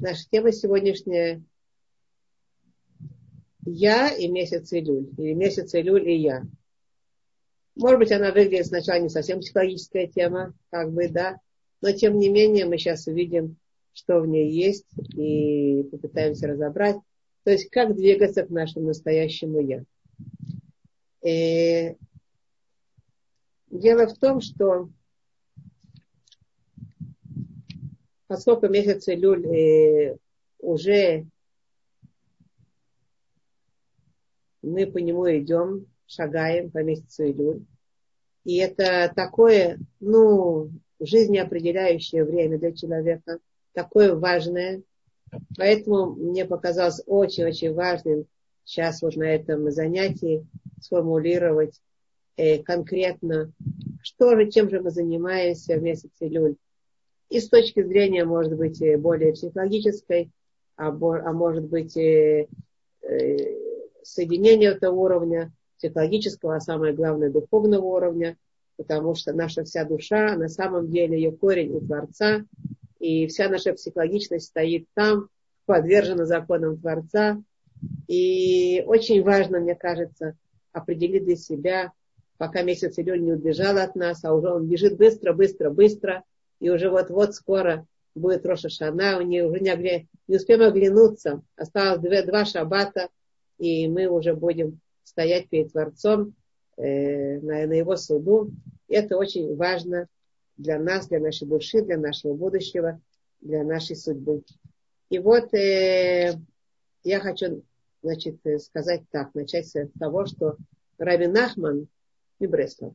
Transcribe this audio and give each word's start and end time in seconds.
Наша 0.00 0.28
тема 0.30 0.52
сегодняшняя 0.52 1.42
«Я 3.64 4.10
и 4.10 4.28
месяц 4.28 4.70
Илюль», 4.72 5.08
или 5.16 5.32
«Месяц 5.32 5.74
Илюль 5.74 6.06
и 6.08 6.20
я». 6.20 6.42
Может 7.76 8.00
быть, 8.00 8.12
она 8.12 8.30
выглядит 8.30 8.66
сначала 8.66 9.00
не 9.00 9.08
совсем 9.08 9.40
психологическая 9.40 10.06
тема, 10.06 10.52
как 10.70 10.92
бы, 10.92 11.08
да, 11.08 11.40
но 11.80 11.92
тем 11.92 12.18
не 12.18 12.28
менее 12.28 12.66
мы 12.66 12.76
сейчас 12.76 13.06
увидим, 13.06 13.56
что 13.94 14.20
в 14.20 14.26
ней 14.26 14.50
есть, 14.50 14.86
и 15.14 15.82
попытаемся 15.90 16.48
разобрать, 16.48 16.96
то 17.44 17.50
есть 17.50 17.70
как 17.70 17.96
двигаться 17.96 18.42
к 18.42 18.50
нашему 18.50 18.88
настоящему 18.88 19.60
«я». 19.60 19.82
И 21.22 21.96
дело 23.70 24.06
в 24.06 24.18
том, 24.18 24.42
что 24.42 24.90
поскольку 28.26 28.68
месяц 28.68 29.08
Илюль 29.08 29.46
э, 29.46 30.16
уже 30.58 31.26
мы 34.62 34.86
по 34.86 34.98
нему 34.98 35.26
идем, 35.30 35.86
шагаем 36.06 36.70
по 36.70 36.82
месяцу 36.82 37.24
Илюль. 37.24 37.64
И 38.44 38.56
это 38.56 39.12
такое, 39.14 39.78
ну, 40.00 40.70
жизнеопределяющее 41.00 42.24
время 42.24 42.58
для 42.58 42.72
человека, 42.72 43.38
такое 43.72 44.14
важное. 44.14 44.82
Поэтому 45.56 46.14
мне 46.14 46.44
показалось 46.44 47.02
очень-очень 47.06 47.74
важным 47.74 48.26
сейчас 48.64 49.02
вот 49.02 49.16
на 49.16 49.24
этом 49.24 49.70
занятии 49.70 50.46
сформулировать 50.80 51.80
э, 52.36 52.62
конкретно, 52.62 53.52
что 54.02 54.36
же, 54.36 54.50
чем 54.50 54.70
же 54.70 54.80
мы 54.80 54.90
занимаемся 54.90 55.76
в 55.76 55.82
месяце 55.82 56.26
Илюль 56.26 56.56
и 57.28 57.40
с 57.40 57.48
точки 57.48 57.82
зрения, 57.82 58.24
может 58.24 58.56
быть, 58.56 58.80
более 59.00 59.32
психологической, 59.32 60.30
а, 60.76 60.88
а 60.88 61.32
может 61.32 61.64
быть, 61.64 61.96
э, 61.96 62.46
э, 63.02 63.36
соединения 64.02 64.70
этого 64.70 64.94
уровня, 64.94 65.52
психологического, 65.78 66.56
а 66.56 66.60
самое 66.60 66.94
главное, 66.94 67.30
духовного 67.30 67.84
уровня, 67.84 68.36
потому 68.76 69.14
что 69.14 69.32
наша 69.32 69.64
вся 69.64 69.84
душа, 69.84 70.36
на 70.36 70.48
самом 70.48 70.90
деле, 70.90 71.16
ее 71.16 71.32
корень 71.32 71.72
у 71.72 71.80
Творца, 71.80 72.44
и 73.00 73.26
вся 73.26 73.48
наша 73.48 73.72
психологичность 73.72 74.46
стоит 74.46 74.86
там, 74.94 75.28
подвержена 75.66 76.24
законам 76.24 76.78
Творца. 76.78 77.42
И 78.06 78.82
очень 78.86 79.22
важно, 79.22 79.60
мне 79.60 79.74
кажется, 79.74 80.36
определить 80.72 81.24
для 81.24 81.36
себя, 81.36 81.92
пока 82.38 82.62
месяц 82.62 82.98
Илюль 82.98 83.22
не 83.22 83.32
убежал 83.32 83.76
от 83.78 83.96
нас, 83.96 84.24
а 84.24 84.32
уже 84.34 84.48
он 84.48 84.66
бежит 84.66 84.96
быстро, 84.96 85.32
быстро, 85.32 85.70
быстро– 85.70 86.22
и 86.60 86.70
уже 86.70 86.90
вот-вот 86.90 87.34
скоро 87.34 87.86
будет 88.14 88.46
Роша 88.46 88.68
Шана, 88.68 89.18
у 89.18 89.22
нее 89.22 89.46
уже 89.46 89.60
не, 89.60 89.70
огля... 89.70 90.04
не 90.26 90.36
успеем 90.36 90.62
оглянуться, 90.62 91.42
осталось 91.56 92.00
две, 92.00 92.22
два 92.22 92.44
шаббата, 92.44 93.08
и 93.58 93.88
мы 93.88 94.06
уже 94.06 94.34
будем 94.34 94.80
стоять 95.04 95.48
перед 95.48 95.72
Творцом 95.72 96.34
э, 96.76 97.38
на, 97.40 97.66
на 97.66 97.72
его 97.74 97.96
суду. 97.96 98.50
И 98.88 98.94
это 98.94 99.16
очень 99.16 99.54
важно 99.56 100.08
для 100.56 100.78
нас, 100.78 101.08
для 101.08 101.20
нашей 101.20 101.46
души, 101.46 101.82
для 101.82 101.98
нашего 101.98 102.34
будущего, 102.34 103.00
для 103.40 103.64
нашей 103.64 103.96
судьбы. 103.96 104.42
И 105.10 105.18
вот 105.18 105.52
э, 105.54 106.34
я 107.04 107.20
хочу 107.20 107.62
значит, 108.02 108.36
сказать 108.60 109.02
так, 109.10 109.34
начать 109.34 109.66
с 109.66 109.88
того, 109.98 110.26
что 110.26 110.56
Раби 110.98 111.26
Нахман 111.26 111.88
и 112.38 112.46
Бреслов 112.46 112.94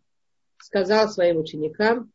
сказал 0.57 1.09
своим 1.09 1.37
ученикам, 1.37 2.11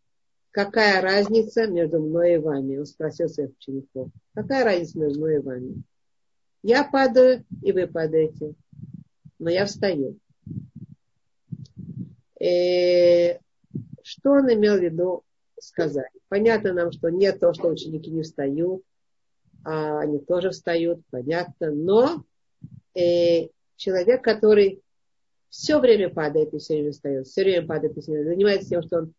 какая 0.56 1.02
разница 1.02 1.66
между 1.66 2.00
мной 2.00 2.34
и 2.34 2.38
вами? 2.38 2.78
Он 2.78 2.86
спросил 2.86 3.28
своих 3.28 3.50
учеников. 3.58 4.08
Какая 4.32 4.64
разница 4.64 4.98
между 4.98 5.18
мной 5.18 5.34
и 5.34 5.40
вами? 5.40 5.82
Я 6.62 6.82
падаю, 6.82 7.44
и 7.62 7.72
вы 7.72 7.86
падаете. 7.86 8.54
Но 9.38 9.50
я 9.50 9.66
встаю. 9.66 10.18
И 12.40 12.46
э, 12.46 13.38
что 14.02 14.30
он 14.30 14.50
имел 14.50 14.78
в 14.78 14.82
виду 14.82 15.24
сказать? 15.60 16.10
Понятно 16.28 16.72
нам, 16.72 16.90
что 16.90 17.10
нет 17.10 17.38
того, 17.38 17.52
что 17.52 17.68
ученики 17.68 18.10
не 18.10 18.22
встают, 18.22 18.82
а 19.62 20.00
они 20.00 20.20
тоже 20.20 20.52
встают, 20.52 21.02
понятно. 21.10 21.70
Но 21.70 22.24
э, 22.94 23.48
человек, 23.76 24.24
который 24.24 24.80
все 25.50 25.78
время 25.80 26.08
падает 26.08 26.54
и 26.54 26.58
все 26.58 26.76
время 26.76 26.92
встает, 26.92 27.26
все 27.26 27.44
время 27.44 27.66
падает 27.66 27.94
и 27.98 28.00
все 28.00 28.12
время 28.12 28.24
занимается 28.24 28.70
тем, 28.70 28.82
что 28.82 28.96
он 29.00 29.14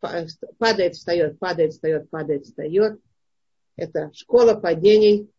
падает, 0.00 0.94
встает, 0.94 1.38
падает, 1.38 1.72
встает, 1.72 2.10
падает, 2.10 2.44
встает. 2.44 3.00
Это 3.76 4.10
школа 4.12 4.54
падений. 4.54 5.30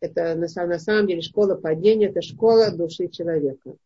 Это 0.00 0.34
на, 0.34 0.46
на 0.66 0.78
самом 0.78 1.06
деле 1.06 1.22
школа 1.22 1.54
падения, 1.54 2.08
это 2.08 2.20
школа 2.20 2.70
души 2.70 3.08
человека. 3.08 3.76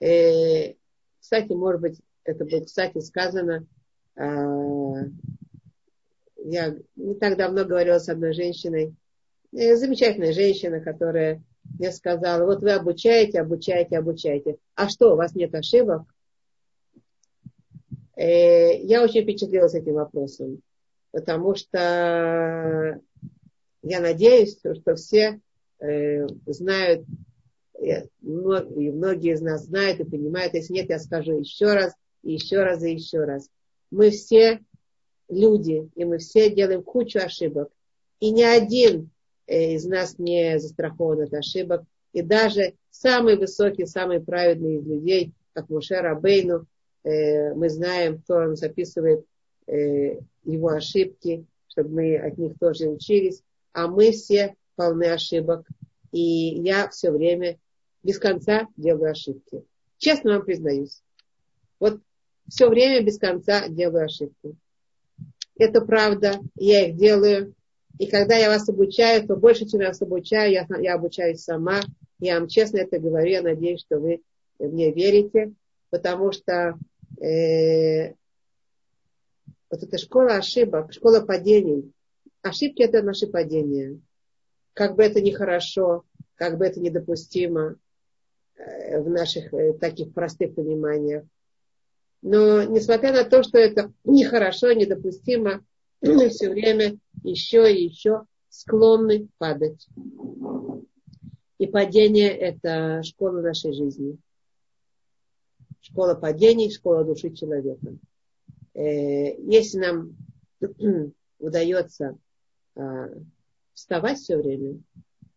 И, 0.00 0.04
э, 0.04 0.74
кстати, 1.20 1.52
может 1.52 1.80
быть, 1.80 2.00
это 2.24 2.44
было, 2.44 2.60
кстати, 2.60 2.98
сказано, 3.00 3.66
а, 4.16 5.04
я 6.44 6.76
не 6.96 7.14
так 7.14 7.36
давно 7.36 7.64
говорила 7.64 7.98
с 7.98 8.08
одной 8.08 8.34
женщиной, 8.34 8.94
э, 9.52 9.76
замечательная 9.76 10.32
женщина, 10.32 10.80
которая 10.80 11.42
мне 11.78 11.90
сказала, 11.92 12.44
вот 12.44 12.60
вы 12.60 12.72
обучаете, 12.72 13.40
обучаете, 13.40 13.98
обучаете. 13.98 14.58
А 14.74 14.88
что, 14.88 15.14
у 15.14 15.16
вас 15.16 15.34
нет 15.34 15.54
ошибок? 15.54 16.02
Э, 18.16 18.76
я 18.82 19.02
очень 19.02 19.22
впечатлилась 19.22 19.74
этим 19.74 19.94
вопросом, 19.94 20.60
потому 21.10 21.54
что 21.54 23.00
я 23.82 24.00
надеюсь, 24.00 24.58
что 24.58 24.94
все 24.94 25.40
э, 25.80 26.26
знают, 26.46 27.06
и 27.80 28.02
многие 28.22 29.32
из 29.32 29.40
нас 29.40 29.64
знают 29.64 30.00
и 30.00 30.04
понимают, 30.04 30.54
если 30.54 30.74
нет, 30.74 30.88
я 30.88 30.98
скажу 30.98 31.38
еще 31.38 31.74
раз, 31.74 31.92
и 32.22 32.32
еще 32.34 32.62
раз, 32.62 32.82
и 32.82 32.92
еще 32.92 33.24
раз. 33.24 33.48
Мы 33.90 34.10
все 34.10 34.60
люди, 35.28 35.90
и 35.94 36.04
мы 36.04 36.18
все 36.18 36.54
делаем 36.54 36.82
кучу 36.82 37.18
ошибок. 37.18 37.70
И 38.20 38.30
ни 38.30 38.42
один 38.42 39.10
э, 39.46 39.74
из 39.74 39.84
нас 39.86 40.18
не 40.18 40.58
застрахован 40.60 41.22
от 41.22 41.34
ошибок. 41.34 41.82
И 42.12 42.22
даже 42.22 42.74
самый 42.90 43.36
высокий, 43.36 43.86
самый 43.86 44.20
праведный 44.20 44.76
из 44.76 44.86
людей, 44.86 45.32
как 45.52 45.68
Мушер 45.68 46.06
Абейну, 46.06 46.60
Э, 46.60 46.73
мы 47.04 47.68
знаем, 47.68 48.20
кто 48.20 48.36
он 48.36 48.56
записывает 48.56 49.24
э, 49.66 50.18
его 50.44 50.68
ошибки, 50.68 51.44
чтобы 51.68 51.90
мы 51.90 52.16
от 52.16 52.38
них 52.38 52.58
тоже 52.58 52.88
учились. 52.88 53.42
А 53.72 53.88
мы 53.88 54.12
все 54.12 54.54
полны 54.76 55.04
ошибок. 55.04 55.66
И 56.12 56.20
я 56.20 56.88
все 56.88 57.10
время 57.10 57.58
без 58.02 58.18
конца 58.18 58.68
делаю 58.76 59.10
ошибки. 59.10 59.64
Честно 59.98 60.34
вам 60.34 60.44
признаюсь. 60.44 61.02
Вот 61.80 62.00
все 62.48 62.68
время 62.68 63.04
без 63.04 63.18
конца 63.18 63.68
делаю 63.68 64.04
ошибки. 64.04 64.54
Это 65.56 65.80
правда, 65.80 66.40
я 66.56 66.88
их 66.88 66.96
делаю. 66.96 67.54
И 67.98 68.06
когда 68.06 68.36
я 68.36 68.48
вас 68.48 68.68
обучаю, 68.68 69.26
то 69.26 69.36
больше, 69.36 69.66
чем 69.66 69.80
я 69.80 69.88
вас 69.88 70.02
обучаю, 70.02 70.52
я, 70.52 70.66
я 70.80 70.94
обучаюсь 70.94 71.42
сама. 71.42 71.80
Я 72.18 72.38
вам 72.38 72.48
честно 72.48 72.78
это 72.78 72.98
говорю, 72.98 73.30
я 73.30 73.42
надеюсь, 73.42 73.80
что 73.80 73.98
вы 73.98 74.22
мне 74.58 74.92
верите, 74.92 75.52
потому 75.90 76.32
что 76.32 76.78
э, 77.20 78.14
вот 79.70 79.82
эта 79.82 79.98
школа 79.98 80.36
ошибок, 80.36 80.92
школа 80.92 81.20
падений. 81.20 81.92
Ошибки 82.42 82.82
это 82.82 83.02
наши 83.02 83.26
падения. 83.26 84.00
Как 84.72 84.96
бы 84.96 85.02
это 85.02 85.20
нехорошо, 85.20 86.04
как 86.36 86.58
бы 86.58 86.66
это 86.66 86.80
недопустимо 86.80 87.76
э, 88.56 89.00
в 89.00 89.08
наших 89.08 89.52
э, 89.52 89.72
таких 89.74 90.12
простых 90.12 90.54
пониманиях. 90.54 91.24
Но 92.22 92.62
несмотря 92.64 93.12
на 93.12 93.24
то, 93.24 93.42
что 93.42 93.58
это 93.58 93.92
нехорошо, 94.04 94.72
недопустимо, 94.72 95.64
мы 96.02 96.28
все 96.28 96.50
время 96.50 96.96
еще 97.22 97.72
и 97.72 97.84
еще 97.84 98.22
склонны 98.48 99.28
падать. 99.38 99.86
И 101.58 101.66
падение– 101.66 102.30
это 102.36 103.02
школа 103.02 103.40
нашей 103.40 103.72
жизни 103.72 104.18
школа 105.84 106.14
падений, 106.14 106.70
школа 106.70 107.04
души 107.04 107.30
человека. 107.30 107.96
Э, 108.74 109.36
если 109.40 109.78
нам 109.78 110.16
удается 111.38 112.16
а, 112.74 113.08
вставать 113.74 114.18
все 114.18 114.36
время, 114.36 114.80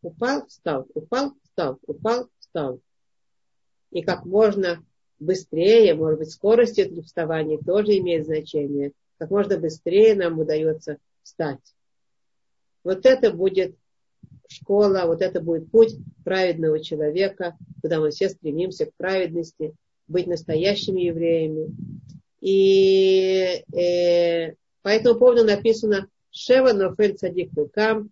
упал, 0.01 0.47
встал, 0.47 0.87
упал, 0.93 1.33
встал, 1.43 1.79
упал, 1.85 2.29
встал. 2.39 2.79
И 3.91 4.01
как 4.01 4.25
можно 4.25 4.83
быстрее, 5.19 5.93
может 5.95 6.19
быть, 6.19 6.31
скорость 6.31 6.79
этого 6.79 7.01
вставания 7.01 7.57
тоже 7.57 7.97
имеет 7.97 8.25
значение, 8.25 8.93
как 9.17 9.29
можно 9.31 9.57
быстрее 9.57 10.15
нам 10.15 10.39
удается 10.39 10.97
встать. 11.23 11.75
Вот 12.83 13.05
это 13.05 13.31
будет 13.33 13.75
школа, 14.47 15.03
вот 15.07 15.21
это 15.21 15.41
будет 15.41 15.69
путь 15.71 15.95
праведного 16.23 16.79
человека, 16.79 17.57
куда 17.81 17.99
мы 17.99 18.11
все 18.11 18.29
стремимся 18.29 18.85
к 18.85 18.93
праведности, 18.95 19.75
быть 20.07 20.27
настоящими 20.27 21.01
евреями. 21.01 21.75
И 22.41 23.63
э, 23.75 24.53
по 24.81 24.89
этому 24.89 25.19
поводу 25.19 25.43
написано, 25.43 26.07
Шева 26.31 26.73
нофель 26.73 27.17
цадик 27.17 27.51
кам. 27.73 28.11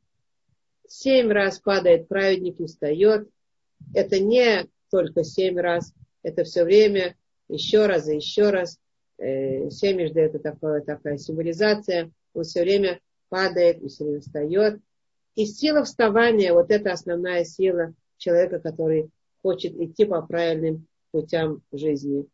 Семь 0.88 1.32
раз 1.32 1.60
падает 1.60 2.08
праведник 2.08 2.60
и 2.60 2.66
встает. 2.66 3.30
Это 3.94 4.20
не 4.20 4.68
только 4.92 5.24
семь 5.24 5.60
раз, 5.60 5.94
это 6.22 6.44
все 6.44 6.64
время, 6.64 7.16
еще 7.48 7.86
раз 7.86 8.08
и 8.08 8.16
еще 8.16 8.50
раз. 8.50 8.80
Э, 9.18 9.70
семежды 9.70 10.22
это 10.22 10.40
такое, 10.40 10.82
такая 10.82 11.18
символизация. 11.18 12.12
Он 12.34 12.44
все 12.44 12.62
время 12.62 13.00
падает 13.30 13.82
и 13.82 13.88
все 13.88 14.04
время 14.04 14.22
встает. 14.22 14.80
И 15.36 15.46
сила 15.46 15.84
вставания, 15.84 16.54
вот 16.54 16.72
это 16.72 16.92
основная 16.92 17.44
сила 17.44 17.94
человека, 18.18 18.60
который 18.60 19.10
хочет 19.42 19.76
идти 19.76 20.06
по 20.06 20.22
правильным 20.22 20.88
путям 21.16 21.62
жизни. 21.72 22.26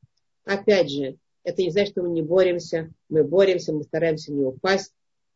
Опять 0.44 0.89
же, 0.89 1.18
это 1.44 1.62
не 1.62 1.69
значит, 1.69 1.92
что 1.92 2.01
мы 2.01 2.10
не 2.10 2.24
боремся. 2.24 2.89
Мы 3.10 3.24
боремся, 3.24 3.74
мы 3.74 3.83
стараемся 3.83 4.33
не 4.33 4.44
упасть. 4.44 4.92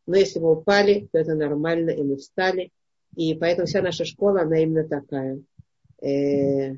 Но 0.08 0.16
если 0.18 0.40
мы 0.40 0.54
упали, 0.54 1.08
то 1.12 1.20
это 1.20 1.36
нормально, 1.36 1.92
и 1.92 2.02
мы 2.02 2.18
встали. 2.18 2.72
И 3.16 3.36
поэтому 3.36 3.68
вся 3.68 3.84
наша 3.84 4.04
школа, 4.04 4.42
она 4.42 4.58
именно 4.60 4.88
такая. 4.88 5.40
Э, 6.02 6.76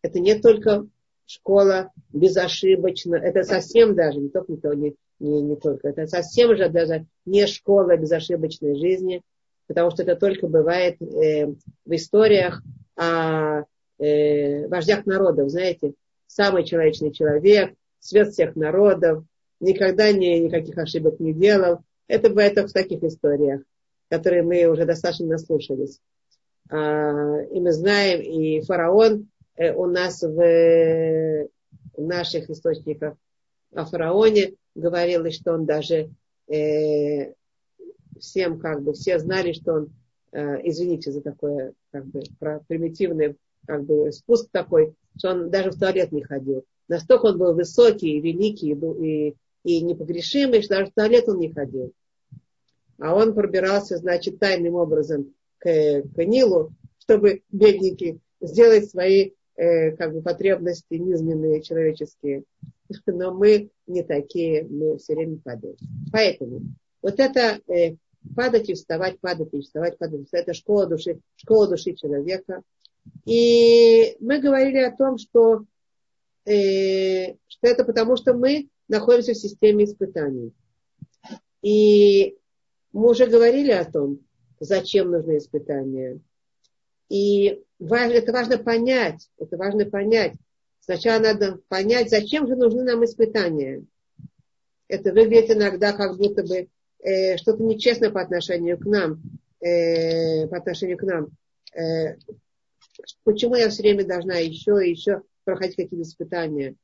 это 0.00 0.18
не 0.18 0.34
только 0.34 0.86
школа 1.26 1.90
безошибочно, 2.10 3.16
это 3.16 3.42
совсем 3.42 3.94
даже, 3.94 4.18
не 4.18 4.30
только, 4.30 4.52
не, 4.74 4.94
не, 5.18 5.42
не 5.42 5.56
только, 5.56 5.88
это 5.88 6.06
совсем 6.06 6.56
же 6.56 6.70
даже 6.70 7.06
не 7.26 7.46
школа 7.46 7.96
безошибочной 7.96 8.76
жизни, 8.76 9.22
потому 9.66 9.90
что 9.90 10.02
это 10.04 10.16
только 10.16 10.48
бывает 10.48 11.00
э, 11.02 11.46
в 11.46 11.94
историях 11.94 12.62
о 12.96 13.64
э, 14.00 14.66
вождях 14.68 15.06
народов, 15.06 15.50
знаете, 15.50 15.94
самый 16.26 16.64
человечный 16.64 17.12
человек, 17.12 17.74
свет 17.98 18.32
всех 18.32 18.56
народов, 18.56 19.24
никогда 19.60 20.10
не, 20.12 20.40
никаких 20.40 20.78
ошибок 20.78 21.20
не 21.20 21.32
делал. 21.32 21.80
Это 22.08 22.28
бывает 22.28 22.54
только 22.54 22.70
в 22.70 22.72
таких 22.72 23.02
историях, 23.02 23.62
которые 24.08 24.42
мы 24.42 24.64
уже 24.66 24.84
достаточно 24.84 25.26
наслушались. 25.26 26.00
А, 26.70 27.42
и 27.42 27.60
мы 27.60 27.72
знаем, 27.72 28.20
и 28.20 28.60
фараон 28.62 29.28
э, 29.56 29.72
у 29.72 29.86
нас 29.86 30.22
в, 30.22 31.48
в 31.96 32.02
наших 32.02 32.48
источниках 32.50 33.16
о 33.74 33.84
фараоне 33.84 34.54
говорилось, 34.74 35.36
что 35.36 35.52
он 35.54 35.66
даже 35.66 36.10
э, 36.48 37.32
всем 38.18 38.58
как 38.58 38.82
бы, 38.82 38.92
все 38.92 39.18
знали, 39.18 39.52
что 39.52 39.74
он, 39.74 39.92
э, 40.32 40.68
извините 40.68 41.12
за 41.12 41.20
такое, 41.22 41.74
как 41.90 42.06
бы, 42.06 42.22
про 42.38 42.60
примитивный 42.66 43.36
как 43.66 43.84
бы 43.84 44.10
спуск 44.12 44.48
такой, 44.50 44.94
что 45.16 45.30
он 45.30 45.50
даже 45.50 45.70
в 45.70 45.78
туалет 45.78 46.12
не 46.12 46.22
ходил. 46.22 46.64
Настолько 46.88 47.26
он 47.26 47.38
был 47.38 47.54
высокий, 47.54 48.20
великий 48.20 48.72
и, 48.72 49.36
и 49.64 49.80
непогрешимый, 49.82 50.62
что 50.62 50.74
даже 50.74 50.90
в 50.90 50.94
туалет 50.94 51.28
он 51.28 51.38
не 51.38 51.52
ходил. 51.52 51.92
А 52.98 53.14
он 53.14 53.34
пробирался, 53.34 53.96
значит, 53.96 54.38
тайным 54.38 54.74
образом 54.74 55.32
к, 55.58 56.02
к 56.02 56.24
Нилу, 56.24 56.72
чтобы 56.98 57.42
бедники 57.50 58.20
сделать 58.40 58.90
свои 58.90 59.32
э, 59.56 59.92
как 59.96 60.12
бы 60.12 60.22
потребности 60.22 60.94
низменные, 60.94 61.62
человеческие. 61.62 62.44
Но 63.06 63.32
мы 63.32 63.70
не 63.86 64.02
такие, 64.02 64.64
мы 64.64 64.98
все 64.98 65.14
время 65.14 65.38
падаем. 65.42 65.76
Поэтому 66.12 66.62
вот 67.02 67.18
это 67.18 67.60
э, 67.72 67.96
падать 68.34 68.68
и 68.68 68.74
вставать, 68.74 69.20
падать 69.20 69.52
и 69.52 69.60
вставать, 69.60 69.98
падать 69.98 70.20
и 70.20 70.24
вставать. 70.24 70.44
Это 70.44 70.54
школа 70.54 70.86
души, 70.86 71.20
школа 71.36 71.68
души 71.68 71.94
человека. 71.94 72.62
И 73.24 74.16
мы 74.20 74.40
говорили 74.40 74.78
о 74.78 74.96
том, 74.96 75.18
что, 75.18 75.64
э, 76.46 77.34
что 77.46 77.66
это 77.66 77.84
потому, 77.84 78.16
что 78.16 78.34
мы 78.34 78.68
находимся 78.88 79.32
в 79.32 79.36
системе 79.36 79.84
испытаний. 79.84 80.52
И 81.62 82.36
мы 82.92 83.10
уже 83.10 83.26
говорили 83.26 83.70
о 83.70 83.84
том, 83.84 84.20
зачем 84.58 85.10
нужны 85.10 85.38
испытания. 85.38 86.20
И 87.08 87.62
важно, 87.78 88.14
это 88.14 88.32
важно 88.32 88.58
понять, 88.58 89.28
это 89.38 89.56
важно 89.56 89.84
понять. 89.84 90.34
Сначала 90.80 91.20
надо 91.20 91.60
понять, 91.68 92.10
зачем 92.10 92.46
же 92.46 92.56
нужны 92.56 92.82
нам 92.82 93.04
испытания. 93.04 93.84
Это 94.88 95.12
выглядит 95.12 95.56
иногда 95.56 95.92
как 95.92 96.16
будто 96.16 96.42
бы 96.42 96.68
э, 97.02 97.36
что-то 97.36 97.62
нечестно 97.62 98.10
по 98.10 98.20
отношению 98.20 98.78
к 98.78 98.84
нам, 98.86 99.22
э, 99.60 100.48
по 100.48 100.56
отношению 100.56 100.98
к 100.98 101.02
нам. 101.02 101.28
Э, 101.74 102.16
почему 103.24 103.54
я 103.56 103.68
все 103.68 103.82
время 103.82 104.06
должна 104.06 104.36
еще 104.36 104.84
и 104.84 104.90
еще 104.90 105.22
проходить 105.44 105.76
какие-то 105.76 106.02
испытания? 106.02 106.76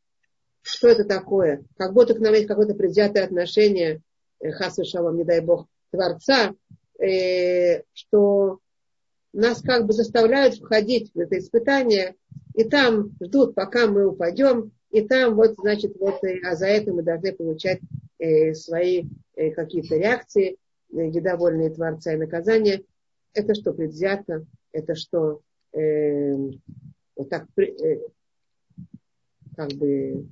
Что 0.62 0.88
это 0.88 1.04
такое? 1.04 1.64
Как 1.76 1.92
будто 1.92 2.14
к 2.14 2.18
нам 2.18 2.34
есть 2.34 2.48
какое-то 2.48 2.74
предвзятое 2.74 3.24
отношение, 3.24 4.02
э, 4.40 4.50
хас 4.50 4.78
шалом, 4.84 5.16
не 5.16 5.24
дай 5.24 5.40
бог, 5.40 5.66
Творца, 5.90 6.54
э, 6.98 7.82
что 7.92 8.58
нас 9.32 9.60
как 9.60 9.86
бы 9.86 9.92
заставляют 9.92 10.56
входить 10.56 11.12
в 11.14 11.18
это 11.18 11.38
испытание, 11.38 12.16
и 12.54 12.64
там 12.64 13.12
ждут, 13.22 13.54
пока 13.54 13.86
мы 13.86 14.08
упадем, 14.08 14.72
и 14.90 15.02
там 15.02 15.34
вот, 15.36 15.54
значит, 15.58 15.96
вот, 16.00 16.24
э, 16.24 16.40
а 16.44 16.56
за 16.56 16.66
это 16.66 16.92
мы 16.92 17.02
должны 17.02 17.32
получать 17.32 17.80
э, 18.18 18.54
свои 18.54 19.04
э, 19.34 19.50
какие-то 19.50 19.96
реакции, 19.96 20.56
э, 20.90 20.96
недовольные 20.96 21.70
Творца 21.70 22.12
и 22.12 22.16
наказания. 22.16 22.82
Это 23.34 23.54
что, 23.54 23.72
предвзято? 23.72 24.46
Это 24.72 24.94
что, 24.94 25.42
э, 25.76 26.36
вот 27.16 27.28
так, 27.28 27.46
э, 27.58 28.00
как 29.56 29.72
бы, 29.72 30.26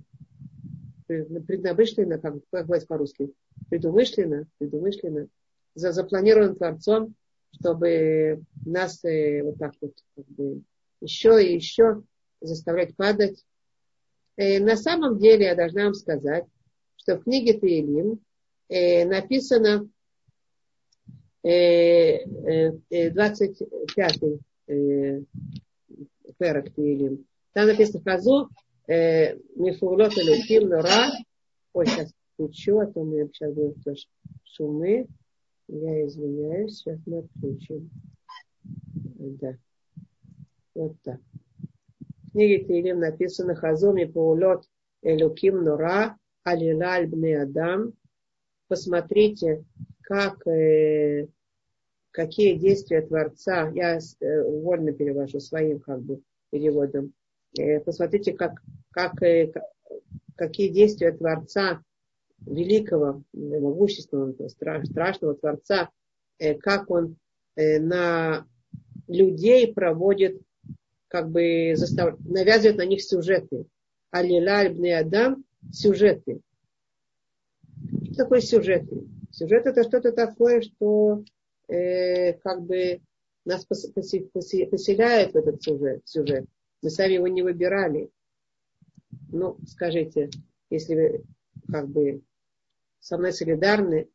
преднамышленно, 1.07 2.19
как, 2.19 2.37
как 2.51 2.67
говорить 2.67 2.89
по-русски, 2.89 3.33
предумышленно, 3.69 4.47
предумышленно, 4.59 5.29
за, 5.75 5.93
запланирован 5.93 6.57
Творцом, 6.57 7.15
чтобы 7.53 8.43
нас 8.65 9.05
э, 9.05 9.43
вот 9.43 9.59
так 9.59 9.75
вот 9.81 9.93
как 10.17 10.27
бы, 10.27 10.63
еще 11.01 11.45
и 11.45 11.55
еще 11.55 12.03
заставлять 12.41 12.97
падать. 12.97 13.45
Э, 14.37 14.61
на 14.61 14.77
самом 14.77 15.19
деле 15.19 15.47
я 15.47 15.55
должна 15.55 15.85
вам 15.85 15.95
сказать, 15.95 16.45
что 16.97 17.17
в 17.17 17.25
книге 17.25 17.59
Таилим 17.59 18.21
э, 18.69 19.05
написано 19.05 19.89
э, 21.43 22.25
э, 22.91 23.11
25 23.11 24.21
э, 24.67 25.23
перок 26.39 26.71
Таилим. 26.75 27.25
Там 27.53 27.67
написано 27.69 28.03
Хазу 28.03 28.49
э, 28.89 29.37
Мифулот 29.57 30.13
Элюким 30.17 30.69
Нора. 30.69 31.11
Ой, 31.73 31.87
сейчас 31.87 32.13
включу, 32.35 32.79
а 32.79 32.87
то 32.87 33.01
у 33.01 33.05
меня 33.05 33.27
сейчас 33.27 33.55
будут 33.55 33.79
шумы. 34.45 35.07
Я 35.69 36.07
извиняюсь, 36.07 36.79
сейчас 36.79 36.99
мы 37.07 37.19
отключим. 37.19 37.91
Да. 38.65 39.57
Вот 40.75 40.97
так. 41.03 41.21
В 42.23 42.33
книге 42.33 42.65
Таилим 42.65 42.99
написано 42.99 43.55
Хазуми 43.55 44.05
Паулот 44.05 44.65
Элюким 45.03 45.63
Нора 45.63 46.19
Алилаль 46.43 47.07
Бне 47.07 47.43
Адам. 47.43 47.93
Посмотрите, 48.69 49.65
как, 50.03 50.47
э, 50.47 51.29
какие 52.15 52.55
действия 52.57 53.03
Творца, 53.03 53.71
я 53.75 53.99
э, 53.99 54.43
вольно 54.45 54.93
перевожу 54.93 55.41
своим 55.41 55.81
как 55.81 56.01
бы 56.01 56.23
переводом, 56.51 57.13
э, 57.59 57.81
посмотрите, 57.81 58.33
как, 58.33 58.63
как, 58.93 59.21
э, 59.25 59.53
какие 60.37 60.69
действия 60.69 61.11
Творца 61.11 61.83
великого, 62.39 63.25
могущественного, 63.33 64.49
страшного 64.49 65.35
Творца, 65.35 65.91
как 66.61 66.91
он 66.91 67.17
на 67.57 68.47
людей 69.09 69.73
проводит, 69.73 70.43
как 71.09 71.31
бы 71.31 71.73
застав... 71.75 72.19
навязывает 72.21 72.77
на 72.77 72.85
них 72.85 73.03
сюжеты. 73.03 73.67
Алила 74.11 74.67
Ибн 74.67 74.87
Адам 74.93 75.45
сюжеты. 75.73 76.41
Что 78.05 78.25
такое 78.25 78.41
сюжеты? 78.41 79.07
Сюжет 79.31 79.67
это 79.67 79.85
что-то 79.85 80.13
такое, 80.13 80.61
что 80.61 81.25
э, 81.69 82.35
как 82.35 82.63
бы 82.63 83.01
нас 83.45 83.65
поселяет 83.67 85.33
в 85.33 85.37
этот 85.37 85.63
сюжет, 85.63 86.03
сюжет. 86.05 86.47
Мы 86.83 86.91
сами 86.91 87.15
его 87.15 87.29
не 87.29 87.43
выбирали. 87.43 88.11
Ну, 89.29 89.59
скажите, 89.67 90.31
если 90.71 90.95
вы 90.95 91.25
как 91.71 91.89
бы 91.89 92.23
со 93.01 93.19
мной 93.19 93.33
солидарны, 93.33 94.09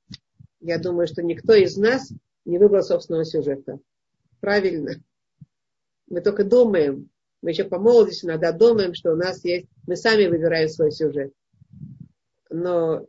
я 0.60 0.78
думаю, 0.78 1.08
что 1.08 1.22
никто 1.22 1.54
из 1.54 1.78
нас 1.78 2.12
не 2.46 2.58
выбрал 2.58 2.84
собственного 2.84 3.26
сюжета. 3.26 3.80
Правильно. 4.40 4.94
Мы 6.08 6.22
только 6.22 6.44
думаем, 6.44 7.10
мы 7.42 7.52
еще 7.52 7.64
по 7.64 7.80
молодости 7.80 8.26
иногда 8.26 8.52
думаем, 8.52 8.94
что 8.94 9.14
у 9.14 9.16
нас 9.16 9.44
есть, 9.46 9.68
мы 9.86 9.96
сами 9.96 10.28
выбираем 10.28 10.68
свой 10.68 10.92
сюжет. 10.92 11.34
Но 12.50 13.08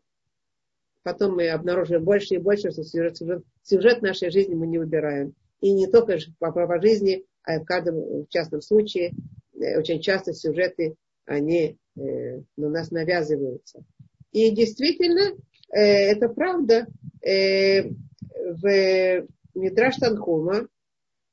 потом 1.02 1.36
мы 1.36 1.48
обнаруживаем 1.48 2.04
больше 2.04 2.34
и 2.34 2.38
больше, 2.38 2.70
что 2.70 2.84
сюжет, 2.84 3.16
сюжет, 3.16 3.44
сюжет 3.62 4.02
нашей 4.02 4.30
жизни 4.30 4.54
мы 4.54 4.66
не 4.66 4.78
выбираем. 4.78 5.34
И 5.60 5.72
не 5.72 5.86
только 5.86 6.18
по, 6.38 6.80
жизни, 6.80 7.24
а 7.42 7.60
в 7.60 7.64
каждом 7.64 8.24
в 8.24 8.28
частном 8.28 8.62
случае. 8.62 9.12
Э, 9.54 9.78
очень 9.78 10.00
часто 10.00 10.32
сюжеты, 10.32 10.94
они 11.26 11.78
э, 11.96 12.40
на 12.56 12.68
нас 12.68 12.90
навязываются. 12.90 13.84
И 14.32 14.50
действительно, 14.50 15.36
Э, 15.70 16.10
это 16.12 16.28
правда. 16.28 16.86
Э, 17.22 17.82
в 17.84 19.26
Мидраш 19.54 19.96
Танхума 19.96 20.66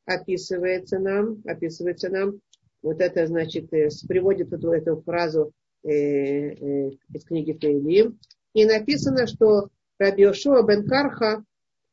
описывается 0.05 0.99
нам, 0.99 1.41
описывается 1.45 2.09
нам, 2.09 2.39
вот 2.81 3.01
это, 3.01 3.25
значит, 3.27 3.73
э, 3.73 3.89
приводит 4.07 4.53
эту, 4.53 4.71
эту 4.71 5.01
фразу 5.01 5.51
э, 5.83 5.89
из 5.89 7.23
книги 7.25 7.53
Таилим, 7.53 8.19
и 8.53 8.65
написано, 8.65 9.27
что 9.27 9.69
Раби 9.97 10.23
Ошуа 10.23 10.63
бен 10.63 10.85
Карха 10.87 11.43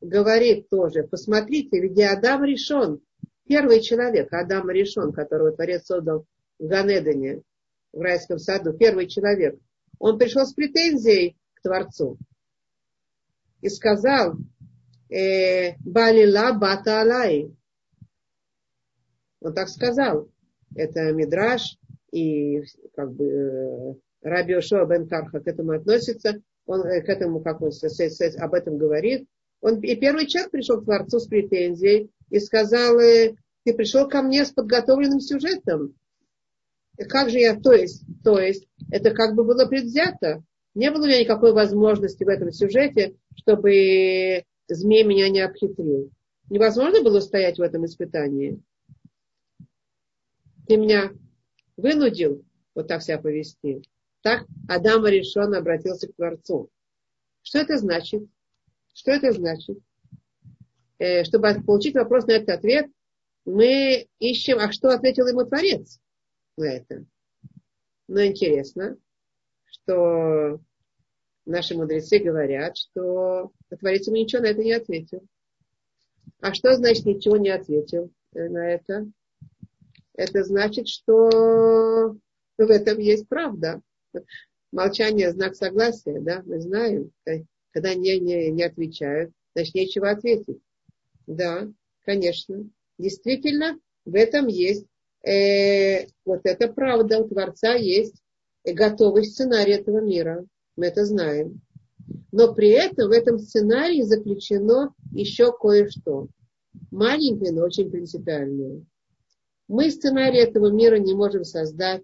говорит 0.01 0.69
тоже, 0.69 1.03
посмотрите, 1.03 1.79
ведь 1.79 1.99
Адам 2.01 2.43
решен, 2.43 3.01
первый 3.47 3.81
человек, 3.81 4.31
Адам 4.33 4.69
решен, 4.69 5.11
которого 5.11 5.51
Творец 5.51 5.85
создал 5.85 6.25
в 6.59 6.67
Ганедане, 6.67 7.41
в 7.93 8.01
райском 8.01 8.39
саду, 8.39 8.73
первый 8.73 9.07
человек, 9.07 9.57
он 9.99 10.17
пришел 10.17 10.45
с 10.45 10.53
претензией 10.53 11.37
к 11.55 11.61
Творцу 11.61 12.17
и 13.61 13.69
сказал, 13.69 14.35
э, 15.09 15.75
Балила 15.79 16.53
бата 16.53 17.01
алай. 17.01 17.51
Он 19.41 19.53
так 19.53 19.69
сказал. 19.69 20.29
Это 20.75 21.13
Мидраш 21.13 21.77
и 22.11 22.61
как 22.95 23.13
бы 23.13 23.25
э, 23.25 23.93
Раби 24.21 24.53
Ошуа 24.53 24.85
бен 24.85 25.07
Карха 25.07 25.39
к 25.39 25.47
этому 25.47 25.71
относится. 25.71 26.41
Он 26.65 26.81
э, 26.85 27.01
к 27.01 27.09
этому, 27.09 27.41
как 27.41 27.61
он 27.61 27.71
об 28.37 28.53
этом 28.53 28.77
говорит. 28.77 29.27
Он, 29.65 29.79
и 29.79 29.95
первый 29.95 30.27
человек 30.27 30.51
пришел 30.51 30.79
к 30.79 30.85
Творцу 30.85 31.19
с 31.19 31.25
претензией 31.25 32.11
и 32.29 32.39
сказал, 32.39 32.99
ты 32.99 33.73
пришел 33.73 34.07
ко 34.07 34.21
мне 34.21 34.45
с 34.45 34.51
подготовленным 34.51 35.19
сюжетом. 35.19 35.95
Как 37.09 37.31
же 37.31 37.39
я, 37.39 37.59
то 37.59 37.71
есть, 37.71 38.03
то 38.23 38.39
есть, 38.39 38.67
это 38.91 39.09
как 39.09 39.33
бы 39.33 39.43
было 39.43 39.65
предвзято. 39.65 40.43
Не 40.75 40.91
было 40.91 41.05
у 41.05 41.07
меня 41.07 41.19
никакой 41.19 41.51
возможности 41.51 42.23
в 42.23 42.27
этом 42.27 42.51
сюжете, 42.51 43.15
чтобы 43.35 44.43
змей 44.67 45.03
меня 45.03 45.29
не 45.29 45.39
обхитрил. 45.39 46.11
Невозможно 46.51 47.01
было 47.01 47.19
стоять 47.19 47.57
в 47.57 47.63
этом 47.63 47.87
испытании. 47.87 48.61
Ты 50.67 50.77
меня 50.77 51.11
вынудил 51.75 52.45
вот 52.75 52.87
так 52.87 53.01
себя 53.01 53.17
повести. 53.17 53.81
Так 54.21 54.45
Адам 54.69 55.07
решен 55.07 55.55
обратился 55.55 56.07
к 56.07 56.13
Творцу. 56.13 56.69
Что 57.41 57.57
это 57.57 57.79
значит? 57.79 58.27
Что 58.95 59.11
это 59.11 59.33
значит? 59.33 59.77
Э, 60.99 61.25
чтобы 61.25 61.53
получить 61.65 61.95
вопрос 61.95 62.25
на 62.25 62.31
этот 62.31 62.49
ответ, 62.49 62.87
мы 63.43 64.07
ищем, 64.19 64.57
а 64.57 64.71
что 64.71 64.89
ответил 64.89 65.27
ему 65.27 65.43
Творец 65.43 65.99
на 66.57 66.65
это. 66.65 67.05
Но 68.07 68.23
интересно, 68.23 68.97
что 69.65 70.61
наши 71.45 71.75
мудрецы 71.75 72.19
говорят, 72.19 72.77
что 72.77 73.51
Творец 73.79 74.07
ему 74.07 74.15
ничего 74.15 74.41
на 74.41 74.47
это 74.47 74.63
не 74.63 74.71
ответил. 74.71 75.21
А 76.39 76.53
что 76.53 76.73
значит 76.75 77.05
ничего 77.05 77.35
не 77.35 77.49
ответил 77.49 78.11
на 78.31 78.71
это? 78.71 79.07
Это 80.13 80.43
значит, 80.45 80.87
что 80.87 82.15
в 82.57 82.69
этом 82.69 82.97
есть 82.99 83.27
правда. 83.27 83.81
Молчание– 84.71 85.31
знак 85.33 85.55
согласия, 85.55 86.21
да, 86.21 86.41
мы 86.45 86.61
знаем. 86.61 87.11
Когда 87.75 87.93
не, 87.93 88.17
не, 88.21 88.51
не 88.51 88.63
отвечают, 88.63 89.33
значит, 89.53 89.75
нечего 89.75 90.09
ответить. 90.09 90.59
Да, 91.27 91.67
конечно. 92.05 92.69
Действительно, 92.97 93.77
в 94.05 94.15
этом 94.15 94.47
есть, 94.47 94.85
э, 95.27 96.05
вот 96.23 96.39
это 96.45 96.71
правда, 96.71 97.19
у 97.19 97.27
Творца 97.27 97.73
есть 97.73 98.15
готовый 98.63 99.25
сценарий 99.25 99.73
этого 99.73 99.99
мира. 99.99 100.45
Мы 100.77 100.85
это 100.85 101.03
знаем. 101.03 101.59
Но 102.31 102.53
при 102.53 102.69
этом 102.69 103.09
в 103.09 103.11
этом 103.11 103.39
сценарии 103.39 104.03
заключено 104.03 104.95
еще 105.11 105.51
кое-что. 105.51 106.29
Маленькое, 106.91 107.51
но 107.51 107.65
очень 107.65 107.91
принципиальное. 107.91 108.85
Мы 109.67 109.91
сценарий 109.91 110.39
этого 110.39 110.71
мира 110.71 110.95
не 110.95 111.13
можем 111.13 111.43
создать. 111.43 112.03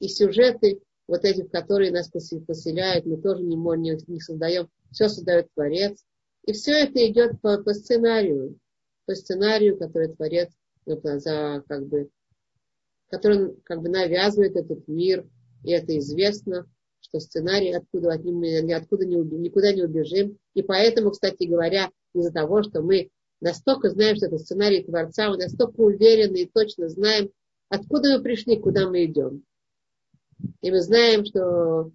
И 0.00 0.08
сюжеты, 0.08 0.80
вот 1.08 1.24
эти, 1.24 1.42
в 1.42 1.50
которые 1.50 1.90
нас 1.90 2.08
поселяют, 2.08 3.06
мы 3.06 3.20
тоже 3.20 3.42
не, 3.42 3.56
можем, 3.56 3.82
не 3.82 4.20
создаем. 4.20 4.68
Все 4.90 5.08
создает 5.08 5.48
Творец. 5.54 6.04
И 6.46 6.52
все 6.52 6.72
это 6.72 7.06
идет 7.06 7.40
по, 7.40 7.58
по 7.62 7.74
сценарию. 7.74 8.58
По 9.06 9.14
сценарию, 9.14 9.78
который 9.78 10.08
Творец 10.08 10.50
за, 10.86 11.62
как 11.68 11.86
бы, 11.86 12.10
который 13.08 13.54
как 13.64 13.82
бы 13.82 13.88
навязывает 13.88 14.56
этот 14.56 14.86
мир. 14.88 15.26
И 15.64 15.70
это 15.70 15.96
известно 15.98 16.66
что 17.02 17.20
сценарий 17.20 17.72
откуда 17.72 18.12
от 18.12 18.24
ним, 18.24 18.42
откуда 18.74 19.04
не, 19.04 19.16
никуда 19.16 19.72
не 19.72 19.82
убежим. 19.82 20.38
И 20.54 20.62
поэтому, 20.62 21.10
кстати 21.10 21.44
говоря, 21.44 21.90
из-за 22.14 22.32
того, 22.32 22.62
что 22.62 22.80
мы 22.80 23.10
настолько 23.40 23.90
знаем, 23.90 24.16
что 24.16 24.26
это 24.26 24.38
сценарий 24.38 24.84
Творца, 24.84 25.28
мы 25.28 25.36
настолько 25.36 25.80
уверены 25.80 26.38
и 26.38 26.50
точно 26.50 26.88
знаем, 26.88 27.30
откуда 27.68 28.16
мы 28.16 28.22
пришли, 28.22 28.58
куда 28.58 28.88
мы 28.88 29.04
идем. 29.04 29.44
И 30.60 30.70
мы 30.70 30.80
знаем, 30.80 31.24
что 31.24 31.90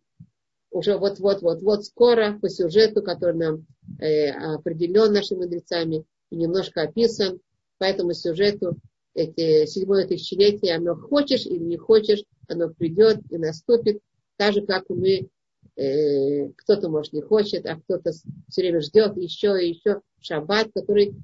уже 0.72 0.98
вот-вот-вот-вот 0.98 1.86
скоро 1.86 2.38
по 2.40 2.50
сюжету, 2.50 3.02
который 3.02 3.36
нам 3.36 3.66
э, 4.00 4.30
определен 4.32 5.14
нашими 5.14 5.40
мудрецами 5.40 6.06
и 6.30 6.36
немножко 6.36 6.84
описан, 6.84 7.40
по 7.78 7.84
этому 7.84 8.14
сюжету 8.14 8.78
эти 9.14 9.66
седьмое 9.66 10.08
тысячелетие, 10.08 10.76
оно 10.76 10.96
хочешь 10.96 11.46
или 11.46 11.64
не 11.64 11.78
хочешь, 11.78 12.24
оно 12.48 12.70
придет 12.70 13.20
и 13.32 13.38
наступит, 13.38 14.00
так 14.38 14.54
же, 14.54 14.62
как 14.62 14.86
мы, 14.90 15.30
э, 15.76 16.50
кто-то, 16.56 16.90
может, 16.90 17.14
не 17.14 17.22
хочет, 17.22 17.66
а 17.66 17.80
кто-то 17.80 18.12
все 18.12 18.62
время 18.62 18.82
ждет 18.82 19.18
еще 19.18 19.58
и 19.60 19.70
еще 19.70 20.02
шаббат, 20.20 20.70
который 20.74 21.16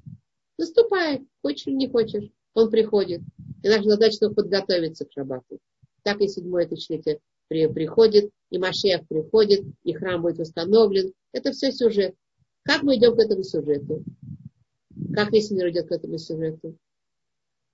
наступает, 0.58 1.22
хочешь 1.42 1.66
или 1.66 1.74
не 1.74 1.88
хочешь, 1.88 2.30
он 2.54 2.70
приходит. 2.70 3.20
И 3.62 3.68
наша 3.68 3.84
задача 3.84 4.18
только 4.18 4.42
подготовиться 4.42 5.04
к 5.04 5.12
шаббату. 5.12 5.58
Так 6.04 6.20
и 6.20 6.28
седьмое 6.28 6.66
тысячелетие 6.66 7.18
при, 7.48 7.66
приходит, 7.66 8.30
и 8.50 8.58
Машех 8.58 9.06
приходит, 9.08 9.64
и 9.82 9.92
храм 9.92 10.22
будет 10.22 10.38
восстановлен. 10.38 11.12
Это 11.32 11.50
все 11.50 11.72
сюжет. 11.72 12.14
Как 12.62 12.82
мы 12.82 12.96
идем 12.96 13.16
к 13.16 13.18
этому 13.18 13.42
сюжету? 13.42 14.04
Как 15.12 15.32
весь 15.32 15.50
мир 15.50 15.70
идет 15.70 15.88
к 15.88 15.92
этому 15.92 16.18
сюжету? 16.18 16.76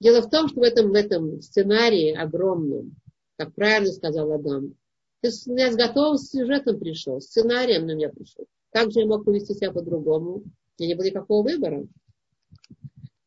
Дело 0.00 0.22
в 0.22 0.30
том, 0.30 0.48
что 0.48 0.60
в 0.60 0.62
этом, 0.62 0.90
в 0.90 0.94
этом 0.94 1.42
сценарии 1.42 2.14
огромном, 2.14 2.96
как 3.36 3.54
правильно 3.54 3.92
сказал 3.92 4.32
Адам, 4.32 4.74
я 5.22 5.30
с 5.30 5.76
готовым 5.76 6.16
сюжетом 6.16 6.78
пришел, 6.78 7.20
сценарием 7.20 7.86
на 7.86 7.94
меня 7.94 8.08
пришел. 8.08 8.46
Как 8.72 8.90
же 8.90 9.00
я 9.00 9.06
мог 9.06 9.24
повести 9.24 9.52
себя 9.54 9.70
по-другому? 9.70 10.36
У 10.36 10.42
меня 10.78 10.88
не 10.88 10.94
было 10.94 11.04
никакого 11.04 11.42
выбора. 11.42 11.86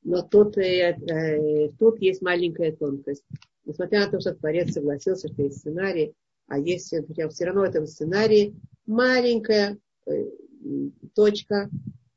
Но 0.04 0.22
тут, 0.22 0.58
э, 0.58 0.98
э, 0.98 1.70
тут 1.80 2.02
есть 2.02 2.22
маленькая 2.22 2.76
тонкость. 2.76 3.24
Несмотря 3.66 4.06
на 4.06 4.12
то, 4.12 4.20
что 4.20 4.36
Творец 4.36 4.74
согласился, 4.74 5.30
что 5.30 5.44
есть 5.44 5.60
сценарий, 5.60 6.14
а 6.48 6.60
есть 6.60 6.94
хотя 7.08 7.30
все 7.30 7.46
равно 7.46 7.62
в 7.62 7.66
этом 7.66 7.88
сценарии 7.88 8.56
маленькая 8.86 9.78
э, 10.06 10.12
точка 11.14 11.70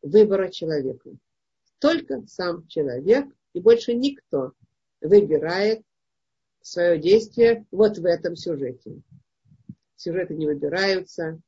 выбора 0.03 0.51
человека. 0.51 1.11
Только 1.79 2.25
сам 2.27 2.67
человек 2.67 3.27
и 3.53 3.61
больше 3.61 3.95
никто 3.95 4.53
выбирает 5.01 5.83
свое 6.63 6.99
действие 6.99 7.65
вот 7.71 7.99
в 7.99 8.05
этом 8.05 8.35
сюжете 8.35 9.03
сюжеты 9.97 10.35
не 10.35 10.47
выбираются, 10.47 11.41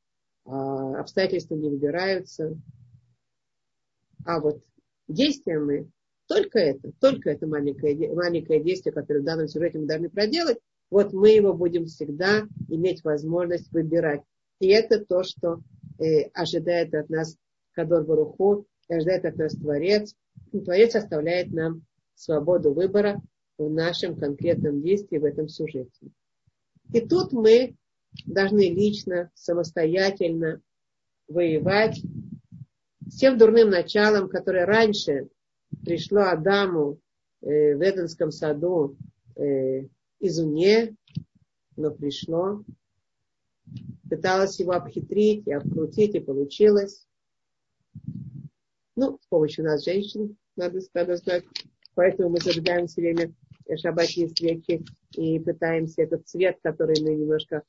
а, 0.45 0.99
обстоятельства 0.99 1.55
не 1.55 1.69
выбираются. 1.69 2.57
А 4.25 4.39
вот 4.39 4.63
действия 5.07 5.59
мы, 5.59 5.89
только 6.29 6.59
это, 6.59 6.91
только 6.99 7.31
это 7.31 7.47
маленькое, 7.47 8.13
маленькое 8.13 8.63
действие, 8.63 8.93
которое 8.93 9.21
в 9.21 9.25
данном 9.25 9.47
сюжете 9.47 9.79
мы 9.79 9.87
должны 9.87 10.11
проделать, 10.11 10.59
вот 10.91 11.11
мы 11.11 11.29
его 11.29 11.55
будем 11.55 11.85
всегда 11.85 12.47
иметь 12.67 13.03
возможность 13.03 13.71
выбирать. 13.71 14.21
И 14.59 14.67
это 14.67 15.03
то, 15.03 15.23
что 15.23 15.59
э, 15.97 16.29
ожидает 16.33 16.93
от 16.93 17.09
нас 17.09 17.35
Кадор 17.73 18.03
Баруху, 18.03 18.67
ожидает 18.87 19.25
от 19.25 19.37
нас 19.37 19.55
Творец. 19.55 20.15
И 20.51 20.59
Творец 20.59 20.95
оставляет 20.95 21.51
нам 21.51 21.83
свободу 22.13 22.73
выбора 22.73 23.19
в 23.57 23.67
нашем 23.67 24.15
конкретном 24.15 24.83
действии, 24.83 25.17
в 25.17 25.25
этом 25.25 25.47
сюжете. 25.47 26.11
И 26.93 27.01
тут 27.01 27.33
мы 27.33 27.75
должны 28.27 28.69
лично, 28.69 29.31
самостоятельно 29.33 30.61
воевать 31.27 31.99
с 33.07 33.17
тем 33.17 33.37
дурным 33.39 33.71
началом, 33.71 34.29
которое 34.29 34.65
раньше 34.65 35.29
пришло 35.83 36.21
Адаму 36.21 36.99
э, 37.41 37.75
в 37.75 37.81
Эденском 37.81 38.31
саду 38.31 38.97
э, 39.35 39.81
извне, 40.19 40.95
но 41.75 41.91
пришло, 41.91 42.63
пыталась 44.09 44.59
его 44.59 44.73
обхитрить 44.73 45.47
и 45.47 45.53
обкрутить, 45.53 46.15
и 46.15 46.19
получилось. 46.19 47.07
Ну, 48.95 49.17
с 49.21 49.27
помощью 49.27 49.65
нас, 49.65 49.85
женщин, 49.85 50.37
надо, 50.55 50.81
сказать. 50.81 51.45
Поэтому 51.95 52.29
мы 52.29 52.39
зажигаем 52.39 52.87
все 52.87 53.01
время 53.01 53.33
шабатные 53.77 54.29
свечи 54.29 54.83
и 55.15 55.39
пытаемся 55.39 56.01
этот 56.03 56.27
цвет, 56.27 56.57
который 56.61 57.01
мы 57.01 57.15
немножко 57.15 57.63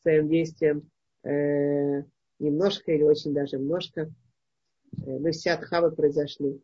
своим 0.00 0.28
действием 0.28 0.88
э, 1.24 2.02
немножко 2.38 2.92
или 2.92 3.02
очень 3.02 3.32
даже 3.32 3.58
немножко 3.58 4.10
мы 5.04 5.30
все 5.32 5.52
от 5.52 5.64
Хавы 5.64 5.90
произошли. 5.90 6.60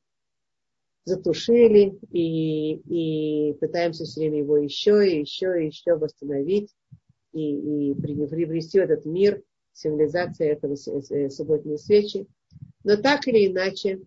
Затушили 1.05 1.99
и, 2.11 2.75
и 2.75 3.55
пытаемся 3.55 4.05
все 4.05 4.21
время 4.21 4.39
его 4.39 4.57
еще 4.57 5.09
и 5.09 5.21
еще 5.21 5.63
и 5.63 5.67
еще 5.67 5.97
восстановить 5.97 6.71
и, 7.33 7.91
и 7.91 7.95
привести 7.95 8.79
в 8.79 8.83
этот 8.83 9.05
мир 9.05 9.43
цивилизация 9.73 10.53
этого 10.53 10.77
субботней 10.77 11.79
свечи. 11.79 12.27
Но 12.85 12.97
так 12.97 13.27
или 13.27 13.47
иначе, 13.51 14.01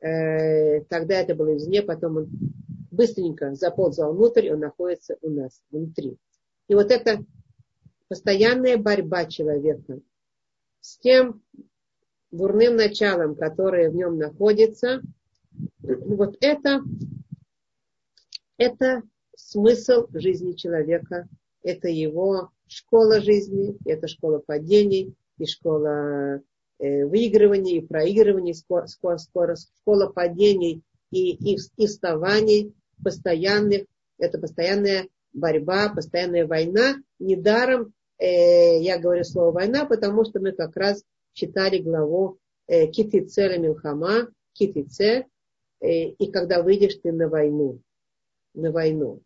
э, 0.00 0.82
тогда 0.84 1.20
это 1.20 1.34
было 1.34 1.56
извне, 1.56 1.82
потом 1.82 2.16
он 2.16 2.28
быстренько 2.90 3.54
заползал 3.54 4.14
внутрь, 4.14 4.50
он 4.50 4.60
находится 4.60 5.16
у 5.22 5.30
нас 5.30 5.62
внутри. 5.70 6.16
И 6.68 6.74
вот 6.74 6.90
эта 6.90 7.24
постоянная 8.08 8.76
борьба 8.76 9.26
человека 9.26 10.00
с 10.80 10.98
тем 10.98 11.42
дурным 12.30 12.76
началом, 12.76 13.34
которое 13.34 13.90
в 13.90 13.94
нем 13.94 14.18
находится, 14.18 15.02
вот 15.80 16.36
это, 16.40 16.82
это 18.56 19.02
смысл 19.36 20.06
жизни 20.12 20.52
человека, 20.52 21.28
это 21.62 21.88
его 21.88 22.50
школа 22.66 23.20
жизни, 23.20 23.76
это 23.84 24.08
школа 24.08 24.38
падений, 24.38 25.14
и 25.38 25.46
школа 25.46 26.40
э, 26.78 27.04
выигрываний, 27.04 27.78
и 27.78 27.86
проигрываний, 27.86 28.54
скоро, 28.54 28.86
скоро, 28.86 29.16
скоро, 29.16 29.56
школа 29.56 30.08
падений 30.08 30.82
и, 31.10 31.32
и, 31.32 31.58
и 31.76 31.86
вставаний 31.86 32.74
постоянных, 33.02 33.84
это 34.18 34.38
постоянная 34.38 35.08
борьба, 35.32 35.90
постоянная 35.94 36.46
война. 36.46 36.96
Недаром 37.18 37.92
э, 38.18 38.80
я 38.80 38.98
говорю 38.98 39.24
слово 39.24 39.52
война, 39.52 39.84
потому 39.84 40.24
что 40.24 40.40
мы 40.40 40.52
как 40.52 40.76
раз 40.76 41.04
читали 41.32 41.78
главу 41.78 42.38
э, 42.66 42.88
Китице 42.88 43.56
Милхама, 43.58 44.28
Китице, 44.52 45.26
и 45.80 46.30
когда 46.30 46.62
выйдешь 46.62 46.96
ты 47.02 47.12
на 47.12 47.28
войну, 47.28 47.80
на 48.54 48.72
войну. 48.72 49.22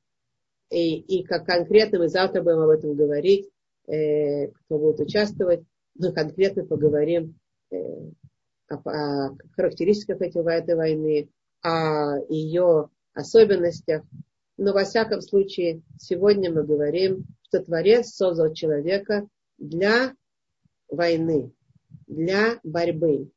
И, 0.70 0.98
и 0.98 1.24
как 1.24 1.46
конкретно 1.46 1.98
мы 1.98 2.08
завтра 2.08 2.42
будем 2.42 2.60
об 2.60 2.70
этом 2.70 2.94
говорить, 2.94 3.48
э, 3.86 4.48
кто 4.48 4.78
будет 4.78 5.00
участвовать, 5.00 5.62
мы 5.94 6.12
конкретно 6.12 6.64
поговорим 6.64 7.38
э, 7.70 7.76
о, 8.68 8.74
о 8.74 9.36
характеристиках 9.54 10.20
этой, 10.20 10.42
этой 10.42 10.74
войны, 10.74 11.28
о 11.62 12.18
ее 12.28 12.88
особенностях. 13.14 14.02
Но 14.56 14.72
во 14.72 14.84
всяком 14.84 15.20
случае, 15.20 15.82
сегодня 15.98 16.50
мы 16.52 16.64
говорим, 16.64 17.26
что 17.42 17.62
Творец 17.62 18.08
создал 18.10 18.52
человека 18.54 19.26
для 19.58 20.14
войны, 20.88 21.52
для 22.06 22.60
борьбы. 22.62 23.30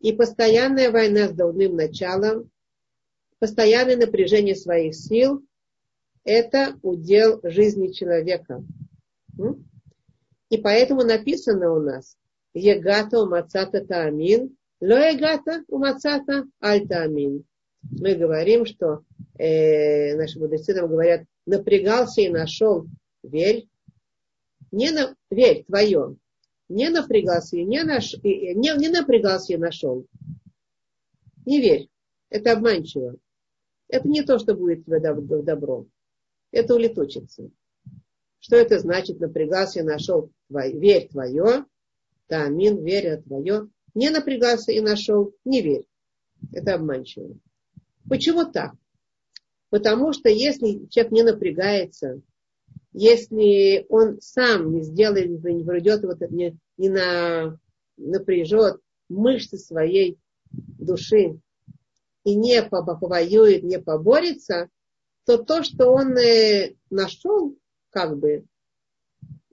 И 0.00 0.12
постоянная 0.12 0.90
война 0.90 1.28
с 1.28 1.32
давным 1.32 1.76
началом, 1.76 2.50
постоянное 3.40 3.96
напряжение 3.96 4.54
своих 4.54 4.94
сил– 4.94 5.44
это 6.24 6.78
удел 6.82 7.40
жизни 7.42 7.88
человека. 7.88 8.62
И 10.50 10.58
поэтому 10.58 11.02
написано 11.02 11.72
у 11.72 11.80
нас 11.80 12.16
«Егата 12.54 13.20
умацата 13.20 13.84
таамин, 13.84 14.56
ло 14.80 14.98
егата 14.98 15.64
умацата 15.68 16.44
аль 16.62 16.86
таамин». 16.86 17.44
Мы 17.82 18.14
говорим, 18.14 18.66
что 18.66 19.04
э, 19.38 20.14
наши 20.16 20.38
мудрецы 20.38 20.74
нам 20.74 20.88
говорят, 20.88 21.24
напрягался 21.46 22.20
и 22.20 22.28
нашел, 22.28 22.86
верь, 23.22 23.68
не 24.70 24.90
на, 24.90 25.16
верь, 25.30 25.64
твое, 25.64 26.16
не 26.68 26.90
напрягался 26.90 27.56
и 27.56 27.64
не, 27.64 27.82
наш, 27.82 28.12
не, 28.22 28.76
не 28.76 28.88
напрягался 28.90 29.54
и 29.54 29.56
нашел. 29.56 30.06
Не 31.46 31.60
верь, 31.60 31.88
это 32.28 32.52
обманчиво. 32.52 33.16
Это 33.90 34.08
не 34.08 34.22
то, 34.22 34.38
что 34.38 34.54
будет 34.54 34.84
тебе 34.84 35.00
добро. 35.00 35.86
Это 36.52 36.74
улетучится. 36.74 37.50
Что 38.38 38.56
это 38.56 38.78
значит? 38.78 39.20
Напрягался 39.20 39.80
и 39.80 39.84
нашел. 39.84 40.30
Твой, 40.48 40.72
верь 40.72 41.08
твое. 41.08 41.64
Тамин, 42.26 42.82
веря 42.84 43.20
твое. 43.20 43.68
Не 43.94 44.10
напрягался 44.10 44.72
и 44.72 44.80
нашел. 44.80 45.34
Не 45.44 45.60
верь. 45.60 45.86
Это 46.52 46.74
обманчиво. 46.74 47.36
Почему 48.08 48.44
так? 48.44 48.74
Потому 49.68 50.12
что 50.12 50.28
если 50.28 50.86
человек 50.86 51.12
не 51.12 51.22
напрягается, 51.22 52.20
если 52.92 53.86
он 53.88 54.20
сам 54.20 54.72
не 54.72 54.82
сделает, 54.82 55.28
не 55.44 55.64
придет, 55.64 56.02
вот, 56.02 56.20
не, 56.30 56.56
не 56.76 56.88
на, 56.88 57.58
напряжет 57.96 58.80
мышцы 59.08 59.58
своей 59.58 60.18
души 60.50 61.40
и 62.24 62.34
не 62.34 62.62
повоюет, 62.62 63.62
не 63.62 63.78
поборется, 63.78 64.68
то 65.24 65.38
то, 65.38 65.62
что 65.62 65.90
он 65.90 66.16
э, 66.16 66.74
нашел, 66.90 67.56
как 67.90 68.18
бы, 68.18 68.44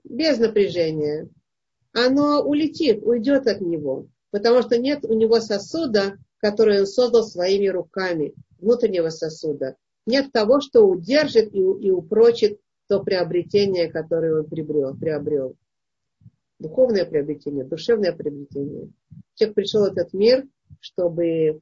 без 0.04 0.38
напряжения, 0.38 1.28
оно 1.92 2.42
улетит, 2.42 3.02
уйдет 3.02 3.46
от 3.46 3.60
него, 3.60 4.06
потому 4.30 4.62
что 4.62 4.78
нет 4.78 5.04
у 5.04 5.14
него 5.14 5.40
сосуда, 5.40 6.18
который 6.38 6.80
он 6.80 6.86
создал 6.86 7.24
своими 7.24 7.66
руками, 7.66 8.34
внутреннего 8.58 9.10
сосуда. 9.10 9.76
Нет 10.06 10.32
того, 10.32 10.60
что 10.60 10.86
удержит 10.86 11.52
и, 11.52 11.58
и 11.58 11.90
упрочит 11.90 12.60
то 12.88 13.02
приобретение, 13.02 13.90
которое 13.90 14.40
он 14.40 14.46
приобрел. 14.46 14.96
приобрел. 14.96 15.56
Духовное 16.58 17.04
приобретение, 17.04 17.64
душевное 17.64 18.12
приобретение. 18.12 18.90
Человек 19.34 19.54
пришел 19.54 19.82
в 19.82 19.92
этот 19.92 20.12
мир, 20.12 20.46
чтобы 20.80 21.60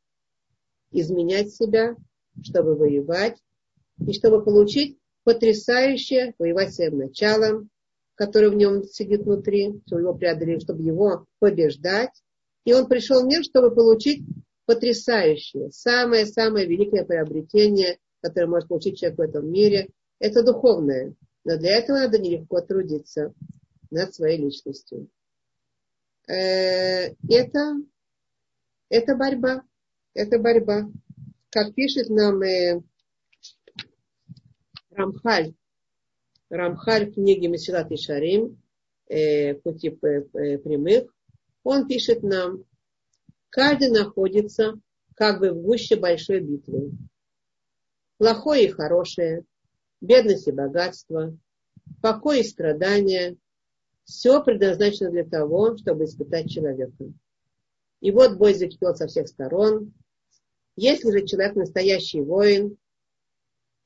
изменять 0.90 1.52
себя, 1.52 1.96
чтобы 2.42 2.74
воевать, 2.74 3.38
и 4.06 4.12
чтобы 4.12 4.44
получить 4.44 4.98
потрясающее, 5.24 6.34
воевать 6.38 6.74
своим 6.74 6.98
началом, 6.98 7.70
которое 8.14 8.50
в 8.50 8.54
нем 8.54 8.84
сидит 8.84 9.22
внутри, 9.22 9.80
чтобы 9.86 10.02
его 10.02 10.14
преодолеть, 10.14 10.62
чтобы 10.62 10.82
его 10.82 11.26
побеждать. 11.38 12.22
И 12.64 12.72
он 12.72 12.86
пришел 12.86 13.22
в 13.22 13.26
мир, 13.26 13.42
чтобы 13.42 13.74
получить 13.74 14.22
потрясающее, 14.66 15.70
самое-самое 15.70 16.66
великое 16.66 17.04
приобретение, 17.04 17.98
которое 18.20 18.48
может 18.48 18.68
получить 18.68 18.98
человек 18.98 19.18
в 19.18 19.22
этом 19.22 19.50
мире, 19.50 19.90
это 20.18 20.42
духовное. 20.42 21.14
Но 21.44 21.56
для 21.56 21.76
этого 21.78 21.98
надо 21.98 22.18
нелегко 22.18 22.60
трудиться 22.60 23.32
над 23.90 24.14
своей 24.14 24.38
личностью. 24.38 25.08
Э, 26.28 27.14
это, 27.28 27.76
это 28.88 29.14
борьба. 29.14 29.62
Это 30.16 30.38
борьба. 30.38 30.88
Как 31.50 31.74
пишет 31.74 32.08
нам 32.08 32.40
э, 32.40 32.80
Рамхаль, 34.88 35.52
Рамхаль 36.48 37.10
в 37.10 37.14
книге 37.14 37.48
Месилат 37.48 37.92
и 37.92 37.98
Шарим, 37.98 38.58
э, 39.08 39.56
пути 39.56 39.90
прямых, 39.90 41.14
он 41.64 41.86
пишет 41.86 42.22
нам, 42.22 42.64
каждый 43.50 43.90
находится 43.90 44.80
как 45.16 45.38
бы 45.40 45.50
в 45.50 45.60
гуще 45.60 45.96
большой 45.96 46.40
битвы. 46.40 46.92
Плохое 48.16 48.64
и 48.64 48.70
хорошее, 48.70 49.44
бедность 50.00 50.48
и 50.48 50.52
богатство, 50.52 51.36
покой 52.00 52.40
и 52.40 52.44
страдания, 52.44 53.36
все 54.04 54.42
предназначено 54.42 55.10
для 55.10 55.24
того, 55.24 55.76
чтобы 55.76 56.04
испытать 56.04 56.50
человека. 56.50 57.04
И 58.00 58.10
вот 58.10 58.38
бой 58.38 58.54
закипел 58.54 58.94
со 58.94 59.08
всех 59.08 59.28
сторон. 59.28 59.92
Если 60.76 61.10
же 61.10 61.26
человек 61.26 61.56
настоящий 61.56 62.20
воин 62.20 62.76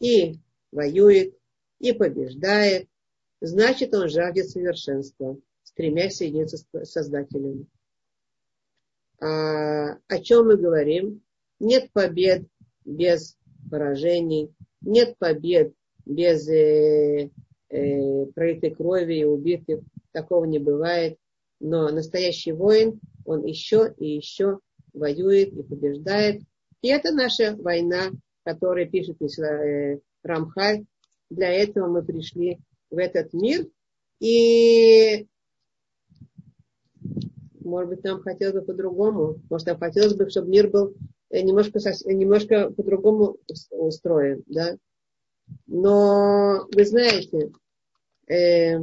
и 0.01 0.35
воюет, 0.73 1.35
и 1.79 1.93
побеждает, 1.93 2.89
значит 3.41 3.95
он 3.95 4.09
жаждет 4.09 4.51
совершенства, 4.51 5.39
стремясь 5.63 6.17
соединиться 6.17 6.59
с 6.59 6.91
Создателем. 6.91 7.69
А, 9.21 9.93
о 10.09 10.19
чем 10.23 10.49
мы 10.49 10.57
говорим? 10.57 11.23
Нет 11.59 11.91
побед 11.93 12.47
без 12.85 13.37
поражений, 13.71 14.53
нет 14.81 15.17
побед 15.19 15.73
без 16.05 16.49
э, 16.49 17.31
э, 17.69 18.27
пролитой 18.35 18.75
крови 18.75 19.21
и 19.21 19.25
убитых. 19.25 19.81
Такого 20.13 20.45
не 20.45 20.59
бывает. 20.59 21.19
Но 21.61 21.91
настоящий 21.91 22.53
воин, 22.53 23.01
он 23.25 23.45
еще 23.45 23.95
и 23.97 24.17
еще 24.17 24.59
воюет 24.93 25.53
и 25.53 25.63
побеждает. 25.63 26.43
И 26.83 26.89
это 26.89 27.13
наша 27.13 27.57
война, 27.57 28.11
которая 28.45 28.87
пишет 28.87 29.21
э, 29.23 29.99
Рамхаль. 30.23 30.85
Для 31.29 31.51
этого 31.51 31.89
мы 31.89 32.03
пришли 32.03 32.59
в 32.91 32.99
этот 32.99 33.33
мир. 33.33 33.67
И 34.19 35.27
может 37.71 37.91
быть, 37.91 38.05
нам 38.05 38.21
хотелось 38.21 38.55
бы 38.55 38.63
по-другому. 38.63 39.41
Может, 39.49 39.69
нам 39.69 39.79
хотелось 39.79 40.15
бы, 40.15 40.29
чтобы 40.29 40.49
мир 40.49 40.69
был 40.69 40.95
э, 41.31 41.41
немножко, 41.41 41.79
немножко 42.05 42.71
по-другому 42.71 43.37
устроен, 43.71 44.43
да. 44.47 44.77
Но 45.67 46.67
вы 46.75 46.85
знаете, 46.85 47.53
э, 48.29 48.79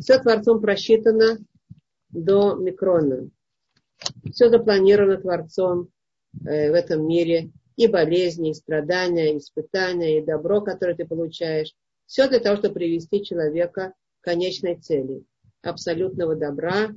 все 0.00 0.18
Творцом 0.18 0.60
просчитано 0.60 1.38
до 2.10 2.54
микрона. 2.54 3.28
Все 4.32 4.48
запланировано 4.48 5.18
Творцом 5.18 5.88
э, 6.44 6.70
в 6.70 6.74
этом 6.74 7.06
мире. 7.06 7.50
И 7.76 7.86
болезни, 7.86 8.50
и 8.50 8.54
страдания, 8.54 9.34
и 9.34 9.38
испытания, 9.38 10.18
и 10.18 10.24
добро, 10.24 10.60
которое 10.60 10.96
ты 10.96 11.06
получаешь. 11.06 11.74
Все 12.06 12.28
для 12.28 12.40
того, 12.40 12.56
чтобы 12.56 12.74
привести 12.74 13.24
человека 13.24 13.94
к 14.20 14.24
конечной 14.24 14.76
цели. 14.76 15.22
Абсолютного 15.62 16.34
добра, 16.34 16.88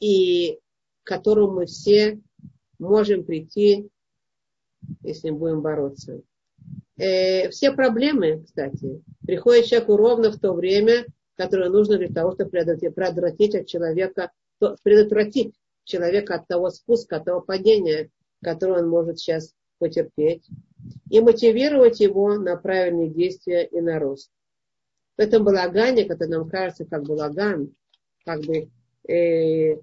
и 0.00 0.58
к 1.02 1.06
которому 1.06 1.56
мы 1.56 1.66
все 1.66 2.20
можем 2.78 3.24
прийти, 3.24 3.88
если 5.02 5.30
будем 5.30 5.60
бороться. 5.60 6.22
Э, 6.96 7.48
все 7.50 7.72
проблемы, 7.72 8.44
кстати, 8.44 9.02
приходят 9.26 9.66
человеку 9.66 9.96
ровно 9.96 10.30
в 10.30 10.38
то 10.38 10.52
время, 10.52 11.06
которое 11.36 11.70
нужно 11.70 11.98
для 11.98 12.08
того, 12.08 12.32
чтобы 12.32 12.50
предотвратить, 12.50 13.54
от 13.54 13.66
человека, 13.66 14.30
предотвратить 14.82 15.54
человека 15.84 16.36
от 16.36 16.46
того 16.46 16.70
спуска, 16.70 17.16
от 17.16 17.24
того 17.24 17.40
падения, 17.40 18.10
которое 18.42 18.82
он 18.82 18.88
может 18.88 19.18
сейчас 19.18 19.54
потерпеть, 19.78 20.46
и 21.10 21.20
мотивировать 21.20 22.00
его 22.00 22.36
на 22.36 22.56
правильные 22.56 23.08
действия 23.08 23.66
и 23.66 23.80
на 23.80 23.98
рост. 23.98 24.30
В 25.16 25.20
этом 25.20 25.44
балагане, 25.44 26.04
который 26.04 26.30
нам 26.30 26.48
кажется 26.48 26.84
как 26.84 27.04
балаган, 27.04 27.74
как 28.24 28.40
бы, 28.42 28.70
э, 29.12 29.76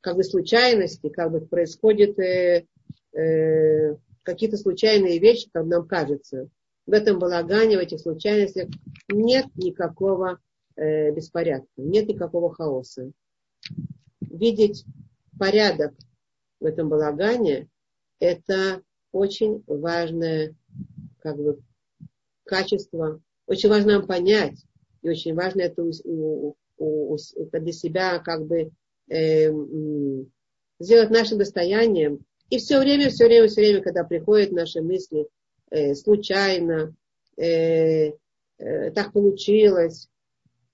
как 0.00 0.16
бы 0.16 0.24
случайности, 0.24 1.08
как 1.08 1.30
бы 1.30 1.40
происходит 1.40 2.18
э, 2.18 2.66
э, 3.12 3.96
какие-то 4.22 4.56
случайные 4.56 5.18
вещи, 5.18 5.48
как 5.52 5.66
нам 5.66 5.86
кажется. 5.86 6.48
В 6.86 6.92
этом 6.92 7.18
балагане, 7.18 7.76
в 7.76 7.80
этих 7.80 8.00
случайностях 8.00 8.68
нет 9.08 9.46
никакого 9.54 10.40
э, 10.76 11.12
беспорядка, 11.12 11.68
нет 11.76 12.08
никакого 12.08 12.52
хаоса. 12.52 13.12
Видеть 14.20 14.84
порядок 15.38 15.94
в 16.60 16.64
этом 16.64 16.88
балагане– 16.88 17.68
это 18.20 18.82
очень 19.12 19.62
важное 19.66 20.54
как 21.20 21.36
бы, 21.36 21.60
качество. 22.44 23.20
Очень 23.46 23.68
важно 23.68 23.94
нам 23.98 24.06
понять, 24.06 24.64
и 25.02 25.08
очень 25.08 25.34
важно 25.34 25.62
это 25.62 25.82
у, 25.82 25.92
у, 26.04 26.54
у, 26.78 27.16
для 27.52 27.72
себя 27.72 28.18
как 28.18 28.46
бы 28.46 28.70
э, 29.10 29.50
сделать 30.78 31.10
нашим 31.10 31.38
достоянием. 31.38 32.24
И 32.50 32.58
все 32.58 32.78
время, 32.78 33.10
все 33.10 33.26
время, 33.26 33.48
все 33.48 33.62
время, 33.62 33.82
когда 33.82 34.04
приходят 34.04 34.52
наши 34.52 34.80
мысли 34.80 35.26
э, 35.70 35.94
случайно, 35.94 36.94
э, 37.36 38.12
э, 38.58 38.90
так 38.92 39.12
получилось, 39.12 40.08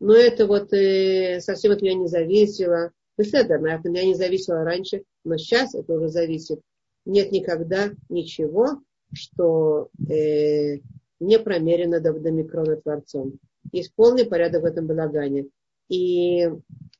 но 0.00 0.14
это 0.14 0.46
вот 0.46 0.72
э, 0.72 1.40
совсем 1.40 1.72
от 1.72 1.82
меня 1.82 1.94
не 1.94 2.08
зависело. 2.08 2.92
Беседа, 3.18 3.56
от 3.56 3.84
меня 3.84 4.04
не 4.04 4.14
зависело 4.14 4.62
раньше, 4.62 5.02
но 5.24 5.36
сейчас 5.36 5.74
это 5.74 5.92
уже 5.92 6.08
зависит. 6.08 6.60
Нет 7.04 7.32
никогда 7.32 7.90
ничего, 8.08 8.80
что 9.12 9.88
э, 10.08 10.76
не 11.18 11.38
промерено 11.40 12.00
до, 12.00 12.12
до 12.12 12.30
микрона 12.30 12.76
Творцом. 12.76 13.40
Есть 13.72 13.92
полный 13.96 14.24
порядок 14.24 14.62
в 14.62 14.66
этом 14.66 14.86
балагане. 14.86 15.48
И 15.88 16.48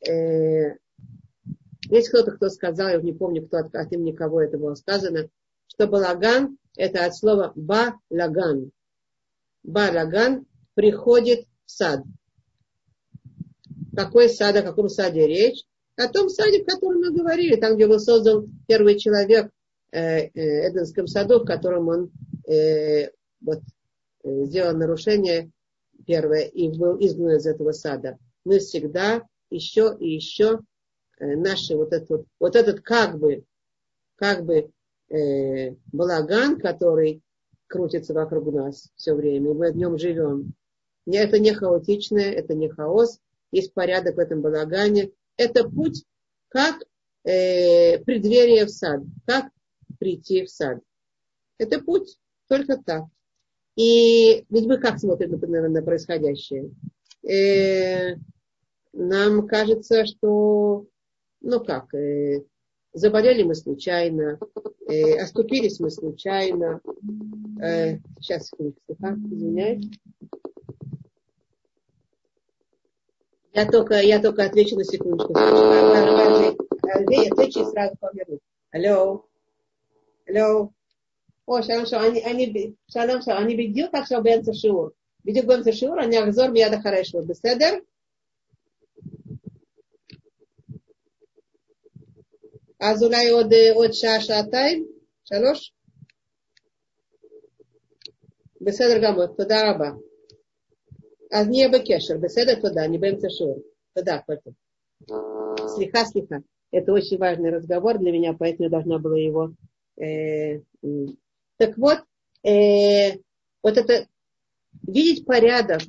э, 0.08 0.76
есть 1.88 2.08
кто-то, 2.08 2.32
кто 2.32 2.48
сказал, 2.48 2.88
я 2.88 3.00
не 3.00 3.12
помню, 3.12 3.46
кто 3.46 3.58
от, 3.58 3.72
от 3.76 3.92
имени 3.92 4.10
кого 4.10 4.40
это 4.40 4.58
было 4.58 4.74
сказано, 4.74 5.28
что 5.68 5.86
балаган 5.86 6.58
это 6.74 7.04
от 7.04 7.14
слова 7.14 7.52
ба-лаган. 7.54 8.72
Ба-лаган 9.62 10.46
приходит 10.74 11.46
в 11.64 11.70
сад. 11.70 12.02
Какой 13.94 14.28
сад, 14.28 14.56
о 14.56 14.62
каком 14.62 14.88
саде 14.88 15.24
речь? 15.24 15.67
О 15.98 16.06
том 16.06 16.28
саде, 16.28 16.62
о 16.62 16.64
котором 16.64 17.00
мы 17.00 17.10
говорили, 17.12 17.56
там, 17.56 17.74
где 17.74 17.88
был 17.88 17.98
создан 17.98 18.48
первый 18.68 18.96
человек 19.00 19.50
э, 19.90 20.26
э, 20.26 20.70
Эденском 20.70 21.08
саду, 21.08 21.40
в 21.40 21.44
котором 21.44 21.88
он 21.88 22.12
э, 22.48 23.10
вот, 23.40 23.58
э, 24.22 24.44
сделал 24.44 24.76
нарушение 24.76 25.50
первое 26.06 26.42
и 26.42 26.68
был 26.68 26.96
изгнан 27.00 27.38
из 27.38 27.46
этого 27.46 27.72
сада. 27.72 28.16
Мы 28.44 28.60
всегда 28.60 29.24
еще 29.50 29.96
и 29.98 30.10
еще 30.14 30.60
э, 31.18 31.34
наши 31.34 31.74
вот 31.74 31.92
этот, 31.92 32.26
вот, 32.38 32.54
этот 32.54 32.80
как 32.80 33.18
бы, 33.18 33.42
как 34.14 34.44
бы 34.44 34.70
э, 35.10 35.74
балаган, 35.92 36.60
который 36.60 37.22
крутится 37.66 38.14
вокруг 38.14 38.54
нас 38.54 38.88
все 38.94 39.14
время, 39.14 39.52
мы 39.52 39.72
в 39.72 39.76
нем 39.76 39.98
живем. 39.98 40.54
Это 41.06 41.40
не 41.40 41.52
хаотичное, 41.52 42.30
это 42.30 42.54
не 42.54 42.68
хаос, 42.68 43.18
есть 43.50 43.74
порядок 43.74 44.14
в 44.14 44.20
этом 44.20 44.42
балагане. 44.42 45.10
Это 45.38 45.68
путь, 45.68 46.04
как 46.48 46.82
э, 47.24 47.98
преддверие 48.00 48.66
в 48.66 48.70
сад, 48.70 49.02
как 49.26 49.50
прийти 49.98 50.44
в 50.44 50.50
сад. 50.50 50.80
Это 51.58 51.80
путь 51.80 52.18
только 52.48 52.76
так. 52.76 53.04
И 53.76 54.44
ведь 54.50 54.66
мы 54.66 54.78
как 54.78 54.98
смотрим, 54.98 55.30
например, 55.30 55.68
на 55.68 55.82
происходящее? 55.82 56.70
Э, 57.24 58.16
нам 58.92 59.46
кажется, 59.46 60.04
что, 60.06 60.86
ну 61.40 61.64
как, 61.64 61.94
э, 61.94 62.44
заболели 62.92 63.44
мы 63.44 63.54
случайно, 63.54 64.40
э, 64.88 65.20
оступились 65.20 65.78
мы 65.78 65.90
случайно. 65.90 66.80
Э, 67.62 67.98
сейчас, 68.20 68.50
извиняюсь. 68.58 69.88
Я 73.53 73.69
только, 73.69 73.95
я 73.95 74.19
только 74.19 74.45
отвечу 74.45 74.75
на 74.75 74.83
секундочку. 74.83 75.33
Отвечу 76.93 77.59
и 77.61 77.65
сразу 77.65 77.95
повернусь. 77.99 78.39
Алло. 78.71 79.25
Алло. 80.27 80.69
או, 81.47 81.63
שלום 81.63 81.85
שלום, 81.85 82.03
אני, 82.03 82.25
אני, 82.25 82.71
שלום 82.87 83.21
שלום, 83.21 83.37
אני 83.37 83.67
בדיוק 83.67 83.95
עכשיו 83.95 84.23
באמצע 84.23 84.51
שיעור. 84.53 84.89
בדיוק 85.25 85.45
באמצע 85.45 85.71
שיעור, 85.71 86.03
אני 86.03 86.23
אחזור 86.23 86.47
מיד 86.47 86.73
אחרי 86.73 87.05
שיעור, 87.05 87.27
בסדר? 87.27 87.75
אז 92.79 93.03
אולי 93.03 93.29
עוד, 93.29 93.53
עוד 93.75 93.93
שעה, 93.93 94.21
שעתיים? 94.21 94.85
שלוש? 95.25 95.73
בסדר 98.61 98.97
גמור, 99.03 99.27
תודה 99.27 99.71
רבה. 99.71 99.89
אז 101.31 101.47
נהיה 101.47 101.69
בקשר, 101.69 102.17
בסדר? 102.21 102.59
תודה, 102.61 102.85
אני 102.85 102.97
באמצע 102.97 103.27
שיעור. 103.29 103.59
תודה, 103.95 104.17
כל 104.25 104.35
טוב. 104.35 104.53
Слиха, 105.67 106.05
слиха. 106.05 106.37
Это 106.71 106.91
очень 106.91 107.17
важный 107.17 107.51
разговор 107.51 107.99
для 107.99 108.11
меня, 108.11 108.33
поэтому 108.33 108.63
я 108.65 108.69
должна 108.69 108.97
была 108.97 109.17
его... 109.17 109.53
Э, 110.01 110.59
так 111.57 111.77
вот, 111.77 111.99
э, 112.43 113.17
вот 113.61 113.77
это 113.77 114.07
видеть 114.87 115.25
порядок, 115.25 115.81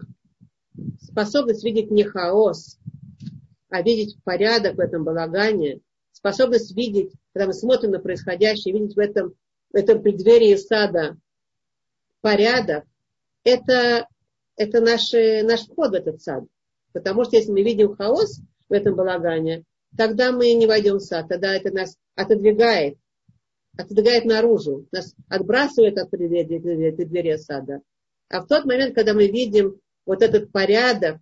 способность 1.01 1.65
видеть 1.65 1.91
не 1.91 2.05
хаос, 2.05 2.79
а 3.71 3.83
видеть 3.83 4.17
порядок 4.25 4.77
в 4.77 4.81
этом 4.81 5.05
балагане, 5.05 5.81
способность 6.13 6.77
видеть, 6.77 7.13
когда 7.33 7.47
мы 7.47 7.55
смотрим 7.55 7.93
на 7.93 7.99
происходящее, 7.99 8.75
видеть 8.75 8.97
в 8.97 8.99
этом, 8.99 9.35
в 9.73 9.77
этом 9.77 10.03
преддверии 10.03 10.55
сада 10.57 11.17
порядок, 12.21 12.85
это 13.43 14.07
это 14.60 14.82
наш, 14.82 15.14
наш 15.14 15.62
вход 15.62 15.92
в 15.92 15.94
этот 15.94 16.22
сад. 16.22 16.44
Потому 16.92 17.24
что 17.24 17.38
если 17.38 17.52
мы 17.52 17.64
видим 17.64 17.96
хаос 17.96 18.42
в 18.68 18.74
этом 18.74 18.96
балагане, 18.96 19.64
тогда 19.98 20.34
мы 20.34 20.52
не 20.54 20.68
войдем 20.68 20.98
в 20.98 21.02
сад, 21.02 21.30
тогда 21.30 21.56
это 21.56 21.72
нас 21.72 21.96
отодвигает, 22.16 22.98
отодвигает 23.78 24.26
наружу, 24.26 24.86
нас 24.92 25.16
отбрасывает 25.30 25.98
от 25.98 26.10
преддверия, 26.10 26.92
преддверия 26.92 27.38
сада. 27.38 27.80
А 28.28 28.42
в 28.42 28.48
тот 28.48 28.66
момент, 28.66 28.94
когда 28.96 29.14
мы 29.14 29.28
видим 29.28 29.80
вот 30.06 30.22
этот 30.22 30.52
порядок 30.52 31.20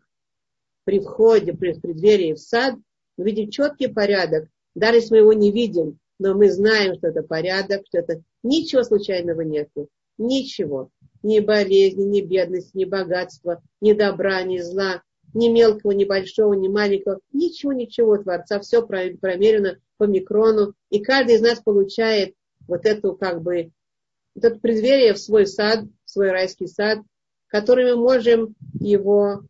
при 0.83 0.99
входе, 0.99 1.53
при 1.53 1.73
преддверии 1.73 2.33
в 2.33 2.39
сад, 2.39 2.73
мы 3.17 3.25
видим 3.25 3.51
четкий 3.51 3.87
порядок, 3.87 4.49
даже 4.73 4.97
если 4.97 5.11
мы 5.11 5.17
его 5.17 5.33
не 5.33 5.51
видим, 5.51 5.99
но 6.17 6.33
мы 6.33 6.49
знаем, 6.51 6.95
что 6.95 7.07
это 7.07 7.21
порядок, 7.21 7.83
что 7.87 7.99
это 7.99 8.23
ничего 8.41 8.83
случайного 8.83 9.41
нету, 9.41 9.89
ничего 10.17 10.89
ни 11.23 11.39
болезни, 11.39 12.03
ни 12.03 12.21
бедности, 12.21 12.75
ни 12.77 12.85
богатства, 12.85 13.61
ни 13.81 13.93
добра, 13.93 14.41
ни 14.43 14.59
зла, 14.59 15.01
ни 15.33 15.49
мелкого, 15.49 15.91
ни 15.91 16.05
большого, 16.05 16.53
ни 16.53 16.67
маленького, 16.67 17.19
ничего, 17.31 17.73
ничего 17.73 18.17
Творца, 18.17 18.59
все 18.59 18.85
промерено 18.85 19.79
по 19.97 20.05
микрону, 20.05 20.73
и 20.89 20.99
каждый 20.99 21.35
из 21.35 21.41
нас 21.41 21.59
получает 21.59 22.35
вот 22.67 22.85
эту 22.85 23.15
как 23.15 23.41
бы, 23.41 23.71
вот 24.35 24.43
это 24.43 24.59
преддверие 24.59 25.13
в 25.13 25.19
свой 25.19 25.47
сад, 25.47 25.85
в 26.05 26.09
свой 26.09 26.31
райский 26.31 26.67
сад, 26.67 26.99
который 27.47 27.85
мы 27.85 28.01
можем 28.01 28.55
его 28.79 29.43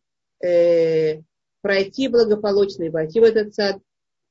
э, 0.43 1.21
пройти 1.61 2.07
благополучно 2.07 2.83
и 2.83 2.89
войти 2.89 3.19
в 3.19 3.23
этот 3.23 3.53
сад, 3.53 3.81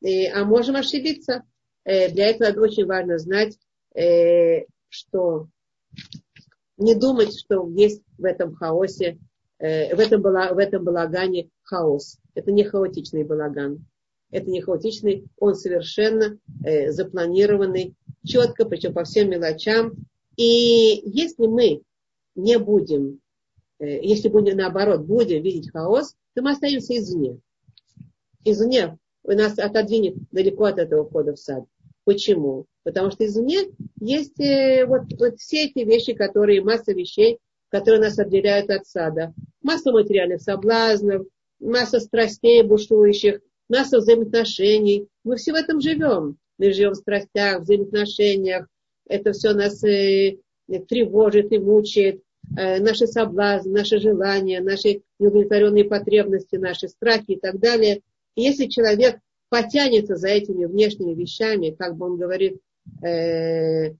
э, 0.03 0.29
а 0.33 0.45
можем 0.45 0.77
ошибиться. 0.77 1.43
Э, 1.85 2.09
для 2.11 2.29
этого 2.29 2.65
очень 2.65 2.87
важно 2.87 3.19
знать, 3.19 3.59
э, 3.95 4.65
что 4.89 5.49
не 6.77 6.95
думать, 6.95 7.39
что 7.39 7.69
есть 7.71 8.03
в 8.19 8.25
этом 8.25 8.55
хаосе, 8.55 9.19
э, 9.59 9.95
в, 9.95 10.01
этом, 10.01 10.23
в 10.23 10.59
этом 10.59 10.85
балагане 10.85 11.51
хаос. 11.63 12.19
Это 12.35 12.53
не 12.53 12.65
хаотичный 12.65 13.25
балаган. 13.25 13.85
это 14.31 14.51
не 14.51 14.61
хаотичный, 14.61 15.25
он 15.39 15.55
совершенно 15.55 16.39
э, 16.65 16.91
запланированный, 16.91 17.95
четко, 18.25 18.65
причем 18.65 18.93
по 18.93 19.05
всем 19.05 19.31
мелочам. 19.31 19.93
И 20.37 21.01
если 21.05 21.47
мы 21.47 21.83
не 22.35 22.59
будем, 22.59 23.21
э, 23.79 24.05
если 24.05 24.29
будем 24.29 24.57
наоборот, 24.57 25.03
будем 25.03 25.43
видеть 25.43 25.71
хаос, 25.71 26.15
то 26.35 26.43
мы 26.43 26.51
остаемся 26.53 26.97
извне. 26.99 27.39
Извне 28.45 28.99
нас 29.35 29.59
отодвинет 29.59 30.17
далеко 30.31 30.65
от 30.65 30.79
этого 30.79 31.05
входа 31.05 31.35
в 31.35 31.39
сад. 31.39 31.65
Почему? 32.07 32.67
Потому 32.85 33.11
что 33.11 33.27
извне 33.27 33.65
есть 34.01 34.39
э, 34.39 34.87
вот, 34.87 35.13
вот 35.19 35.41
все 35.41 35.65
эти 35.65 35.81
вещи, 35.81 36.15
которые, 36.15 36.63
масса 36.63 36.93
вещей, 36.93 37.41
которые 37.69 38.01
нас 38.01 38.17
отделяют 38.17 38.71
от 38.71 38.87
сада. 38.87 39.35
Масса 39.61 39.91
материальных 39.91 40.41
соблазнов, 40.41 41.27
масса 41.59 41.99
страстей 41.99 42.63
бушующих, 42.63 43.41
масса 43.69 43.99
взаимоотношений. 43.99 45.09
Мы 45.25 45.35
все 45.35 45.51
в 45.51 45.57
этом 45.57 45.81
живем. 45.81 46.39
Мы 46.59 46.73
живем 46.73 46.93
в 46.93 46.95
страстях, 46.95 47.59
в 47.59 47.63
взаимоотношениях. 47.65 48.69
Это 49.09 49.33
все 49.33 49.53
нас 49.53 49.83
э, 49.83 50.39
тревожит 50.89 51.51
и 51.51 51.59
мучает. 51.59 52.23
Э, 52.57 52.79
наши 52.79 53.09
соблазны, 53.09 53.73
наши 53.73 53.99
желания, 53.99 54.61
наши 54.61 55.03
неудовлетворенные 55.19 55.85
потребности, 55.85 56.55
наши 56.55 56.87
страхи 56.87 57.33
и 57.33 57.41
так 57.41 57.59
далее. 57.59 58.03
И 58.37 58.43
если 58.43 58.67
человек 58.67 59.19
потянется 59.49 60.17
за 60.17 60.29
этими 60.29 60.65
внешними 60.65 61.15
вещами, 61.15 61.71
как 61.71 61.97
бы 61.97 62.07
он 62.07 62.19
говорит, 62.19 62.61
э, 63.03 63.95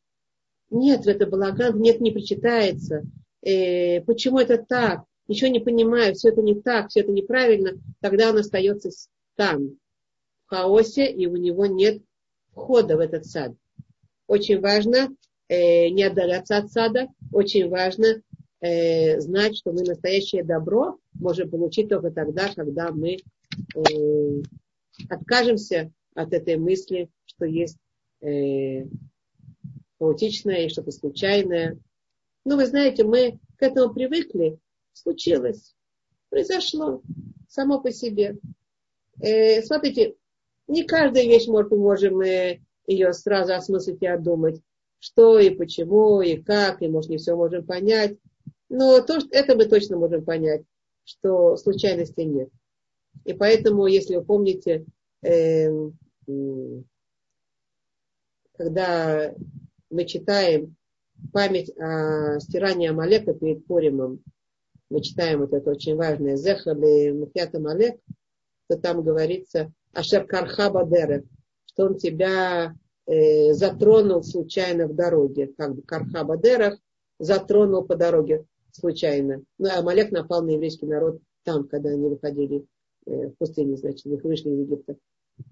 нет, 0.71 1.07
это 1.07 1.27
балаган, 1.27 1.81
нет, 1.81 2.01
не 2.01 2.11
причитается. 2.11 3.05
Э, 3.43 4.01
почему 4.03 4.39
это 4.39 4.59
так? 4.59 5.05
Ничего 5.29 5.51
не 5.51 5.61
понимаю, 5.61 6.15
все 6.15 6.29
это 6.29 6.43
не 6.43 6.55
так, 6.55 6.89
все 6.89 7.01
это 7.01 7.13
неправильно. 7.13 7.73
Тогда 8.01 8.31
он 8.31 8.39
остается 8.39 8.91
там, 9.37 9.79
в 10.47 10.51
хаосе, 10.51 11.11
и 11.11 11.27
у 11.27 11.37
него 11.37 11.67
нет 11.67 12.03
входа 12.53 12.97
в 12.97 13.01
этот 13.01 13.27
сад. 13.27 13.53
Очень 14.27 14.61
важно 14.61 15.09
э, 15.49 15.89
не 15.89 16.05
отдаляться 16.05 16.57
от 16.57 16.71
сада, 16.71 17.09
очень 17.33 17.69
важно 17.69 18.23
э, 18.61 19.21
знать, 19.21 19.57
что 19.57 19.73
мы 19.73 19.83
настоящее 19.83 20.45
добро 20.45 20.99
можем 21.15 21.51
получить 21.51 21.89
только 21.89 22.11
тогда, 22.11 22.49
когда 22.55 22.91
мы 22.91 23.17
э, 23.17 24.43
откажемся 25.09 25.93
от 26.15 26.33
этой 26.33 26.57
мысли, 26.57 27.11
что 27.25 27.45
есть 27.45 27.79
э, 28.21 28.85
хаотичное 29.99 30.67
и 30.67 30.69
что-то 30.69 30.91
случайное. 30.91 31.79
Ну, 32.45 32.57
вы 32.57 32.67
знаете, 32.67 33.05
мы 33.05 33.39
к 33.59 33.63
этому 33.63 33.93
привыкли, 33.93 34.59
случилось, 34.93 35.75
произошло 36.31 37.03
само 37.49 37.81
по 37.81 37.91
себе. 37.91 38.39
Э, 39.21 39.63
смотрите, 39.63 40.17
не 40.69 40.85
каждая 40.85 41.25
вещь 41.25 41.47
может, 41.47 41.71
мы 41.71 41.79
можем 41.79 42.21
э, 42.21 42.61
ее 42.87 43.13
сразу 43.13 43.55
осмыслить 43.55 44.03
и 44.03 44.07
отдумать, 44.07 44.61
что 44.99 45.39
и 45.39 45.51
почему, 45.51 46.21
и 46.21 46.37
как, 46.37 46.83
и, 46.83 46.89
может, 46.89 47.11
не 47.11 47.19
все 47.19 47.35
можем 47.37 47.65
понять. 47.65 48.17
Но 48.69 49.01
то, 49.01 49.21
что, 49.21 49.29
это 49.31 49.55
мы 49.57 49.67
точно 49.67 49.97
можем 49.97 50.25
понять, 50.25 50.63
что 51.05 51.57
случайности 51.57 52.21
нет. 52.21 52.51
И 53.25 53.33
поэтому, 53.33 53.87
если 53.87 54.17
вы 54.17 54.25
помните, 54.25 54.85
э, 55.23 55.69
когда 58.57 59.35
мы 59.91 60.05
читаем 60.05 60.77
память 61.33 61.71
о 61.79 62.39
стирании 62.41 62.89
Амалека 62.89 63.35
перед 63.35 63.67
Поримом, 63.67 64.23
мы 64.91 65.03
читаем 65.03 65.41
вот 65.41 65.53
это 65.53 65.71
очень 65.71 65.97
важное, 65.97 66.37
Зехали 66.37 67.11
Мухят 67.11 67.55
Амалек, 67.55 67.99
то 68.69 68.77
там 68.79 69.03
говорится 69.03 69.73
Ашер 69.93 70.27
Кархаба 70.27 70.87
Дерек, 70.87 71.25
что 71.67 71.87
он 71.87 71.97
тебя 71.97 72.75
э, 73.07 73.53
затронул 73.53 74.23
случайно 74.23 74.87
в 74.87 74.95
дороге, 74.95 75.53
как 75.57 75.75
бы 75.75 75.83
Кархаба 75.83 76.37
Дерек 76.37 76.79
затронул 77.19 77.85
по 77.85 77.97
дороге 77.97 78.45
случайно. 78.73 79.43
Ну, 79.59 79.69
а 79.69 79.79
Амалек 79.79 80.11
напал 80.11 80.43
на 80.43 80.51
еврейский 80.51 80.87
народ 80.87 81.21
там, 81.45 81.67
когда 81.67 81.91
они 81.91 82.09
выходили 82.09 82.67
э, 83.07 83.29
в 83.29 83.37
пустыне, 83.37 83.77
значит, 83.77 84.05
вышли 84.05 84.51
из 84.51 84.61
Египта. 84.61 84.97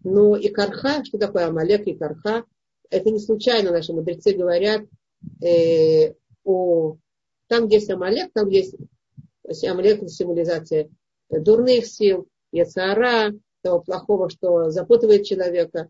Ну 0.02 0.34
и 0.34 0.48
Карха, 0.48 1.04
что 1.04 1.18
такое 1.18 1.46
Амалек 1.46 1.86
и 1.86 1.94
Карха? 1.94 2.44
Это 2.90 3.10
не 3.10 3.18
случайно 3.18 3.70
наши 3.70 3.92
мудрецы 3.92 4.34
говорят, 4.34 4.82
э, 5.42 6.14
о, 6.44 6.96
там, 7.48 7.66
где 7.66 7.76
есть 7.76 7.90
Амалек, 7.90 8.32
там 8.32 8.48
есть 8.48 8.74
Амалек 9.62 10.08
символизация 10.08 10.90
дурных 11.30 11.86
сил, 11.86 12.28
Яцара, 12.52 13.32
того 13.62 13.80
плохого, 13.80 14.30
что 14.30 14.70
запутывает 14.70 15.24
человека. 15.24 15.88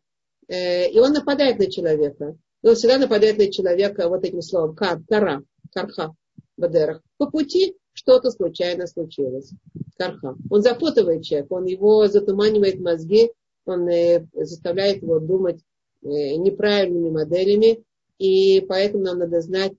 Э, 0.49 0.89
и 0.89 0.99
он 0.99 1.13
нападает 1.13 1.59
на 1.59 1.71
человека. 1.71 2.37
И 2.63 2.67
он 2.67 2.75
всегда 2.75 2.99
нападает 2.99 3.37
на 3.37 3.51
человека 3.51 4.09
вот 4.09 4.25
этим 4.25 4.41
словом 4.41 4.75
кар, 4.75 5.01
кара, 5.09 5.43
карха, 5.73 6.15
бадерах. 6.57 7.03
По 7.19 7.31
пути 7.31 7.77
что-то 7.95 8.31
случайно 8.31 8.87
случилось. 8.87 9.53
Карха. 9.97 10.37
Он 10.51 10.63
запутывает 10.63 11.25
человека, 11.25 11.53
он 11.53 11.65
его 11.65 12.07
затуманивает 12.09 12.81
мозги, 12.81 13.31
он 13.65 13.89
э, 13.89 14.27
заставляет 14.35 15.03
его 15.03 15.21
думать 15.21 15.61
э, 16.03 16.37
неправильными 16.37 17.11
моделями. 17.11 17.83
И 18.19 18.61
поэтому 18.69 19.05
нам 19.05 19.19
надо 19.19 19.41
знать, 19.41 19.73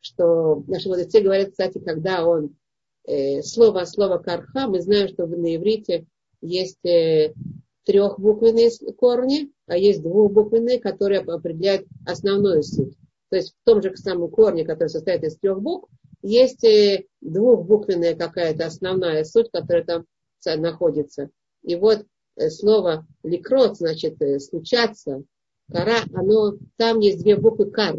что 0.00 0.64
наши 0.66 0.88
мудрецы 0.88 1.20
говорят, 1.20 1.50
кстати, 1.50 1.78
когда 1.78 2.26
он 2.26 2.56
слово 3.42 3.84
слово 3.84 4.18
карха, 4.18 4.66
мы 4.66 4.80
знаем, 4.80 5.06
что 5.08 5.26
на 5.26 5.54
иврите 5.54 6.06
есть 6.40 6.84
э, 6.84 7.34
трехбуквенные 7.84 8.70
корни, 8.96 9.52
а 9.66 9.76
есть 9.76 10.02
двухбуквенные, 10.02 10.80
которые 10.80 11.20
определяют 11.20 11.86
основную 12.04 12.62
суть. 12.62 12.96
То 13.30 13.36
есть 13.36 13.52
в 13.52 13.64
том 13.64 13.82
же 13.82 13.94
самом 13.96 14.30
корне, 14.30 14.64
который 14.64 14.88
состоит 14.88 15.24
из 15.24 15.36
трех 15.38 15.60
букв, 15.60 15.88
есть 16.22 16.64
э, 16.64 17.04
двухбуквенная 17.20 18.14
какая-то 18.14 18.66
основная 18.66 19.24
суть, 19.24 19.50
которая 19.52 19.84
там 19.84 20.04
находится. 20.44 21.30
И 21.62 21.76
вот 21.76 22.04
э, 22.36 22.50
слово 22.50 23.06
ликрот, 23.22 23.76
значит, 23.76 24.16
случаться, 24.42 25.24
кара, 25.70 26.04
оно, 26.14 26.56
там 26.76 27.00
есть 27.00 27.22
две 27.22 27.36
буквы 27.36 27.70
кар. 27.70 27.96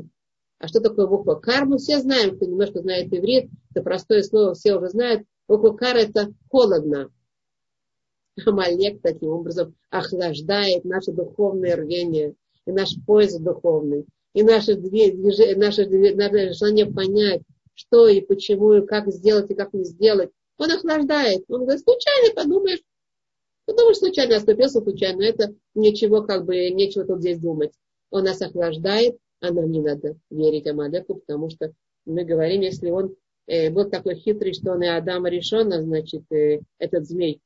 А 0.60 0.68
что 0.68 0.80
такое 0.80 1.08
буква 1.08 1.36
кар? 1.36 1.66
Мы 1.66 1.78
все 1.78 2.00
знаем, 2.00 2.36
кто 2.36 2.46
немножко 2.46 2.82
знает 2.82 3.14
иврит, 3.14 3.50
это 3.72 3.84
простое 3.84 4.24
слово, 4.24 4.54
все 4.54 4.76
уже 4.76 4.90
знают. 4.90 5.24
Буква 5.48 5.72
кар 5.72 5.98
это 5.98 6.34
холодно. 6.50 7.12
Амалек 8.46 9.02
таким 9.02 9.30
образом 9.30 9.76
охлаждает 9.90 10.86
наше 10.86 11.12
духовное 11.12 11.76
рвение 11.76 12.36
и 12.66 12.72
наш 12.72 12.96
поиск 13.06 13.40
духовный, 13.40 14.06
и 14.34 14.44
наше, 14.44 14.76
движение, 14.76 15.56
наше, 15.56 15.86
наше 15.86 16.54
желание 16.54 16.86
понять, 16.86 17.42
что 17.78 18.08
и 18.08 18.22
почему, 18.22 18.74
и 18.74 18.86
как 18.86 19.08
сделать, 19.08 19.52
и 19.52 19.56
как 19.56 19.74
не 19.74 19.84
сделать. 19.84 20.32
Он 20.58 20.72
охлаждает. 20.72 21.46
Он 21.48 21.62
говорит, 21.62 21.84
случайно 21.84 22.34
подумаешь, 22.34 22.82
подумаешь, 23.66 23.98
случайно 23.98 24.38
оступился, 24.38 24.82
случайно. 24.82 25.22
Это 25.22 25.54
ничего, 25.76 26.24
как 26.24 26.46
бы, 26.46 26.70
нечего 26.72 27.06
тут 27.06 27.20
здесь 27.20 27.40
думать. 27.40 27.74
Он 28.10 28.24
нас 28.24 28.42
охлаждает, 28.42 29.18
а 29.42 29.54
нам 29.54 29.72
не 29.72 29.82
надо 29.82 30.18
верить 30.32 30.66
Амалеку, 30.66 31.16
потому 31.16 31.50
что 31.52 31.72
мы 32.06 32.24
говорим, 32.24 32.62
если 32.62 32.90
он 32.90 33.16
э, 33.46 33.70
был 33.70 33.90
такой 33.90 34.16
хитрый, 34.16 34.54
что 34.54 34.72
он 34.72 34.82
и 34.82 34.88
Адама 34.88 35.30
решен, 35.30 35.72
значит, 35.72 36.24
э, 36.32 36.62
этот 36.80 37.06
змей, 37.06 37.42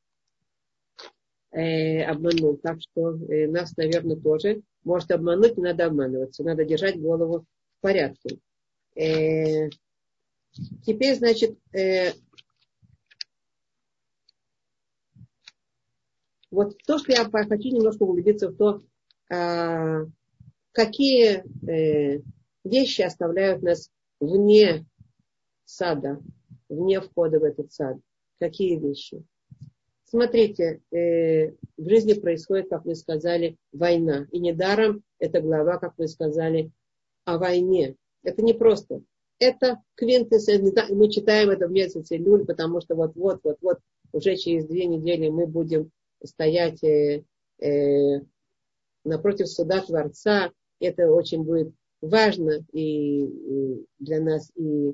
э, 1.51 2.03
обманул. 2.03 2.55
Так 2.55 2.77
что 2.79 3.15
э, 3.15 3.47
нас, 3.47 3.75
наверное, 3.75 4.15
тоже 4.15 4.61
может 4.85 5.11
обмануть, 5.11 5.57
не 5.57 5.63
надо 5.63 5.87
обманываться. 5.87 6.43
Надо 6.43 6.63
держать 6.63 7.01
голову 7.01 7.39
в 7.79 7.81
порядке. 7.81 8.39
Э, 8.95 9.69
теперь, 10.85 11.15
значит, 11.15 11.57
э, 11.73 12.11
вот 16.49 16.77
то, 16.85 16.97
что 16.97 17.11
я 17.11 17.29
хочу 17.29 17.69
немножко 17.69 18.03
углубиться 18.03 18.49
в 18.49 18.55
то, 18.55 18.81
э, 19.33 20.05
какие 20.71 21.43
э, 21.69 22.21
вещи 22.63 23.01
оставляют 23.01 23.61
нас 23.61 23.89
вне 24.19 24.85
сада, 25.65 26.21
вне 26.69 27.01
входа 27.01 27.39
в 27.39 27.43
этот 27.43 27.71
сад. 27.71 27.97
Какие 28.39 28.77
вещи? 28.77 29.23
Смотрите, 30.03 30.81
э, 30.91 31.51
в 31.77 31.89
жизни 31.89 32.13
происходит, 32.13 32.69
как 32.69 32.83
вы 32.85 32.95
сказали, 32.95 33.57
война. 33.71 34.27
И 34.31 34.39
недаром 34.39 35.03
эта 35.19 35.39
глава, 35.39 35.77
как 35.77 35.97
вы 35.97 36.07
сказали, 36.07 36.71
о 37.23 37.37
войне. 37.37 37.95
Это 38.23 38.41
не 38.41 38.53
просто. 38.53 39.01
Это 39.41 39.81
квинтэссенция. 39.95 40.93
Мы 40.93 41.09
читаем 41.09 41.49
это 41.49 41.67
в 41.67 41.71
месяце 41.71 42.15
июль, 42.15 42.45
потому 42.45 42.79
что 42.79 42.93
вот-вот, 42.93 43.41
вот-вот, 43.43 43.79
уже 44.11 44.35
через 44.35 44.67
две 44.67 44.85
недели 44.85 45.29
мы 45.29 45.47
будем 45.47 45.89
стоять 46.23 46.83
э, 46.83 47.23
э, 47.59 48.21
напротив 49.03 49.49
суда 49.49 49.81
Творца. 49.81 50.51
Это 50.79 51.11
очень 51.11 51.43
будет 51.43 51.73
важно 52.01 52.63
и, 52.71 53.23
и 53.23 53.85
для 53.97 54.21
нас, 54.21 54.51
и, 54.53 54.93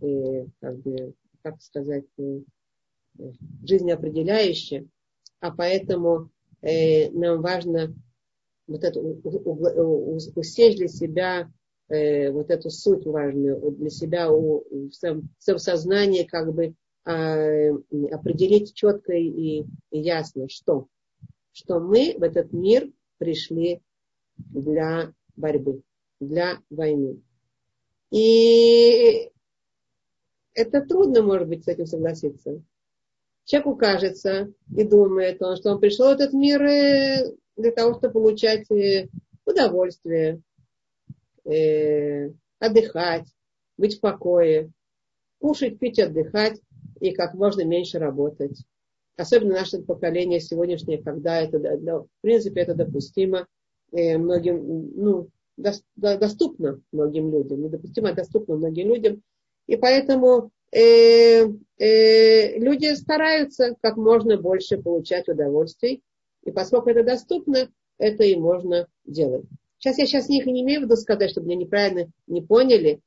и 0.00 0.44
как 0.60 0.78
бы, 0.78 1.14
как 1.42 1.60
сказать, 1.60 2.04
жизнеопределяющее, 3.64 4.86
а 5.40 5.50
поэтому 5.50 6.30
э, 6.62 7.10
нам 7.10 7.42
важно 7.42 7.92
вот 8.68 8.84
это, 8.84 9.00
усечь 9.00 10.76
для 10.76 10.86
себя 10.86 11.50
э, 11.88 12.30
вот 12.30 12.50
эту 12.50 12.70
суть 12.70 13.06
важную, 13.06 13.70
для 13.72 13.90
себя 13.90 14.30
у, 14.30 14.64
в 14.70 14.92
своем, 14.92 15.28
в 15.38 15.42
своем 15.42 15.58
сознании 15.58 16.24
как 16.24 16.52
бы 16.54 16.74
э, 17.06 17.70
определить 18.12 18.74
четко 18.74 19.12
и, 19.12 19.64
и 19.90 19.98
ясно, 19.98 20.48
что, 20.48 20.86
что 21.52 21.80
мы 21.80 22.14
в 22.18 22.22
этот 22.22 22.52
мир 22.52 22.90
пришли 23.18 23.80
для 24.36 25.12
борьбы, 25.36 25.82
для 26.20 26.58
войны. 26.70 27.20
И 28.10 29.30
это 30.54 30.80
трудно, 30.80 31.22
может 31.22 31.48
быть, 31.48 31.64
с 31.64 31.68
этим 31.68 31.86
согласиться. 31.86 32.62
Человеку 33.44 33.76
кажется 33.76 34.52
и 34.76 34.84
думает 34.84 35.42
он, 35.42 35.56
что 35.56 35.72
он 35.72 35.80
пришел 35.80 36.08
в 36.08 36.12
этот 36.12 36.32
мир 36.32 36.62
э, 36.62 37.34
для 37.56 37.72
того, 37.72 37.94
чтобы 37.94 38.12
получать 38.12 38.70
э, 38.70 39.08
удовольствие, 39.46 40.42
э, 41.50 42.30
отдыхать, 42.58 43.26
быть 43.76 43.98
в 43.98 44.00
покое, 44.00 44.70
кушать, 45.40 45.78
пить, 45.78 45.98
отдыхать 45.98 46.60
и 47.00 47.12
как 47.12 47.34
можно 47.34 47.64
меньше 47.64 47.98
работать. 47.98 48.64
Особенно 49.16 49.54
наше 49.54 49.82
поколение 49.82 50.40
сегодняшнее, 50.40 51.02
когда 51.02 51.40
это, 51.40 51.58
в 51.58 52.08
принципе, 52.20 52.60
это 52.60 52.74
допустимо 52.74 53.46
многим, 53.90 54.92
ну, 54.94 55.28
доступно 55.96 56.80
многим 56.92 57.30
людям, 57.32 57.62
недопустимо, 57.62 58.10
а 58.10 58.14
доступно 58.14 58.56
многим 58.56 58.88
людям. 58.88 59.22
И 59.66 59.76
поэтому 59.76 60.50
э, 60.72 61.46
э, 61.78 62.58
люди 62.58 62.94
стараются 62.94 63.76
как 63.80 63.96
можно 63.96 64.36
больше 64.36 64.78
получать 64.78 65.28
удовольствий. 65.28 66.02
И 66.44 66.50
поскольку 66.50 66.90
это 66.90 67.02
доступно, 67.02 67.68
это 67.98 68.24
и 68.24 68.36
можно 68.36 68.86
делать. 69.04 69.46
Сейчас 69.78 69.98
я 69.98 70.06
сейчас 70.06 70.28
не, 70.28 70.42
не 70.42 70.62
имею 70.62 70.80
в 70.80 70.84
виду 70.84 70.96
сказать, 70.96 71.30
чтобы 71.30 71.46
меня 71.46 71.60
неправильно 71.60 72.10
не 72.26 72.42
поняли. 72.42 73.00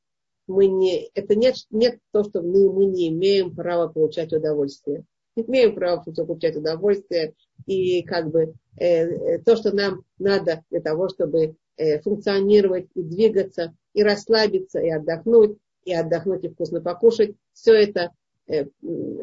Мы 0.46 0.66
не, 0.66 1.10
это 1.14 1.34
нет, 1.34 1.54
нет 1.70 1.98
то, 2.12 2.24
что 2.24 2.42
мы, 2.42 2.72
мы 2.72 2.86
не 2.86 3.08
имеем 3.08 3.54
права 3.54 3.88
получать 3.88 4.32
удовольствие. 4.32 5.04
Не 5.36 5.44
имеем 5.44 5.74
права 5.74 6.02
получать 6.02 6.56
удовольствие. 6.56 7.34
И 7.66 8.02
как 8.02 8.30
бы 8.30 8.54
э, 8.78 8.84
э, 8.86 9.38
то, 9.40 9.56
что 9.56 9.74
нам 9.74 10.02
надо 10.18 10.64
для 10.70 10.80
того, 10.80 11.08
чтобы 11.08 11.56
э, 11.76 12.00
функционировать 12.00 12.88
и 12.94 13.02
двигаться, 13.02 13.74
и 13.92 14.02
расслабиться, 14.02 14.80
и 14.80 14.88
отдохнуть, 14.90 15.58
и 15.84 15.92
отдохнуть, 15.92 16.44
и 16.44 16.48
вкусно 16.48 16.80
покушать. 16.80 17.34
Все 17.52 17.74
это 17.74 18.10
э, 18.46 18.64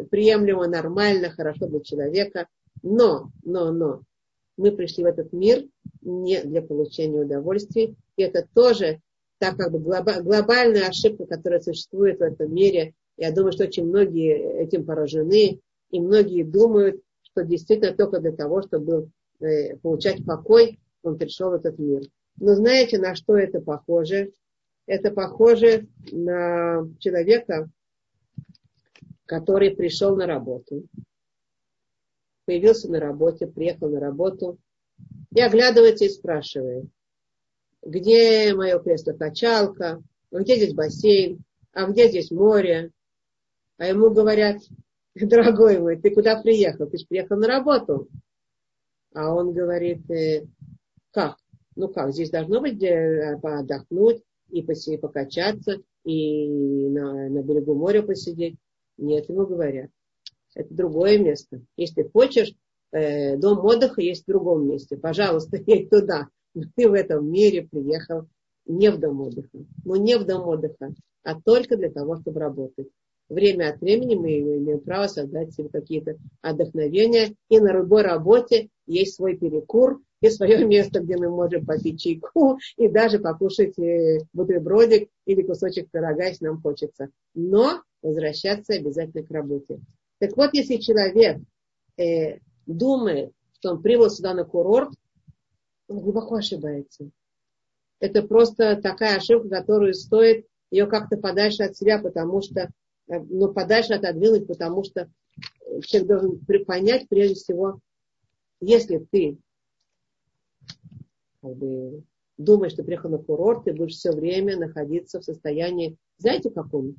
приемлемо, 0.10 0.68
нормально, 0.68 1.32
хорошо 1.32 1.68
для 1.68 1.82
человека. 1.82 2.48
Но, 2.82 3.32
но, 3.44 3.72
но, 3.72 4.02
мы 4.60 4.72
пришли 4.74 5.04
в 5.04 5.08
этот 5.08 5.32
мир 5.32 5.66
не 6.02 6.42
для 6.44 6.62
получения 6.62 7.22
удовольствий. 7.22 7.96
И 8.18 8.22
это 8.22 8.46
тоже 8.54 9.02
так 9.40 9.56
как 9.56 9.72
бы 9.72 9.80
глобальная 9.80 10.90
ошибка, 10.90 11.26
которая 11.26 11.62
существует 11.62 12.20
в 12.20 12.24
этом 12.24 12.54
мире. 12.54 12.94
Я 13.16 13.32
думаю, 13.32 13.54
что 13.54 13.64
очень 13.64 13.86
многие 13.86 14.62
этим 14.62 14.86
поражены. 14.86 15.62
И 15.92 16.00
многие 16.00 16.44
думают, 16.44 17.02
что 17.24 17.44
действительно 17.44 17.96
только 17.96 18.20
для 18.20 18.34
того, 18.34 18.62
чтобы 18.62 19.10
э, 19.40 19.78
получать 19.78 20.26
покой, 20.26 20.80
он 21.04 21.18
пришел 21.18 21.52
в 21.52 21.54
этот 21.54 21.80
мир. 21.80 22.02
Но 22.38 22.54
знаете, 22.56 23.00
на 23.00 23.16
что 23.16 23.38
это 23.38 23.62
похоже? 23.62 24.34
Это 24.86 25.12
похоже 25.12 25.88
на 26.12 26.86
человека, 27.00 27.70
который 29.26 29.72
пришел 29.72 30.16
на 30.16 30.26
работу, 30.26 30.84
появился 32.50 32.90
на 32.90 33.00
работе, 33.00 33.46
приехал 33.46 33.90
на 33.90 34.00
работу 34.00 34.58
и 35.36 35.40
оглядывается 35.40 36.06
и 36.06 36.10
спрашивает, 36.10 36.86
где 37.84 38.56
мое 38.56 38.80
кресло-качалка, 38.80 40.02
где 40.32 40.56
здесь 40.56 40.74
бассейн, 40.74 41.44
а 41.74 41.86
где 41.86 42.08
здесь 42.08 42.32
море. 42.32 42.90
А 43.78 43.86
ему 43.86 44.10
говорят, 44.10 44.64
дорогой 45.16 45.78
мой, 45.78 45.98
ты 46.02 46.10
куда 46.10 46.42
приехал? 46.42 46.90
Ты 46.90 46.98
же 46.98 47.06
приехал 47.06 47.38
на 47.38 47.46
работу. 47.46 48.08
А 49.14 49.32
он 49.32 49.54
говорит, 49.54 50.10
«Э, 50.10 50.48
как? 51.12 51.38
Ну 51.76 51.88
как, 51.88 52.14
здесь 52.14 52.32
должно 52.32 52.62
быть 52.62 52.78
где 52.78 53.38
отдохнуть, 53.44 54.24
и 54.50 54.64
посидеть, 54.64 55.02
покачаться, 55.02 55.78
и 56.04 56.90
на, 56.90 57.30
на 57.30 57.44
берегу 57.44 57.76
моря 57.76 58.02
посидеть. 58.02 58.58
Нет, 58.98 59.30
ему 59.30 59.46
говорят, 59.46 59.92
это 60.60 60.74
другое 60.74 61.18
место. 61.18 61.62
Если 61.78 62.04
хочешь, 62.04 62.54
э, 62.92 63.38
дом 63.38 63.64
отдыха 63.64 64.02
есть 64.02 64.24
в 64.24 64.28
другом 64.28 64.68
месте. 64.68 64.98
Пожалуйста, 64.98 65.58
едь 65.66 65.90
туда. 65.90 66.28
Но 66.54 66.64
ты 66.76 66.90
в 66.90 66.94
этом 66.94 67.32
мире 67.32 67.68
приехал 67.70 68.28
не 68.66 68.92
в 68.92 69.00
дом 69.00 69.22
отдыха. 69.22 69.66
Ну, 69.86 69.96
не 69.96 70.18
в 70.18 70.26
дом 70.26 70.48
отдыха, 70.48 70.94
а 71.24 71.40
только 71.40 71.78
для 71.78 71.90
того, 71.90 72.18
чтобы 72.18 72.40
работать. 72.40 72.88
Время 73.30 73.70
от 73.70 73.80
времени 73.80 74.16
мы 74.16 74.40
имеем 74.40 74.80
право 74.80 75.08
создать 75.08 75.54
себе 75.54 75.70
какие-то 75.70 76.18
отдохновения. 76.42 77.36
И 77.50 77.60
на 77.60 77.72
любой 77.72 78.02
работе 78.02 78.70
есть 78.86 79.16
свой 79.16 79.38
перекур, 79.38 80.02
и 80.22 80.30
свое 80.30 80.66
место, 80.68 81.00
где 81.00 81.16
мы 81.16 81.30
можем 81.30 81.66
попить 81.66 82.02
чайку 82.02 82.58
и 82.76 82.88
даже 82.88 83.20
покушать 83.20 83.78
э, 83.80 84.20
бутербродик 84.34 85.10
или 85.26 85.42
кусочек 85.42 85.90
пирога, 85.92 86.26
если 86.26 86.46
нам 86.46 86.62
хочется. 86.62 87.10
Но 87.34 87.82
возвращаться 88.02 88.74
обязательно 88.74 89.26
к 89.26 89.32
работе. 89.32 89.80
Так 90.20 90.36
вот, 90.36 90.52
если 90.54 90.78
человек 90.78 91.42
э, 91.98 92.40
думает, 92.66 93.34
что 93.54 93.72
он 93.72 93.82
прибыл 93.82 94.10
сюда 94.10 94.34
на 94.34 94.44
курорт, 94.44 94.92
он 95.88 96.00
глубоко 96.00 96.36
ошибается. 96.36 97.10
Это 98.00 98.24
просто 98.24 98.76
такая 98.82 99.18
ошибка, 99.18 99.50
которую 99.50 99.94
стоит 99.94 100.46
ее 100.72 100.88
как-то 100.88 101.18
подальше 101.18 101.64
от 101.64 101.76
себя, 101.76 102.00
потому 102.00 102.42
что, 102.42 102.70
э, 103.08 103.20
ну, 103.20 103.52
подальше 103.54 103.94
отодвинуть, 103.94 104.48
потому 104.48 104.84
что 104.84 105.10
человек 105.84 106.08
должен 106.08 106.66
понять 106.66 107.08
прежде 107.10 107.36
всего, 107.36 107.80
если 108.62 108.98
ты 108.98 109.38
как 111.42 111.56
бы, 111.56 112.04
думаешь, 112.38 112.74
что 112.74 112.84
приехал 112.84 113.10
на 113.10 113.18
курорт, 113.18 113.64
ты 113.64 113.74
будешь 113.74 113.96
все 113.96 114.12
время 114.12 114.58
находиться 114.58 115.20
в 115.22 115.24
состоянии, 115.24 115.98
знаете, 116.18 116.50
каком? 116.50 116.96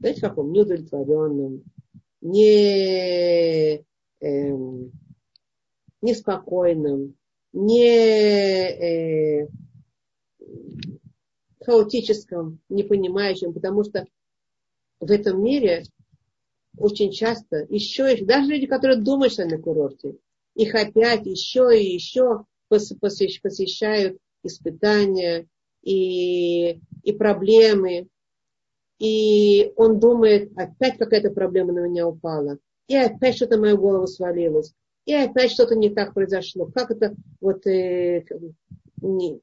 Знаете, 0.00 0.22
каком? 0.22 0.52
Неудовлетворенном, 0.52 1.62
не, 2.22 3.84
эм, 4.20 4.92
неспокойным, 6.00 7.14
не 7.52 9.42
э, 9.42 9.48
хаотическом, 11.62 12.60
непонимающем, 12.70 13.52
потому 13.52 13.84
что 13.84 14.06
в 15.00 15.10
этом 15.10 15.42
мире 15.42 15.84
очень 16.78 17.12
часто 17.12 17.66
еще, 17.68 18.24
даже 18.24 18.52
люди, 18.52 18.66
которые 18.66 19.00
думают, 19.00 19.34
что 19.34 19.44
на 19.44 19.58
курорте, 19.58 20.16
их 20.54 20.74
опять 20.74 21.26
еще 21.26 21.78
и 21.78 21.92
еще 21.92 22.44
посещают 22.68 24.18
испытания 24.42 25.46
и, 25.82 26.80
и 27.02 27.12
проблемы. 27.12 28.08
И 29.00 29.72
он 29.76 29.98
думает, 29.98 30.52
опять 30.56 30.98
какая-то 30.98 31.30
проблема 31.30 31.72
на 31.72 31.80
меня 31.80 32.06
упала. 32.06 32.58
И 32.86 32.94
опять 32.94 33.34
что-то 33.34 33.58
мою 33.58 33.78
голову 33.78 34.06
свалилось. 34.06 34.74
И 35.06 35.14
опять 35.14 35.50
что-то 35.50 35.74
не 35.74 35.88
так 35.88 36.12
произошло. 36.12 36.66
Как 36.66 36.90
это 36.90 37.14
вот 37.40 37.66
э, 37.66 38.26
не, 39.00 39.40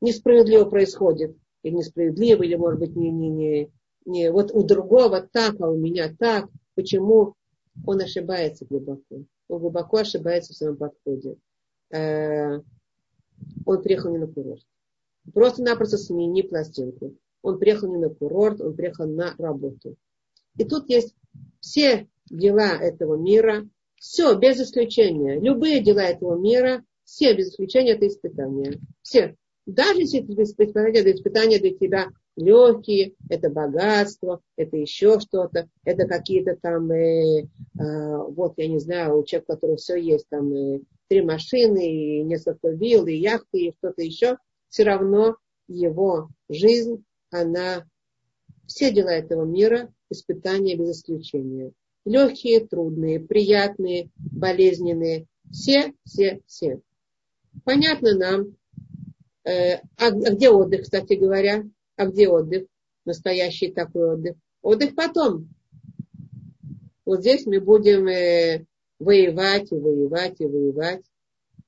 несправедливо 0.00 0.64
происходит. 0.64 1.36
Или 1.62 1.74
несправедливо, 1.74 2.42
или 2.44 2.54
может 2.54 2.80
быть 2.80 2.96
не, 2.96 3.10
не, 3.10 3.28
не, 3.28 3.70
не 4.06 4.32
вот 4.32 4.52
у 4.52 4.62
другого 4.62 5.28
так, 5.30 5.60
а 5.60 5.68
у 5.68 5.76
меня 5.76 6.14
так. 6.18 6.48
Почему? 6.74 7.34
Он 7.86 8.00
ошибается 8.00 8.64
глубоко. 8.64 9.24
Он 9.48 9.58
глубоко 9.58 9.98
ошибается 9.98 10.54
в 10.54 10.56
своем 10.56 10.76
подходе. 10.76 11.36
Э, 11.90 12.60
он 13.66 13.82
приехал 13.82 14.12
не 14.12 14.18
на 14.18 14.28
курорт. 14.28 14.62
Просто-напросто 15.34 15.98
смени 15.98 16.42
пластинку. 16.42 17.14
Он 17.44 17.58
приехал 17.58 17.88
не 17.88 17.98
на 17.98 18.08
курорт, 18.08 18.62
он 18.62 18.74
приехал 18.74 19.06
на 19.06 19.34
работу. 19.36 19.96
И 20.56 20.64
тут 20.64 20.88
есть 20.88 21.14
все 21.60 22.08
дела 22.30 22.70
этого 22.80 23.16
мира, 23.16 23.68
все, 23.96 24.34
без 24.34 24.58
исключения. 24.58 25.38
Любые 25.38 25.82
дела 25.82 26.00
этого 26.00 26.38
мира, 26.38 26.82
все 27.04 27.34
без 27.34 27.50
исключения 27.50 27.92
это 27.92 28.06
испытания. 28.06 28.80
Все. 29.02 29.36
Даже 29.66 30.00
если 30.00 30.22
это 30.22 30.42
испытания, 30.42 31.00
это 31.00 31.12
испытания 31.12 31.58
для 31.58 31.74
тебя 31.74 32.08
легкие, 32.36 33.12
это 33.28 33.50
богатство, 33.50 34.40
это 34.56 34.78
еще 34.78 35.20
что-то, 35.20 35.68
это 35.84 36.06
какие-то 36.06 36.56
там, 36.56 36.90
э, 36.92 37.42
э, 37.42 37.46
вот 37.76 38.54
я 38.56 38.68
не 38.68 38.78
знаю, 38.78 39.18
у 39.18 39.24
человека, 39.24 39.52
у 39.52 39.54
которого 39.54 39.76
все 39.76 39.96
есть, 39.96 40.28
там 40.30 40.50
э, 40.50 40.80
три 41.08 41.20
машины, 41.20 41.92
и 41.92 42.22
несколько 42.22 42.68
вилл, 42.70 43.06
и 43.06 43.16
яхты, 43.16 43.66
и 43.66 43.72
что-то 43.78 44.02
еще, 44.02 44.38
все 44.70 44.84
равно 44.84 45.36
его 45.68 46.28
жизнь, 46.48 47.04
она, 47.34 47.84
все 48.66 48.92
дела 48.92 49.10
этого 49.10 49.44
мира, 49.44 49.92
испытания 50.10 50.76
без 50.76 50.98
исключения. 50.98 51.72
Легкие, 52.04 52.66
трудные, 52.66 53.20
приятные, 53.20 54.10
болезненные, 54.16 55.26
Все, 55.50 55.94
все, 56.04 56.40
все. 56.46 56.80
Понятно 57.64 58.14
нам. 58.14 58.56
Э, 59.44 59.76
а, 59.76 60.08
а 60.08 60.10
где 60.10 60.50
отдых, 60.50 60.82
кстати 60.82 61.14
говоря? 61.14 61.64
А 61.96 62.06
где 62.06 62.28
отдых? 62.28 62.66
Настоящий 63.04 63.72
такой 63.72 64.14
отдых. 64.14 64.36
Отдых 64.62 64.94
потом. 64.94 65.48
Вот 67.04 67.20
здесь 67.20 67.46
мы 67.46 67.60
будем 67.60 68.06
э, 68.08 68.64
воевать 68.98 69.72
и 69.72 69.76
воевать 69.76 70.40
и 70.40 70.46
воевать. 70.46 71.04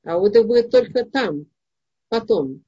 А 0.04 0.18
отдых 0.18 0.46
будет 0.46 0.70
только 0.70 1.04
там, 1.04 1.46
потом. 2.08 2.62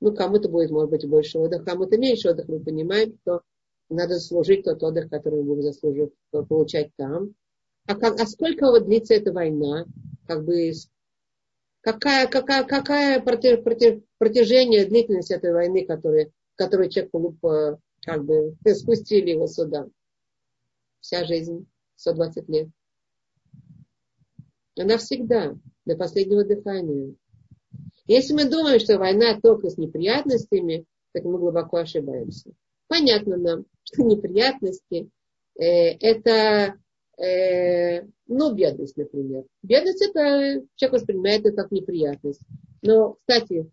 Ну, 0.00 0.14
кому-то 0.14 0.48
будет, 0.48 0.70
может 0.70 0.90
быть, 0.90 1.08
больше 1.08 1.38
отдыха, 1.38 1.64
кому-то 1.64 1.98
меньше 1.98 2.30
отдыха. 2.30 2.52
Мы 2.52 2.60
понимаем, 2.60 3.18
что 3.22 3.42
надо 3.88 4.14
заслужить 4.14 4.64
тот 4.64 4.82
отдых, 4.82 5.10
который 5.10 5.40
мы 5.40 5.46
будем 5.46 5.62
заслужить, 5.62 6.12
получать 6.30 6.90
там. 6.96 7.34
А, 7.86 7.96
как, 7.96 8.20
а 8.20 8.26
сколько 8.26 8.66
вот 8.66 8.84
длится 8.84 9.14
эта 9.14 9.32
война? 9.32 9.86
Как 10.26 10.44
бы 10.44 10.70
какая, 11.80 12.26
какая, 12.28 12.64
какая 12.64 13.20
протяжение, 13.20 14.84
длительность 14.84 15.30
этой 15.30 15.52
войны, 15.52 15.86
которую, 15.86 16.32
которую 16.54 16.90
человек 16.90 17.10
как 18.02 18.24
бы 18.24 18.56
спустили 18.74 19.30
его 19.30 19.46
сюда? 19.46 19.88
Вся 21.00 21.24
жизнь, 21.24 21.66
120 21.96 22.48
лет. 22.48 22.68
Она 24.78 24.98
всегда, 24.98 25.56
до 25.86 25.96
последнего 25.96 26.44
дыхания. 26.44 27.14
Если 28.08 28.32
мы 28.32 28.46
думаем, 28.46 28.80
что 28.80 28.98
война 28.98 29.38
только 29.40 29.68
с 29.68 29.76
неприятностями, 29.76 30.86
так 31.12 31.24
мы 31.24 31.38
глубоко 31.38 31.76
ошибаемся. 31.76 32.50
Понятно 32.88 33.36
нам, 33.36 33.64
что 33.84 34.02
неприятности 34.02 35.10
э, 35.60 35.64
это, 36.00 36.74
э, 37.22 38.02
ну, 38.26 38.54
бедность, 38.54 38.96
например. 38.96 39.44
Бедность 39.62 40.02
это 40.02 40.64
человек 40.76 41.00
воспринимает 41.00 41.44
это 41.44 41.56
как 41.56 41.70
неприятность. 41.70 42.40
Но, 42.80 43.18
кстати, 43.20 43.70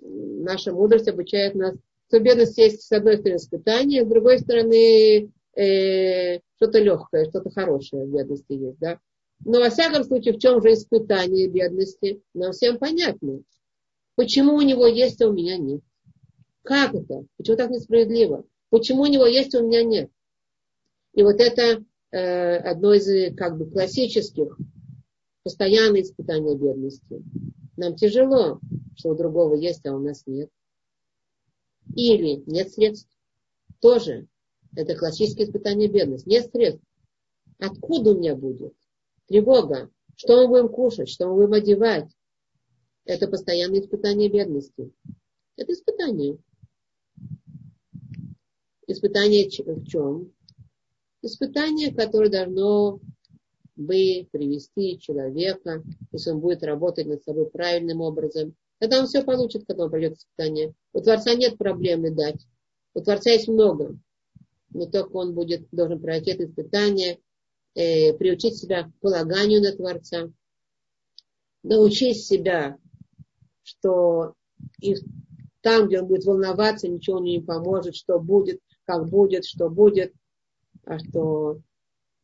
наша 0.00 0.72
мудрость 0.72 1.08
обучает 1.08 1.54
нас, 1.54 1.76
что 2.08 2.20
бедность 2.20 2.56
есть 2.56 2.82
с 2.82 2.92
одной 2.92 3.18
стороны 3.18 3.36
испытание, 3.36 4.04
с 4.04 4.08
другой 4.08 4.38
стороны 4.38 5.30
э, 5.56 6.38
что-то 6.56 6.78
легкое, 6.78 7.28
что-то 7.28 7.50
хорошее 7.50 8.06
в 8.06 8.14
бедности 8.14 8.52
есть, 8.52 8.78
да. 8.78 8.98
Но 9.44 9.60
во 9.60 9.68
всяком 9.68 10.04
случае, 10.04 10.32
в 10.32 10.38
чем 10.38 10.62
же 10.62 10.72
испытание 10.72 11.48
бедности, 11.48 12.22
нам 12.32 12.52
всем 12.52 12.78
понятно. 12.78 13.40
Почему 14.16 14.54
у 14.54 14.60
него 14.60 14.86
есть, 14.86 15.20
а 15.22 15.28
у 15.28 15.32
меня 15.32 15.56
нет? 15.56 15.82
Как 16.62 16.94
это? 16.94 17.24
Почему 17.36 17.56
так 17.56 17.70
несправедливо? 17.70 18.44
Почему 18.70 19.02
у 19.02 19.06
него 19.06 19.26
есть, 19.26 19.54
а 19.54 19.60
у 19.60 19.66
меня 19.66 19.82
нет? 19.82 20.10
И 21.12 21.22
вот 21.22 21.40
это 21.40 21.84
э, 22.10 22.56
одно 22.56 22.94
из 22.94 23.36
как 23.36 23.56
бы 23.56 23.70
классических 23.70 24.58
постоянных 25.42 26.04
испытаний 26.04 26.56
бедности. 26.56 27.22
Нам 27.76 27.96
тяжело, 27.96 28.60
что 28.96 29.10
у 29.10 29.14
другого 29.14 29.54
есть, 29.54 29.84
а 29.86 29.94
у 29.94 29.98
нас 29.98 30.24
нет. 30.26 30.50
Или 31.94 32.42
нет 32.46 32.72
средств. 32.72 33.10
Тоже. 33.80 34.26
Это 34.74 34.96
классическое 34.96 35.46
испытание 35.46 35.88
бедности. 35.88 36.28
Нет 36.28 36.50
средств. 36.50 36.84
Откуда 37.58 38.12
у 38.12 38.18
меня 38.18 38.34
будет? 38.34 38.74
Тревога. 39.26 39.90
Что 40.16 40.42
мы 40.42 40.48
будем 40.48 40.68
кушать? 40.68 41.08
Что 41.08 41.28
мы 41.28 41.34
будем 41.34 41.52
одевать? 41.52 42.10
Это 43.04 43.28
постоянное 43.28 43.80
испытание 43.80 44.30
бедности. 44.30 44.92
Это 45.56 45.72
испытание. 45.72 46.38
Испытание 48.86 49.48
в 49.48 49.86
чем? 49.86 50.32
Испытание, 51.22 51.94
которое 51.94 52.30
должно 52.30 53.00
бы 53.76 54.28
привести 54.30 54.98
человека, 54.98 55.82
если 56.12 56.30
он 56.30 56.40
будет 56.40 56.62
работать 56.62 57.06
над 57.06 57.22
собой 57.24 57.46
правильным 57.46 58.00
образом, 58.00 58.54
тогда 58.78 59.00
он 59.00 59.06
все 59.06 59.22
получит, 59.22 59.64
когда 59.66 59.84
он 59.84 59.90
пройдет 59.90 60.16
испытание. 60.16 60.74
У 60.92 61.00
Творца 61.00 61.34
нет 61.34 61.58
проблемы 61.58 62.10
дать. 62.10 62.46
У 62.94 63.00
Творца 63.00 63.30
есть 63.30 63.48
много. 63.48 63.98
Но 64.70 64.86
только 64.86 65.16
он 65.16 65.34
будет, 65.34 65.68
должен 65.72 66.00
пройти 66.00 66.32
это 66.32 66.44
испытание, 66.44 67.18
э, 67.74 68.12
приучить 68.14 68.56
себя 68.56 68.84
к 68.84 68.94
полаганию 69.00 69.60
на 69.62 69.72
Творца, 69.72 70.30
научить 71.62 72.24
себя 72.24 72.78
что 73.64 74.34
и 74.80 74.94
там, 75.60 75.88
где 75.88 76.00
он 76.00 76.06
будет 76.06 76.24
волноваться, 76.24 76.88
ничего 76.88 77.18
не 77.18 77.40
поможет, 77.40 77.96
что 77.96 78.20
будет, 78.20 78.60
как 78.84 79.08
будет, 79.08 79.44
что 79.44 79.68
будет, 79.68 80.12
а 80.84 80.98
что 80.98 81.58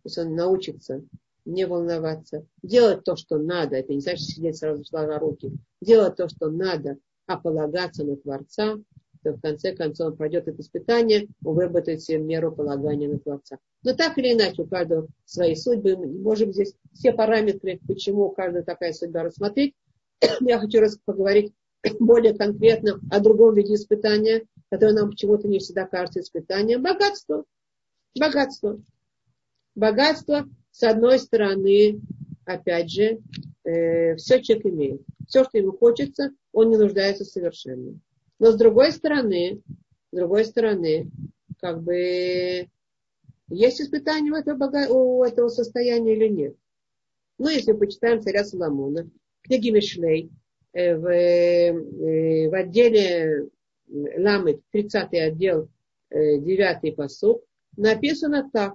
если 0.05 0.23
он 0.23 0.35
научится 0.35 1.03
не 1.45 1.67
волноваться, 1.67 2.47
делать 2.63 3.03
то, 3.05 3.17
что 3.17 3.39
надо, 3.39 3.77
это 3.77 3.93
не 3.93 4.01
значит 4.01 4.29
сидеть 4.29 4.59
сразу 4.59 4.85
сложа 4.85 5.19
руки, 5.19 5.53
делать 5.81 6.17
то, 6.17 6.29
что 6.29 6.51
надо, 6.51 6.99
а 7.27 7.39
полагаться 7.39 8.05
на 8.05 8.17
Творца, 8.17 8.77
то 9.23 9.33
в 9.33 9.41
конце 9.41 9.75
концов 9.75 10.09
он 10.09 10.17
пройдет 10.17 10.49
это 10.49 10.61
испытание, 10.61 11.29
он 11.45 11.55
выработает 11.55 12.03
себе 12.03 12.19
меру 12.19 12.53
полагания 12.53 13.09
на 13.09 13.19
Творца. 13.19 13.59
Но 13.83 13.95
так 13.95 14.17
или 14.19 14.35
иначе, 14.35 14.63
у 14.63 14.67
каждого 14.67 15.09
свои 15.25 15.55
судьбы, 15.55 15.97
мы 15.97 16.07
можем 16.07 16.53
здесь 16.53 16.75
все 16.93 17.13
параметры, 17.13 17.81
почему 17.87 18.27
у 18.27 18.31
каждого 18.31 18.65
такая 18.65 18.93
судьба 18.93 19.25
рассмотреть, 19.25 19.75
я 20.41 20.59
хочу 20.59 20.81
раз 20.81 20.99
поговорить 21.05 21.53
более 22.01 22.35
конкретно 22.35 23.01
о 23.11 23.21
другом 23.21 23.55
виде 23.55 23.75
испытания, 23.75 24.47
которое 24.71 24.95
нам 24.95 25.11
почему-то 25.11 25.49
не 25.49 25.59
всегда 25.59 25.87
кажется 25.87 26.21
испытанием. 26.21 26.83
Богатство. 26.83 27.45
Богатство. 28.19 28.83
Богатство, 29.75 30.49
с 30.73 30.83
одной 30.83 31.19
стороны, 31.19 32.01
опять 32.45 32.91
же, 32.91 33.21
э, 33.65 34.17
все 34.17 34.43
человек 34.43 34.67
имеет. 34.67 35.03
Все, 35.27 35.45
что 35.45 35.59
ему 35.59 35.73
хочется, 35.73 36.31
он 36.53 36.71
не 36.71 36.77
нуждается 36.77 37.25
совершенно. 37.25 37.99
Но 38.39 38.51
с 38.51 38.57
другой 38.57 38.93
стороны, 38.93 39.63
с 40.13 40.17
другой 40.17 40.45
стороны, 40.45 41.11
как 41.61 41.83
бы 41.83 42.69
есть 43.49 43.81
испытание 43.81 44.33
у 44.33 44.37
этого, 44.37 44.87
у 44.89 45.25
этого 45.25 45.49
состояния 45.49 46.15
или 46.15 46.29
нет. 46.29 46.57
Ну, 47.39 47.49
если 47.49 47.73
почитаем 47.73 48.21
царя 48.21 48.45
Соломона, 48.45 49.09
книги 49.43 49.71
Мишлей, 49.71 50.31
э, 50.73 50.97
в, 50.97 51.07
э, 51.07 52.49
в 52.49 52.55
отделе 52.55 53.49
Ламы, 53.89 54.61
30 54.71 55.15
отдел, 55.15 55.69
9 56.11 56.97
посуд, 56.97 57.43
написано 57.77 58.49
так. 58.53 58.75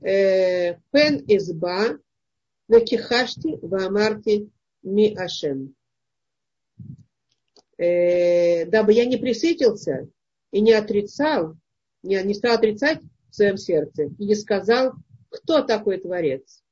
Пен 0.00 1.24
изба 1.26 1.98
векихашти 2.68 3.58
вамарти 3.62 4.50
ми 4.82 5.14
ашем. 5.14 5.74
Дабы 7.78 8.92
я 8.92 9.04
не 9.04 9.16
присытился 9.16 10.08
и 10.50 10.60
не 10.60 10.72
отрицал, 10.72 11.56
не, 12.02 12.22
не 12.22 12.34
стал 12.34 12.56
отрицать 12.56 13.00
в 13.30 13.34
своем 13.34 13.56
сердце 13.56 14.04
и 14.18 14.24
не 14.24 14.34
сказал, 14.34 14.94
кто 15.28 15.62
такой 15.62 15.98
Творец. 15.98 16.62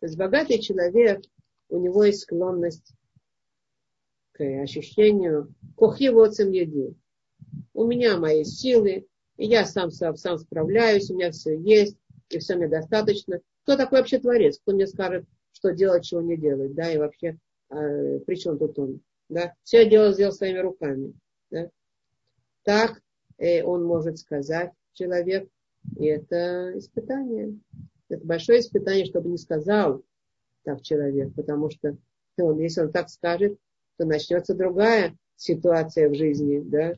То 0.00 0.06
есть 0.06 0.16
богатый 0.16 0.58
человек, 0.58 1.22
у 1.68 1.78
него 1.78 2.04
есть 2.04 2.22
склонность 2.22 2.94
к 4.32 4.42
ощущению 4.62 5.54
кохивоцем 5.76 6.50
еди. 6.50 6.94
У 7.74 7.86
меня 7.86 8.18
мои 8.18 8.44
силы, 8.44 9.06
и 9.36 9.46
я 9.46 9.64
сам, 9.64 9.90
сам, 9.90 10.16
сам 10.16 10.38
справляюсь, 10.38 11.10
у 11.10 11.14
меня 11.14 11.30
все 11.30 11.56
есть, 11.58 11.96
и 12.30 12.38
все 12.38 12.56
мне 12.56 12.68
достаточно. 12.68 13.40
Кто 13.62 13.76
такой 13.76 13.98
вообще 13.98 14.18
творец? 14.18 14.58
Кто 14.58 14.72
мне 14.72 14.86
скажет, 14.86 15.26
что 15.52 15.72
делать, 15.72 16.04
чего 16.04 16.22
не 16.22 16.36
делать, 16.36 16.74
да, 16.74 16.90
и 16.90 16.98
вообще, 16.98 17.38
э, 17.70 18.18
при 18.20 18.34
чем 18.36 18.58
тут 18.58 18.78
он, 18.78 19.00
да? 19.28 19.54
Все 19.62 19.88
дело 19.88 20.12
сделал 20.12 20.32
своими 20.32 20.58
руками, 20.58 21.12
да? 21.50 21.70
Так 22.62 23.02
э, 23.36 23.62
он 23.62 23.84
может 23.84 24.18
сказать 24.18 24.72
человек, 24.94 25.48
и 25.98 26.06
это 26.06 26.78
испытание. 26.78 27.58
Это 28.10 28.26
большое 28.26 28.60
испытание, 28.60 29.06
чтобы 29.06 29.30
не 29.30 29.38
сказал 29.38 30.02
так 30.64 30.82
человек, 30.82 31.32
потому 31.34 31.70
что 31.70 31.96
он, 32.36 32.58
если 32.58 32.82
он 32.82 32.90
так 32.90 33.08
скажет, 33.08 33.58
то 33.96 34.04
начнется 34.04 34.54
другая 34.54 35.16
ситуация 35.36 36.10
в 36.10 36.14
жизни, 36.14 36.60
да, 36.60 36.94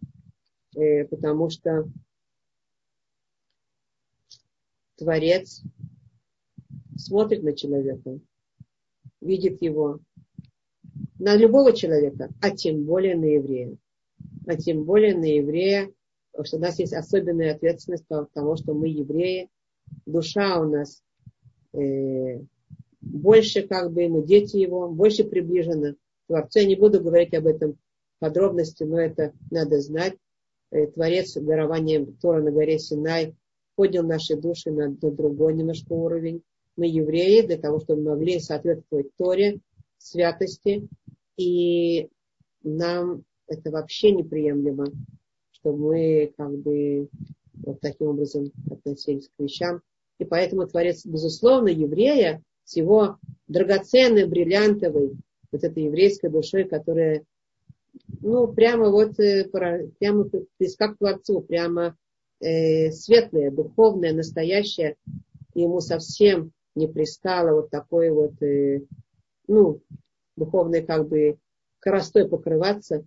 э, 0.75 1.05
потому 1.05 1.51
что 1.51 1.89
Творец 4.97 5.63
смотрит 6.97 7.43
на 7.43 7.55
человека, 7.55 8.19
видит 9.21 9.61
его, 9.61 10.01
на 11.19 11.37
любого 11.37 11.75
человека, 11.75 12.31
а 12.41 12.51
тем 12.51 12.85
более 12.85 13.17
на 13.17 13.27
еврея. 13.27 13.77
А 14.47 14.57
тем 14.57 14.85
более 14.85 15.17
на 15.17 15.25
еврея, 15.25 15.93
что 16.43 16.57
у 16.57 16.61
нас 16.61 16.79
есть 16.79 16.95
особенная 16.95 17.55
ответственность 17.55 18.07
того, 18.09 18.57
что 18.57 18.73
мы 18.75 18.89
евреи, 18.89 19.51
душа 20.07 20.61
у 20.61 20.71
нас 20.71 21.03
э, 21.73 22.41
больше 23.01 23.63
как 23.67 23.93
бы, 23.93 24.09
ну, 24.09 24.25
дети 24.25 24.57
его, 24.57 24.89
больше 24.89 25.25
приближены 25.25 25.95
к 25.95 25.99
Творцу. 26.29 26.61
Я 26.61 26.67
не 26.67 26.77
буду 26.77 27.01
говорить 27.01 27.35
об 27.35 27.47
этом 27.47 27.79
подробности, 28.19 28.85
но 28.85 29.01
это 29.01 29.33
надо 29.51 29.81
знать. 29.81 30.15
Э, 30.71 30.87
Творец 30.87 31.35
дарованием 31.35 32.15
Тора 32.17 32.43
на 32.43 32.51
горе 32.51 32.79
Синай 32.79 33.35
поднял 33.75 34.05
наши 34.05 34.37
души 34.37 34.71
на, 34.71 34.89
на 34.89 35.11
другой 35.11 35.55
немножко 35.55 35.93
уровень. 35.93 36.43
мы 36.77 36.87
евреи, 36.87 37.47
для 37.47 37.59
того, 37.59 37.81
чтобы 37.81 38.03
могли 38.03 38.41
соответствовать 38.41 39.15
Торе, 39.17 39.61
святости, 39.99 40.89
и 41.37 42.09
нам 42.63 43.25
это 43.47 43.71
вообще 43.71 44.13
неприемлемо, 44.13 44.87
что 45.51 45.77
мы 45.77 46.33
как 46.37 46.57
бы 46.59 47.09
вот 47.55 47.81
таким 47.81 48.09
образом 48.09 48.51
относились 48.71 49.29
к 49.29 49.43
вещам. 49.43 49.83
И 50.19 50.25
поэтому 50.25 50.67
Творец, 50.67 51.05
безусловно, 51.05 51.69
еврея 51.69 52.43
с 52.65 52.77
его 52.77 53.19
драгоценной, 53.49 54.27
бриллиантовой, 54.27 55.17
вот 55.51 55.65
этой 55.65 55.85
еврейской 55.85 56.29
душой, 56.29 56.65
которая, 56.65 57.25
ну, 58.21 58.49
прямо 58.49 58.91
вот, 58.91 59.19
э, 59.21 59.49
прямо 59.99 60.31
близка 60.59 60.95
к 60.95 60.99
Творцу, 60.99 61.41
прямо 61.41 61.97
э, 62.41 62.91
светлая, 62.91 63.51
духовная, 63.51 64.13
настоящая, 64.13 64.97
ему 65.55 65.81
совсем 65.81 66.53
не 66.75 66.87
пристало 66.87 67.55
вот 67.55 67.71
такое 67.71 68.13
вот, 68.13 68.41
э, 68.43 68.83
ну, 69.47 69.83
духовной 70.37 70.83
как 70.83 71.09
бы 71.09 71.39
коростой 71.81 72.29
покрываться 72.29 73.05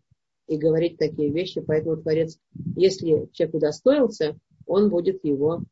и 0.47 0.57
говорить 0.57 0.97
такие 0.97 1.31
вещи. 1.31 1.61
Поэтому 1.61 1.97
Творец, 1.97 2.37
если 2.75 3.29
человек 3.33 3.55
удостоился, 3.55 4.37
он 4.65 4.89
будет 4.89 5.23
его 5.23 5.63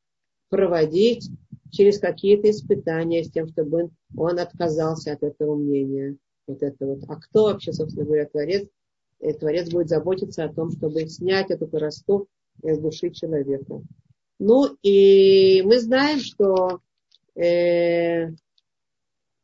проводить 0.50 1.30
через 1.72 2.00
какие-то 2.00 2.50
испытания 2.50 3.24
с 3.24 3.32
тем, 3.32 3.48
чтобы 3.48 3.90
он 4.16 4.40
отказался 4.40 5.14
от 5.14 5.24
этого 5.24 5.56
мнения. 5.56 6.18
Вот 6.46 6.62
это 6.62 6.86
вот. 6.86 7.04
А 7.08 7.16
кто 7.16 7.46
вообще, 7.46 7.74
собственно 7.74 8.06
говоря, 8.06 8.26
Творец? 8.28 8.68
И 9.20 9.28
э, 9.28 9.34
Творец 9.34 9.70
будет 9.72 9.90
заботиться 9.90 10.44
о 10.44 10.54
том, 10.54 10.72
чтобы 10.72 11.08
снять 11.08 11.50
эту 11.50 11.68
коросту 11.68 12.28
из 12.62 12.78
души 12.80 13.10
человека. 13.10 13.82
Ну 14.40 14.78
и 14.84 15.62
мы 15.64 15.80
знаем, 15.80 16.20
что 16.20 16.80
э, 17.36 18.32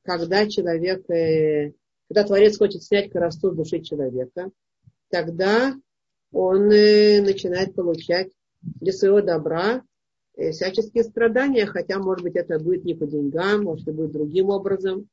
когда 0.03 0.47
человек, 0.47 1.09
э, 1.09 1.73
когда 2.07 2.23
Творец 2.25 2.57
хочет 2.57 2.84
снять 2.84 3.09
коросту 3.09 3.51
души 3.51 3.82
человека, 3.82 4.51
тогда 5.10 5.76
он 6.32 6.72
э, 6.72 7.22
начинает 7.22 7.76
получать 7.76 8.32
для 8.62 8.93
своего 8.93 9.22
добра 9.22 9.84
э, 10.36 10.51
всяческие 10.51 11.03
страдания, 11.03 11.66
хотя, 11.66 11.99
может 11.99 12.24
быть, 12.24 12.36
это 12.36 12.60
будет 12.60 12.86
не 12.86 12.93
по 12.93 13.05
деньгам, 13.05 13.64
может, 13.64 13.88
это 13.88 13.95
будет 13.95 14.12
другим 14.12 14.49
образом. 14.49 15.10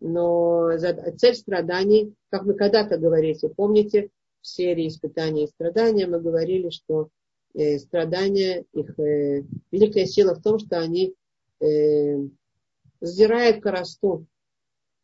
Но 0.00 0.70
цель 1.18 1.34
страданий, 1.34 2.14
как 2.28 2.44
мы 2.44 2.54
когда-то 2.54 2.98
говорили, 2.98 3.36
помните, 3.56 4.10
в 4.40 4.46
серии 4.46 4.88
испытаний 4.88 5.44
и 5.44 5.48
страдания 5.48 6.06
мы 6.06 6.20
говорили, 6.20 6.70
что 6.70 7.08
э, 7.54 7.78
страдания, 7.78 8.64
их 8.72 8.96
великая 9.70 10.06
сила 10.06 10.34
в 10.34 10.42
том, 10.42 10.58
что 10.58 10.78
они 10.78 11.14
сдирают 13.00 13.62
коросту 13.62 14.26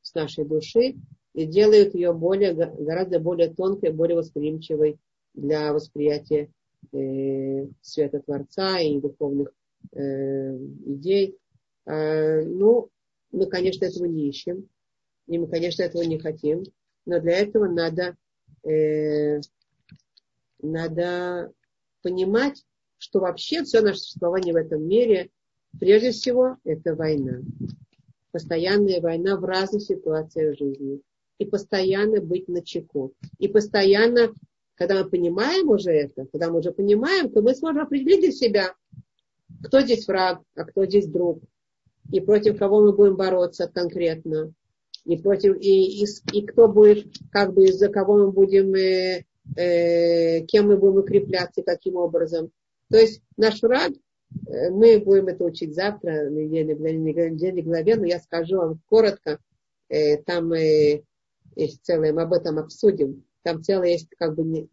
с 0.03 0.15
нашей 0.15 0.45
души 0.45 0.97
и 1.35 1.47
делают 1.47 1.95
ее 1.95 2.13
более, 2.13 2.55
гораздо 2.55 3.21
более 3.21 3.53
тонкой, 3.53 3.93
более 3.93 4.17
восприимчивой 4.17 4.99
для 5.35 5.73
восприятия 5.73 6.51
э, 6.93 7.67
света 7.81 8.21
Творца 8.21 8.81
и 8.81 9.01
духовных 9.01 9.53
э, 9.93 10.57
идей. 10.87 11.39
Э, 11.87 12.43
ну, 12.43 12.91
мы, 13.33 13.47
конечно, 13.47 13.85
этого 13.85 14.07
не 14.07 14.29
ищем, 14.29 14.69
и 15.27 15.39
мы, 15.39 15.47
конечно, 15.47 15.83
этого 15.83 16.03
не 16.03 16.19
хотим, 16.19 16.65
но 17.07 17.21
для 17.21 17.39
этого 17.39 17.69
надо, 17.69 18.17
э, 18.69 19.41
надо 20.61 21.53
понимать, 22.03 22.65
что 22.99 23.21
вообще 23.21 23.63
все 23.63 23.81
наше 23.81 24.01
существование 24.01 24.53
в 24.53 24.57
этом 24.57 24.87
мире, 24.87 25.31
прежде 25.79 26.11
всего, 26.11 26.57
это 26.65 26.95
война. 26.95 27.41
Постоянная 28.33 29.01
война 29.01 29.37
в 29.37 29.45
разных 29.45 29.83
ситуациях 29.83 30.59
жизни. 30.59 31.01
И 31.41 31.45
постоянно 31.45 32.21
быть 32.21 32.47
на 32.47 32.63
чеку. 32.63 33.13
И 33.39 33.49
постоянно 33.49 34.33
когда 34.81 35.05
мы 35.05 35.11
понимаем 35.11 35.69
уже 35.69 35.91
это, 35.91 36.25
когда 36.33 36.51
мы 36.51 36.61
уже 36.61 36.73
понимаем, 36.73 37.29
то 37.29 37.43
мы 37.43 37.55
сможем 37.55 37.83
определить 37.83 38.21
для 38.21 38.33
себя, 38.33 38.75
кто 39.63 39.83
здесь 39.83 40.09
враг, 40.09 40.41
а 40.57 40.65
кто 40.65 40.87
здесь 40.87 41.07
друг, 41.07 41.43
и 42.11 42.19
против 42.21 42.59
кого 42.59 42.81
мы 42.81 42.95
будем 42.95 43.17
бороться 43.17 43.69
конкретно, 43.69 44.55
и 45.05 45.19
против 45.19 45.59
и, 45.61 46.03
и, 46.03 46.07
и 46.33 46.47
кто 46.47 46.67
будет, 46.67 47.09
как 47.31 47.53
бы 47.53 47.67
из-за 47.67 47.91
кого 47.91 48.17
мы 48.17 48.33
будем, 48.33 48.75
э, 48.75 49.25
э, 49.55 50.47
кем 50.47 50.69
мы 50.69 50.79
будем 50.79 51.01
укрепляться, 51.01 51.63
каким 51.63 51.97
образом. 51.97 52.51
То 52.89 52.97
есть 52.97 53.21
наш 53.37 53.61
враг, 53.61 53.91
э, 53.91 54.71
мы 54.71 54.99
будем 54.99 55.27
это 55.27 55.45
учить 55.45 55.75
завтра, 55.75 56.31
на 56.31 56.39
недельной 56.39 57.63
главе, 57.63 57.97
но 57.97 58.07
я 58.07 58.19
скажу 58.19 58.57
вам 58.57 58.81
коротко, 58.89 59.41
э, 59.91 60.17
там 60.23 60.55
э, 60.55 61.03
есть 61.57 61.85
целое, 61.85 62.13
мы 62.13 62.23
об 62.23 62.33
этом 62.33 62.59
обсудим 62.59 63.25
там 63.43 63.63
целое 63.63 63.91
есть 63.91 64.09
как 64.19 64.35
бы 64.35 64.69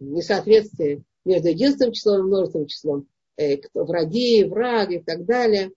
несоответствие 0.00 1.02
между 1.24 1.48
единственным 1.48 1.92
числом 1.92 2.20
и 2.20 2.22
множественным 2.24 2.68
числом. 2.68 3.08
Э, 3.36 3.56
кто, 3.56 3.84
враги, 3.84 4.44
враг 4.44 4.90
и 4.90 4.98
так 4.98 5.24
далее. 5.24 5.70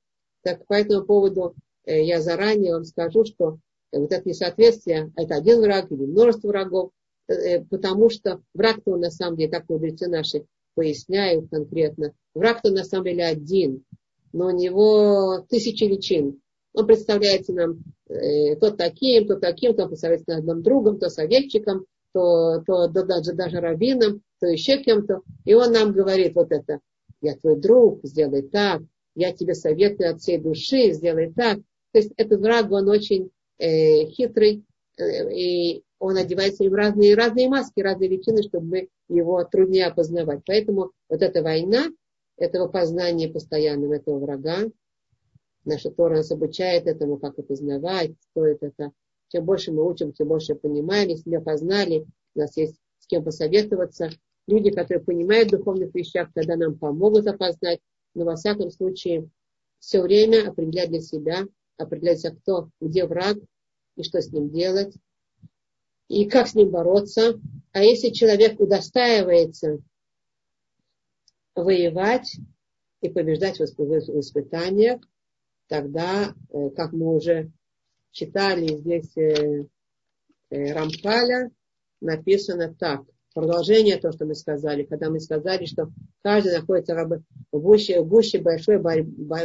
Так 0.44 0.66
по 0.66 0.74
этому 0.74 1.06
поводу 1.06 1.56
э, 1.86 2.04
я 2.04 2.22
заранее 2.22 2.74
вам 2.74 2.86
скажу, 2.86 3.26
что 3.26 3.60
э, 3.92 4.00
вот 4.00 4.12
это 4.12 4.28
несоответствие, 4.28 5.12
это 5.16 5.36
один 5.36 5.62
враг 5.62 5.92
или 5.92 6.06
множество 6.06 6.48
врагов, 6.48 6.92
э, 7.28 7.64
потому 7.66 8.10
что 8.10 8.42
враг-то 8.54 8.96
на 8.98 9.12
самом 9.12 9.38
деле, 9.38 9.52
как 9.52 9.70
мудрецы 9.70 10.08
наши 10.08 10.46
поясняют 10.74 11.50
конкретно, 11.52 12.14
враг-то 12.34 12.72
на 12.72 12.84
самом 12.84 13.06
деле 13.06 13.26
один, 13.26 13.84
но 14.34 14.48
у 14.48 14.52
него 14.52 15.46
тысячи 15.48 15.84
личин. 15.84 16.42
Он 16.74 16.88
представляется 16.88 17.54
нам 17.54 17.72
э, 17.74 18.01
то 18.60 18.72
таким, 18.72 19.28
то 19.28 19.38
таким, 19.38 19.76
то 19.76 19.90
нам 20.28 20.62
другом, 20.62 21.00
то 21.00 21.10
советчиком, 21.10 21.86
то, 22.14 22.62
то 22.66 22.88
да, 22.88 23.04
даже, 23.04 23.34
даже 23.34 23.60
раввином, 23.60 24.22
то 24.40 24.48
еще 24.48 24.78
кем-то. 24.78 25.22
И 25.46 25.54
он 25.54 25.72
нам 25.72 25.94
говорит 25.94 26.36
вот 26.36 26.52
это, 26.52 26.80
я 27.22 27.36
твой 27.36 27.56
друг, 27.56 28.02
сделай 28.04 28.42
так, 28.42 28.82
я 29.16 29.32
тебе 29.32 29.56
советую 29.56 30.12
от 30.12 30.22
всей 30.22 30.38
души, 30.38 30.92
сделай 30.92 31.32
так. 31.34 31.60
То 31.92 32.00
есть 32.00 32.12
этот 32.18 32.42
враг, 32.42 32.72
он 32.72 32.90
очень 32.90 33.30
э, 33.60 34.06
хитрый, 34.08 34.64
э, 34.98 35.34
и 35.34 35.84
он 36.00 36.18
одевается 36.18 36.64
в 36.64 36.74
разные, 36.74 37.16
разные 37.16 37.48
маски, 37.48 37.80
разные 37.82 38.10
личины, 38.10 38.44
чтобы 38.44 38.90
его 39.08 39.44
труднее 39.44 39.88
опознавать. 39.88 40.42
Поэтому 40.46 40.92
вот 41.10 41.22
эта 41.22 41.44
война, 41.44 41.88
этого 42.38 42.68
познания 42.68 43.30
постоянного 43.30 43.96
этого 43.96 44.18
врага, 44.18 44.64
наша 45.66 45.92
Тора 45.92 46.18
нас 46.18 46.32
обучает 46.32 46.88
этому, 46.88 47.18
как 47.18 47.38
опознавать, 47.38 48.14
стоит 48.32 48.64
это 48.64 48.92
чем 49.32 49.46
больше 49.46 49.72
мы 49.72 49.90
учим, 49.90 50.12
тем 50.12 50.28
больше 50.28 50.56
понимаем, 50.56 51.16
себя 51.16 51.40
познали, 51.40 52.06
у 52.36 52.40
нас 52.40 52.58
есть 52.58 52.76
с 53.00 53.08
кем 53.08 53.24
посоветоваться. 53.24 54.10
Люди, 54.48 54.72
которые 54.72 55.04
понимают 55.04 55.48
в 55.48 55.58
духовных 55.58 55.94
вещах, 55.96 56.30
тогда 56.34 56.58
нам 56.58 56.78
помогут 56.78 57.28
опознать. 57.28 57.80
Но 58.14 58.26
во 58.26 58.36
всяком 58.36 58.72
случае, 58.72 59.30
все 59.80 60.02
время 60.02 60.50
определять 60.50 60.90
для 60.90 61.00
себя, 61.00 61.48
определять, 61.78 62.26
кто, 62.42 62.70
где 62.82 63.06
враг 63.06 63.38
и 63.96 64.04
что 64.04 64.22
с 64.22 64.32
ним 64.32 64.50
делать, 64.50 64.94
и 66.10 66.26
как 66.26 66.48
с 66.48 66.56
ним 66.56 66.70
бороться. 66.70 67.40
А 67.72 67.84
если 67.84 68.10
человек 68.10 68.60
удостаивается 68.60 69.80
воевать 71.56 72.36
и 73.00 73.10
побеждать 73.10 73.60
в 73.60 73.64
испытаниях, 73.64 75.02
тогда, 75.72 76.36
э, 76.50 76.70
как 76.76 76.92
мы 76.92 77.16
уже 77.16 77.50
читали 78.12 78.68
здесь 78.76 79.16
э, 79.16 79.68
э, 80.50 80.74
Рамхаля, 80.74 81.50
написано 82.02 82.76
так. 82.78 83.04
Продолжение 83.34 83.96
то, 83.96 84.12
что 84.12 84.26
мы 84.26 84.36
сказали, 84.36 84.84
когда 84.84 85.10
мы 85.10 85.22
сказали, 85.22 85.64
что 85.64 85.90
каждый 86.24 86.58
находится 86.58 86.94
в 87.54 87.58
гуще, 87.58 88.02
в 88.02 88.08
гуще 88.10 88.40
большой 88.40 88.82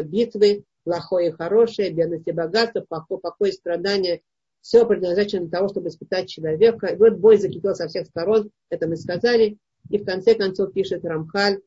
битвы, 0.03 0.65
плохое 0.83 1.29
и 1.29 1.33
хорошее, 1.33 1.93
бедность 1.93 2.27
и 2.27 2.33
богатство, 2.33 2.85
покой, 2.89 3.19
покой 3.19 3.51
и 3.51 3.53
страдания. 3.53 4.21
Все 4.63 4.85
предназначено 4.85 5.43
для 5.43 5.59
того, 5.59 5.69
чтобы 5.69 5.91
испытать 5.91 6.29
человека. 6.29 6.89
И 6.89 6.97
вот 6.97 7.19
бой 7.19 7.39
закипел 7.39 7.77
со 7.77 7.87
всех 7.87 8.09
сторон, 8.09 8.51
это 8.69 8.89
мы 8.89 8.97
сказали. 8.97 9.59
И 9.91 9.99
в 9.99 10.05
конце 10.05 10.35
концов 10.35 10.73
пишет 10.73 11.05
Рамхаль, 11.05 11.61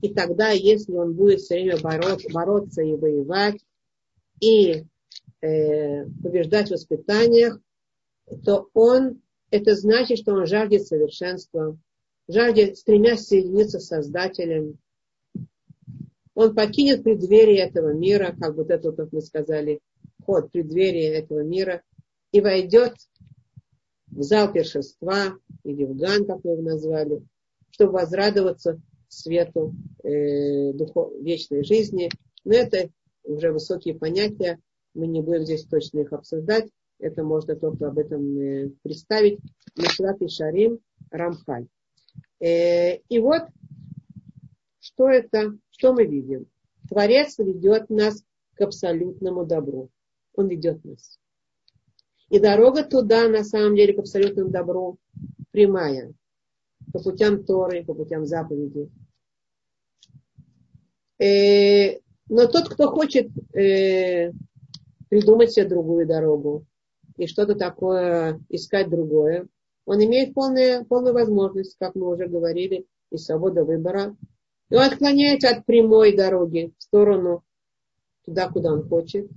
и 0.00 0.14
тогда, 0.14 0.52
если 0.52 0.92
он 0.92 1.12
будет 1.12 1.40
все 1.40 1.56
время 1.56 1.78
бороться, 1.82 2.28
бороться 2.32 2.80
и 2.80 2.96
воевать, 2.96 3.60
и 4.40 4.84
э, 5.40 6.04
побеждать 6.22 6.70
в 6.70 6.74
испытаниях, 6.74 7.58
то 8.44 8.68
он, 8.74 9.22
это 9.50 9.74
значит, 9.74 10.18
что 10.18 10.34
он 10.34 10.46
жаждет 10.46 10.86
совершенства, 10.86 11.78
жаждет, 12.28 12.76
стремясь 12.76 13.26
соединиться 13.26 13.78
с 13.78 13.86
Создателем. 13.86 14.78
Он 16.34 16.54
покинет 16.54 17.02
преддверие 17.02 17.60
этого 17.60 17.92
мира, 17.92 18.34
как 18.38 18.56
вот 18.56 18.70
это, 18.70 18.92
как 18.92 19.12
мы 19.12 19.22
сказали, 19.22 19.80
ход 20.24 20.50
преддверия 20.50 21.18
этого 21.18 21.42
мира, 21.42 21.82
и 22.32 22.40
войдет 22.40 22.94
в 24.08 24.22
зал 24.22 24.52
першества, 24.52 25.38
или 25.62 25.84
в 25.84 25.96
ган, 25.96 26.26
как 26.26 26.44
мы 26.44 26.52
его 26.52 26.62
назвали, 26.62 27.22
чтобы 27.70 27.92
возрадоваться 27.92 28.80
свету 29.08 29.74
э, 30.02 30.72
духов, 30.72 31.12
вечной 31.20 31.64
жизни. 31.64 32.10
Но 32.44 32.54
это 32.54 32.90
уже 33.26 33.52
высокие 33.52 33.94
понятия, 33.94 34.58
Мы 34.94 35.06
не 35.06 35.20
будем 35.20 35.44
здесь 35.44 35.64
точно 35.66 36.00
их 36.00 36.12
обсуждать. 36.12 36.70
Это 36.98 37.22
можно 37.22 37.54
только 37.56 37.88
об 37.88 37.98
этом 37.98 38.38
э, 38.38 38.70
представить. 38.82 39.40
Мишлат 39.76 40.22
и 40.22 40.28
Шарим 40.28 40.78
Рамхаль. 41.10 41.66
Э, 42.40 42.96
и 42.96 43.18
вот, 43.18 43.42
что 44.80 45.08
это, 45.08 45.58
что 45.70 45.92
мы 45.92 46.06
видим? 46.06 46.46
Творец 46.88 47.38
ведет 47.38 47.90
нас 47.90 48.22
к 48.54 48.62
абсолютному 48.62 49.44
добру. 49.44 49.90
Он 50.34 50.48
ведет 50.48 50.82
нас. 50.84 51.18
И 52.30 52.38
дорога 52.38 52.84
туда, 52.84 53.28
на 53.28 53.44
самом 53.44 53.76
деле, 53.76 53.92
к 53.92 53.98
абсолютному 53.98 54.50
добру 54.50 54.98
прямая. 55.50 56.12
По 56.92 57.02
путям 57.02 57.44
Торы, 57.44 57.84
по 57.84 57.94
путям 57.94 58.24
заповедей. 58.24 58.90
Э, 61.18 61.98
но 62.28 62.46
тот, 62.46 62.68
кто 62.68 62.88
хочет 62.88 63.28
э, 63.54 64.32
придумать 65.08 65.52
себе 65.52 65.66
другую 65.66 66.06
дорогу 66.06 66.64
и 67.16 67.26
что-то 67.26 67.54
такое 67.54 68.40
искать 68.48 68.90
другое, 68.90 69.46
он 69.84 70.04
имеет 70.04 70.34
полную, 70.34 70.84
полную 70.84 71.14
возможность, 71.14 71.76
как 71.78 71.94
мы 71.94 72.12
уже 72.12 72.26
говорили, 72.26 72.86
и 73.10 73.16
свобода 73.16 73.64
выбора. 73.64 74.16
И 74.68 74.74
он 74.74 74.82
отклоняется 74.82 75.50
от 75.50 75.64
прямой 75.64 76.16
дороги 76.16 76.72
в 76.76 76.82
сторону 76.82 77.44
туда, 78.24 78.48
куда 78.48 78.72
он 78.72 78.88
хочет. 78.88 79.28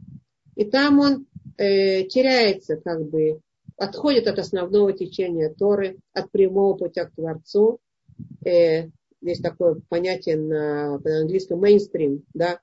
И 0.55 0.65
там 0.65 0.99
он 0.99 1.27
э, 1.57 2.03
теряется, 2.05 2.77
как 2.77 3.07
бы, 3.07 3.39
отходит 3.77 4.27
от 4.27 4.39
основного 4.39 4.91
течения 4.91 5.53
Торы, 5.53 5.99
от 6.13 6.31
прямого 6.31 6.75
путя 6.75 7.05
к 7.05 7.13
Творцу. 7.13 7.79
Э, 8.43 8.89
есть 9.21 9.43
такое 9.43 9.79
понятие 9.87 10.37
на, 10.37 10.95
английском 10.95 11.59
мейнстрим, 11.59 12.23
да, 12.33 12.59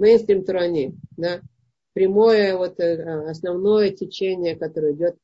мейнстрим 0.00 0.44
Турани, 0.44 0.94
да, 1.16 1.40
прямое 1.92 2.56
вот 2.56 2.80
э, 2.80 3.28
основное 3.28 3.90
течение, 3.90 4.56
которое 4.56 4.94
идет 4.94 5.16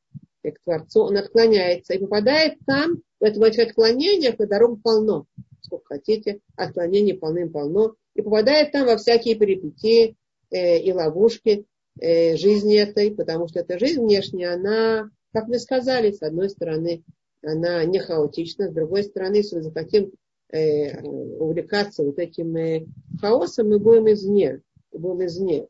к 0.43 0.63
Творцу, 0.63 1.03
он 1.03 1.17
отклоняется 1.17 1.93
и 1.93 1.99
попадает 1.99 2.57
там, 2.65 3.01
в 3.19 3.23
этом 3.23 3.43
отклонениях, 3.43 4.39
и 4.39 4.45
дорог 4.45 4.81
полно, 4.81 5.25
сколько 5.61 5.95
хотите, 5.95 6.39
отклонений 6.55 7.13
полным-полно, 7.13 7.95
и 8.15 8.21
попадает 8.21 8.71
там 8.71 8.87
во 8.87 8.97
всякие 8.97 9.35
перипетии 9.35 10.15
э, 10.51 10.79
и 10.79 10.91
ловушки 10.91 11.65
э, 11.99 12.37
жизни 12.37 12.77
этой, 12.77 13.11
потому 13.11 13.47
что 13.47 13.59
эта 13.59 13.77
жизнь 13.79 14.01
внешняя, 14.01 14.53
она, 14.53 15.09
как 15.33 15.47
мы 15.47 15.59
сказали, 15.59 16.11
с 16.11 16.21
одной 16.21 16.49
стороны, 16.49 17.03
она 17.43 17.83
не 17.85 17.99
хаотична, 17.99 18.69
с 18.69 18.73
другой 18.73 19.03
стороны, 19.03 19.37
если 19.37 19.57
мы 19.57 19.61
захотим 19.63 20.11
э, 20.51 21.01
увлекаться 21.01 22.03
вот 22.03 22.19
этим 22.19 22.55
э, 22.55 22.85
хаосом, 23.21 23.69
мы 23.69 23.79
будем 23.79 24.11
извне, 24.11 24.61
будем 24.97 25.25
извне. 25.25 25.67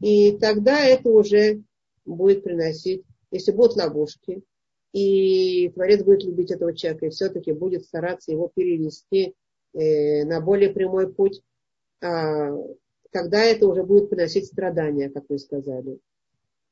И 0.00 0.36
тогда 0.38 0.84
это 0.84 1.10
уже 1.10 1.62
будет 2.04 2.44
приносить, 2.44 3.02
если 3.30 3.52
будут 3.52 3.76
ловушки, 3.76 4.42
и 4.92 5.68
Творец 5.74 6.02
будет 6.02 6.24
любить 6.24 6.50
этого 6.50 6.74
человека, 6.74 7.06
и 7.06 7.10
все-таки 7.10 7.52
будет 7.52 7.84
стараться 7.84 8.32
его 8.32 8.50
перевести 8.54 9.34
э, 9.74 10.24
на 10.24 10.40
более 10.40 10.70
прямой 10.70 11.12
путь, 11.12 11.42
а, 12.02 12.50
тогда 13.10 13.42
это 13.42 13.66
уже 13.66 13.82
будет 13.82 14.10
приносить 14.10 14.46
страдания, 14.46 15.10
как 15.10 15.24
вы 15.28 15.38
сказали. 15.38 15.98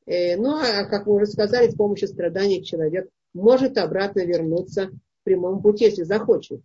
Э, 0.07 0.37
ну, 0.37 0.57
а 0.57 0.85
как 0.85 1.07
мы 1.07 1.17
уже 1.17 1.27
сказали, 1.27 1.71
с 1.71 1.75
помощью 1.75 2.09
страданий 2.09 2.65
человек 2.65 3.09
может 3.33 3.79
обратно 3.79 4.21
вернуться 4.21 4.89
в 4.89 5.25
прямом 5.25 5.63
пути, 5.63 5.85
если 5.87 6.05
захочет. 6.05 6.63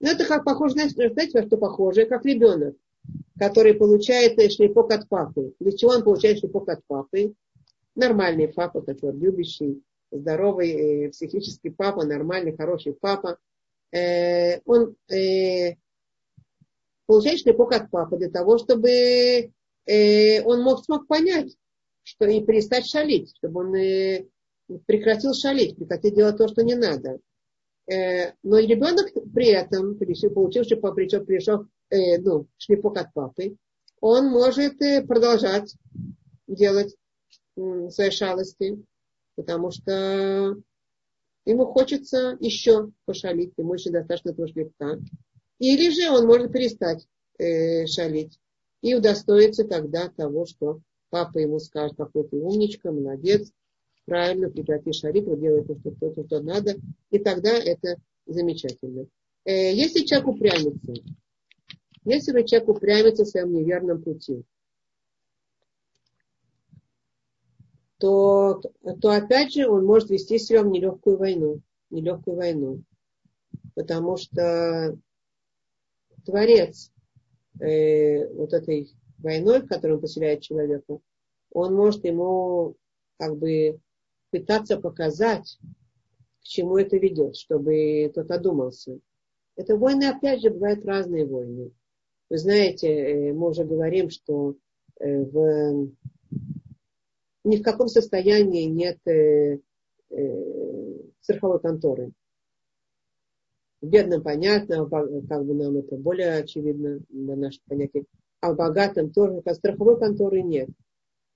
Но 0.00 0.10
это 0.10 0.26
как 0.26 0.44
похоже, 0.44 0.74
знаете, 0.74 1.40
во 1.40 1.46
что 1.46 1.56
похоже, 1.58 2.06
как 2.06 2.24
ребенок, 2.24 2.74
который 3.38 3.74
получает 3.74 4.38
шлепок 4.52 4.92
от 4.92 5.08
папы. 5.08 5.54
Для 5.60 5.72
чего 5.72 5.92
он 5.92 6.04
получает 6.04 6.38
шлепок 6.38 6.68
от 6.68 6.84
папы? 6.86 7.34
Нормальный 7.94 8.48
папа, 8.48 8.82
который 8.82 9.18
любящий, 9.18 9.82
здоровый, 10.10 10.70
э, 11.06 11.10
психический 11.10 11.70
папа, 11.70 12.04
нормальный, 12.04 12.56
хороший 12.56 12.92
папа. 12.92 13.38
Э, 13.92 14.60
он 14.64 14.94
э, 15.10 15.76
получает 17.06 17.40
шлепок 17.40 17.72
от 17.72 17.90
папы 17.90 18.18
для 18.18 18.30
того, 18.30 18.58
чтобы 18.58 18.90
э, 18.90 20.42
он 20.42 20.62
мог, 20.62 20.84
смог 20.84 21.06
понять, 21.06 21.56
что 22.02 22.26
и 22.26 22.44
перестать 22.44 22.86
шалить, 22.86 23.34
чтобы 23.36 23.60
он 23.60 23.74
э, 23.74 24.26
прекратил 24.86 25.34
шалить, 25.34 25.76
прекратил 25.76 26.14
делать 26.14 26.36
то, 26.36 26.46
что 26.48 26.62
не 26.62 26.74
надо. 26.74 27.18
Э, 27.90 28.32
но 28.42 28.58
ребенок 28.58 29.12
при 29.34 29.48
этом, 29.48 29.98
получивший, 29.98 30.76
причем 30.76 31.24
пришел 31.24 31.66
э, 31.90 32.18
ну, 32.18 32.46
шлепок 32.58 32.96
от 32.96 33.12
папы, 33.12 33.56
он 34.00 34.28
может 34.28 34.80
э, 34.82 35.02
продолжать 35.02 35.74
делать 36.46 36.96
свои 37.90 38.10
шалости, 38.10 38.82
потому 39.36 39.70
что 39.70 40.56
ему 41.44 41.66
хочется 41.66 42.36
еще 42.40 42.90
пошалить, 43.04 43.52
ему 43.56 43.74
еще 43.74 43.90
достаточно 43.90 44.30
этого 44.30 44.48
шлепка. 44.48 44.98
Или 45.58 45.90
же 45.90 46.10
он 46.10 46.26
может 46.26 46.52
перестать 46.52 47.06
э, 47.38 47.86
шалить 47.86 48.38
и 48.80 48.94
удостоиться 48.94 49.64
тогда 49.64 50.08
того, 50.08 50.46
что 50.46 50.80
папа 51.10 51.38
ему 51.38 51.58
скажет, 51.58 51.96
какой 51.96 52.26
ты 52.26 52.36
умничка, 52.38 52.90
молодец, 52.90 53.52
правильно, 54.06 54.48
прекрати 54.48 54.92
шарить, 54.92 55.26
вот 55.26 55.40
делай 55.40 55.64
то, 55.64 55.78
что, 55.78 55.90
то, 55.90 56.24
что 56.24 56.40
надо, 56.40 56.76
и 57.10 57.18
тогда 57.18 57.50
это 57.50 57.96
замечательно. 58.26 59.06
Э, 59.44 59.74
если 59.74 60.04
человек 60.04 60.28
упрямится, 60.28 60.94
если 62.04 62.42
человек 62.42 62.68
упрямится 62.68 63.24
в 63.24 63.28
своем 63.28 63.52
неверном 63.52 64.02
пути, 64.02 64.44
то, 67.98 68.62
то 69.00 69.10
опять 69.10 69.52
же 69.52 69.68
он 69.68 69.84
может 69.84 70.08
вести 70.10 70.38
себя 70.38 70.62
в 70.62 70.68
нелегкую 70.68 71.18
войну. 71.18 71.60
Нелегкую 71.90 72.36
войну. 72.36 72.82
Потому 73.74 74.16
что 74.16 74.96
Творец 76.24 76.90
э, 77.60 78.26
вот 78.32 78.54
этой 78.54 78.90
войной, 79.18 79.66
которую 79.66 80.00
поселяет 80.00 80.40
человека, 80.40 80.98
он 81.52 81.74
может 81.74 82.04
ему 82.04 82.76
как 83.18 83.36
бы 83.36 83.78
пытаться 84.30 84.80
показать, 84.80 85.58
к 86.40 86.44
чему 86.44 86.78
это 86.78 86.96
ведет, 86.96 87.36
чтобы 87.36 88.10
тот 88.14 88.30
одумался. 88.30 88.98
Это 89.56 89.76
войны, 89.76 90.04
опять 90.04 90.40
же, 90.40 90.50
бывают 90.50 90.84
разные 90.86 91.26
войны. 91.26 91.70
Вы 92.30 92.38
знаете, 92.38 92.88
э, 92.88 93.32
мы 93.32 93.48
уже 93.48 93.64
говорим, 93.64 94.08
что 94.08 94.54
э, 95.00 95.24
в, 95.24 95.90
ни 97.42 97.56
в 97.56 97.62
каком 97.62 97.88
состоянии 97.88 98.66
нет 98.66 98.98
э, 99.06 99.58
страховой 101.20 101.60
конторы. 101.60 102.12
В 103.82 103.86
бедном 103.86 104.22
понятно, 104.22 104.88
как 104.88 105.44
бы 105.44 105.54
нам 105.54 105.78
это 105.78 105.96
более 105.96 106.36
очевидно 106.36 107.00
на 107.08 107.34
наших 107.34 107.62
понятиях. 107.64 108.04
А 108.40 108.52
в 108.52 108.56
богатом 108.56 109.10
тоже, 109.10 109.42
как 109.42 109.56
страховой 109.56 109.98
конторы 109.98 110.42
нет. 110.42 110.68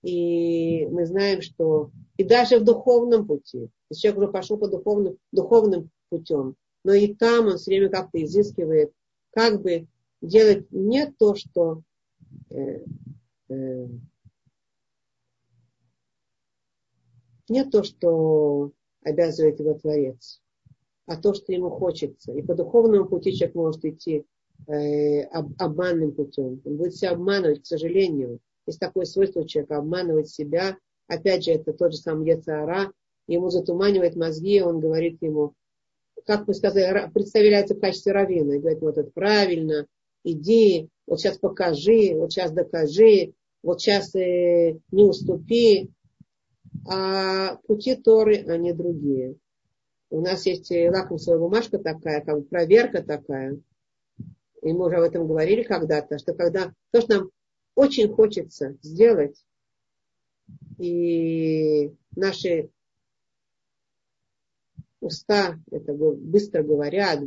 И 0.03 0.87
мы 0.87 1.07
знаем, 1.07 1.41
что 1.41 1.91
и 2.19 2.25
даже 2.25 2.59
в 2.59 2.65
духовном 2.65 3.27
пути, 3.27 3.71
если 3.91 4.03
человек 4.03 4.19
уже 4.19 4.33
пошел 4.33 4.59
по 4.59 4.69
духовным, 4.69 5.17
духовным 5.33 5.91
путем, 6.11 6.57
но 6.85 6.93
и 6.93 7.15
там 7.15 7.47
он 7.47 7.57
все 7.57 7.71
время 7.71 7.89
как-то 7.89 8.23
изыскивает, 8.23 8.93
как 9.31 9.63
бы 9.63 9.89
делать 10.27 10.71
не 10.71 11.07
то, 11.07 11.35
что 11.35 11.83
э, 12.51 12.85
э, 13.49 13.87
не 17.49 17.65
то, 17.65 17.83
что 17.83 18.73
обязывает 19.03 19.61
его 19.61 19.75
Творец, 19.75 20.41
а 21.07 21.17
то, 21.17 21.35
что 21.35 21.53
ему 21.53 21.71
хочется. 21.71 22.33
И 22.33 22.43
по 22.43 22.55
духовному 22.55 23.07
пути 23.07 23.35
человек 23.35 23.55
может 23.55 23.85
идти 23.85 24.25
э, 24.67 25.23
об, 25.25 25.53
обманным 25.59 26.13
путем. 26.13 26.61
Он 26.65 26.77
будет 26.77 26.97
себя 26.97 27.11
обманывать, 27.11 27.63
к 27.63 27.67
сожалению. 27.67 28.41
Есть 28.67 28.81
такое 28.81 29.05
свойство 29.05 29.47
человека 29.47 29.77
обманывать 29.77 30.31
себя. 30.31 30.79
Опять 31.07 31.45
же, 31.45 31.53
это 31.53 31.73
тот 31.75 31.93
же 31.93 31.99
самый 31.99 32.29
Яцара. 32.29 32.93
Ему 33.27 33.51
затуманивает 33.51 34.17
мозги, 34.17 34.61
он 34.63 34.81
говорит 34.81 35.21
ему, 35.23 35.55
как 36.27 36.47
мы 36.47 36.55
сказали, 36.55 37.11
представляется 37.13 37.75
в 37.75 37.81
качестве 37.81 38.13
равина. 38.13 38.55
И 38.55 38.59
говорит, 38.59 38.81
вот 38.81 38.97
это 38.97 39.11
правильно, 39.11 39.87
иди, 40.25 40.89
вот 41.07 41.21
сейчас 41.21 41.39
покажи, 41.39 42.15
вот 42.15 42.33
сейчас 42.33 42.51
докажи, 42.53 43.35
вот 43.63 43.81
сейчас 43.81 44.15
э, 44.15 44.79
не 44.91 45.05
уступи. 45.05 45.91
А 46.87 47.57
пути 47.67 47.95
Торы, 47.95 48.45
они 48.49 48.73
другие. 48.73 49.37
У 50.11 50.21
нас 50.21 50.45
есть 50.47 50.73
э, 50.73 50.91
лакмусовая 50.91 51.39
бумажка 51.39 51.79
такая, 51.79 52.23
как 52.23 52.49
проверка 52.49 53.03
такая. 53.03 53.59
И 54.63 54.73
мы 54.73 54.87
уже 54.87 54.97
об 54.97 55.03
этом 55.03 55.27
говорили 55.27 55.63
когда-то, 55.63 56.19
что 56.19 56.35
когда 56.35 56.73
то, 56.91 57.01
что 57.01 57.19
нам 57.19 57.31
очень 57.75 58.13
хочется 58.13 58.77
сделать, 58.83 59.45
и 60.79 61.93
наши 62.17 62.71
уста 65.01 65.59
это 65.71 65.93
быстро 65.93 66.63
говорят, 66.63 67.21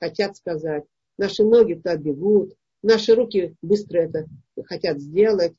хотят 0.00 0.36
сказать, 0.36 0.84
наши 1.18 1.44
ноги 1.44 1.74
туда 1.74 1.96
бегут, 1.96 2.54
наши 2.82 3.14
руки 3.14 3.54
быстро 3.62 3.98
это 3.98 4.26
хотят 4.66 5.00
сделать, 5.00 5.54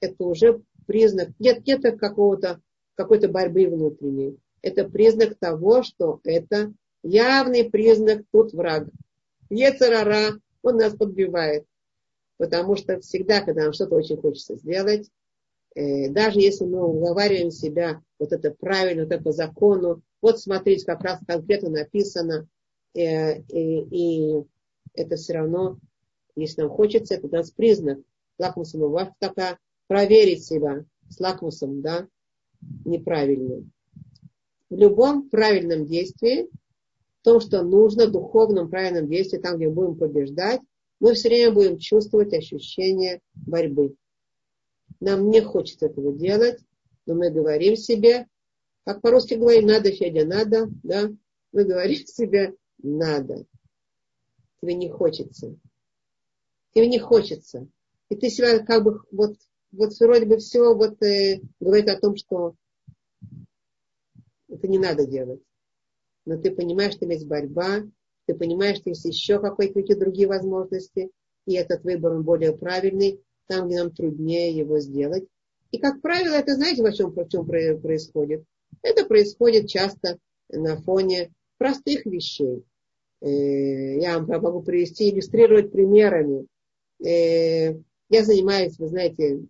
это 0.00 0.24
уже 0.24 0.62
признак, 0.86 1.30
нет, 1.38 1.66
нет 1.66 1.98
какого-то, 1.98 2.60
какой-то 2.94 3.28
борьбы 3.28 3.66
внутренней. 3.66 4.38
Это 4.62 4.88
признак 4.88 5.36
того, 5.38 5.82
что 5.82 6.20
это 6.24 6.72
явный 7.02 7.64
признак 7.64 8.22
тут 8.32 8.52
враг. 8.52 8.88
Ецарара, 9.50 10.40
он 10.62 10.76
нас 10.76 10.94
подбивает. 10.94 11.64
Потому 12.36 12.76
что 12.76 13.00
всегда, 13.00 13.40
когда 13.40 13.64
нам 13.64 13.72
что-то 13.72 13.96
очень 13.96 14.16
хочется 14.16 14.56
сделать, 14.56 15.10
э, 15.74 16.08
даже 16.08 16.40
если 16.40 16.64
мы 16.64 16.86
уговариваем 16.86 17.50
себя, 17.50 18.00
вот 18.18 18.32
это 18.32 18.52
правильно, 18.52 19.04
вот 19.04 19.12
это 19.12 19.22
по 19.22 19.32
закону, 19.32 20.02
вот 20.22 20.40
смотрите, 20.40 20.86
как 20.86 21.02
раз 21.02 21.18
конкретно 21.26 21.70
написано, 21.70 22.48
э, 22.94 23.40
и, 23.40 23.80
и 23.90 24.44
это 24.94 25.16
все 25.16 25.34
равно, 25.34 25.78
если 26.36 26.62
нам 26.62 26.70
хочется, 26.70 27.14
это 27.14 27.28
даст 27.28 27.54
признак 27.54 27.98
лакмусом 28.38 28.80
бумажка 28.80 29.14
такая, 29.18 29.58
проверить 29.86 30.44
себя 30.44 30.84
с 31.08 31.18
лакмусом, 31.20 31.80
да, 31.80 32.06
неправильным. 32.84 33.72
В 34.70 34.76
любом 34.76 35.28
правильном 35.28 35.86
действии, 35.86 36.48
в 37.20 37.24
том, 37.24 37.40
что 37.40 37.62
нужно, 37.62 38.06
духовном 38.06 38.70
правильном 38.70 39.08
действии, 39.08 39.38
там, 39.38 39.56
где 39.56 39.68
будем 39.68 39.96
побеждать, 39.96 40.60
мы 41.00 41.14
все 41.14 41.28
время 41.28 41.52
будем 41.52 41.78
чувствовать 41.78 42.34
ощущение 42.34 43.20
борьбы. 43.34 43.94
Нам 45.00 45.30
не 45.30 45.40
хочется 45.40 45.86
этого 45.86 46.12
делать, 46.12 46.58
но 47.06 47.14
мы 47.14 47.30
говорим 47.30 47.76
себе, 47.76 48.26
как 48.84 49.00
по-русски 49.00 49.34
говорим, 49.34 49.66
надо, 49.66 49.90
Федя, 49.90 50.26
надо, 50.26 50.68
да, 50.82 51.10
мы 51.52 51.64
говорим 51.64 51.96
себе, 52.06 52.54
надо. 52.82 53.46
Тебе 54.60 54.74
не 54.74 54.90
хочется. 54.90 55.56
Тебе 56.74 56.88
не 56.88 56.98
хочется. 56.98 57.68
И 58.08 58.16
ты 58.16 58.30
себя 58.30 58.58
как 58.60 58.84
бы 58.84 59.02
вот, 59.10 59.36
вот 59.72 59.92
вроде 60.00 60.26
бы 60.26 60.38
все 60.38 60.74
вот 60.74 61.02
э, 61.02 61.40
говорит 61.60 61.88
о 61.88 62.00
том, 62.00 62.16
что 62.16 62.54
это 64.48 64.66
не 64.66 64.78
надо 64.78 65.06
делать. 65.06 65.42
Но 66.24 66.36
ты 66.36 66.50
понимаешь, 66.50 66.94
что 66.94 67.06
есть 67.06 67.26
борьба, 67.26 67.82
ты 68.26 68.34
понимаешь, 68.34 68.78
что 68.78 68.90
есть 68.90 69.04
еще 69.04 69.40
какие-то 69.40 69.98
другие 69.98 70.28
возможности, 70.28 71.10
и 71.46 71.54
этот 71.54 71.84
выбор 71.84 72.12
он 72.12 72.24
более 72.24 72.56
правильный, 72.56 73.22
там, 73.46 73.66
где 73.66 73.78
нам 73.78 73.90
труднее 73.90 74.54
его 74.54 74.78
сделать. 74.80 75.26
И, 75.70 75.78
как 75.78 76.00
правило, 76.00 76.34
это 76.34 76.54
знаете, 76.54 76.82
в 76.82 76.92
чем, 76.92 77.10
в 77.12 77.28
чем 77.28 77.46
происходит? 77.46 78.44
Это 78.82 79.06
происходит 79.06 79.68
часто 79.68 80.18
на 80.50 80.76
фоне 80.76 81.32
простых 81.58 82.06
вещей. 82.06 82.64
Э, 83.20 83.98
я 83.98 84.18
вам 84.18 84.42
могу 84.42 84.62
привести, 84.62 85.10
иллюстрировать 85.10 85.72
примерами. 85.72 86.46
Э, 87.04 87.74
я 88.10 88.24
занимаюсь, 88.24 88.78
вы 88.78 88.88
знаете, 88.88 89.40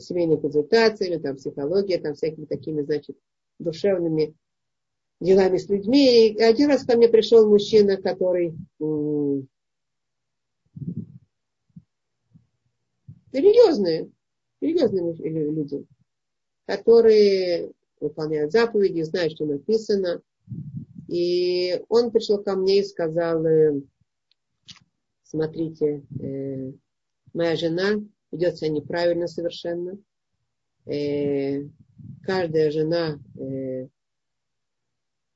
семейными 0.00 0.40
консультациями, 0.40 1.20
там, 1.20 1.36
психологией, 1.36 2.00
там, 2.00 2.14
всякими 2.14 2.44
такими, 2.44 2.82
значит, 2.82 3.16
душевными 3.58 4.34
делами 5.20 5.58
с 5.58 5.68
людьми. 5.68 6.28
И 6.28 6.42
один 6.42 6.68
раз 6.68 6.84
ко 6.84 6.96
мне 6.96 7.08
пришел 7.08 7.48
мужчина, 7.48 7.96
который 7.96 8.54
религиозные, 13.32 14.10
религиозные 14.60 15.14
люди, 15.50 15.84
которые 16.66 17.72
выполняют 18.00 18.52
заповеди, 18.52 19.02
знают, 19.02 19.32
что 19.32 19.46
написано. 19.46 20.22
И 21.08 21.80
он 21.88 22.10
пришел 22.10 22.42
ко 22.42 22.56
мне 22.56 22.80
и 22.80 22.84
сказал, 22.84 23.44
э, 23.44 23.80
смотрите, 25.22 26.02
э, 26.20 26.72
моя 27.32 27.56
жена 27.56 28.02
ведет 28.32 28.56
себя 28.56 28.70
неправильно 28.70 29.28
совершенно. 29.28 29.98
Э, 30.86 31.62
каждая 32.24 32.70
жена 32.70 33.20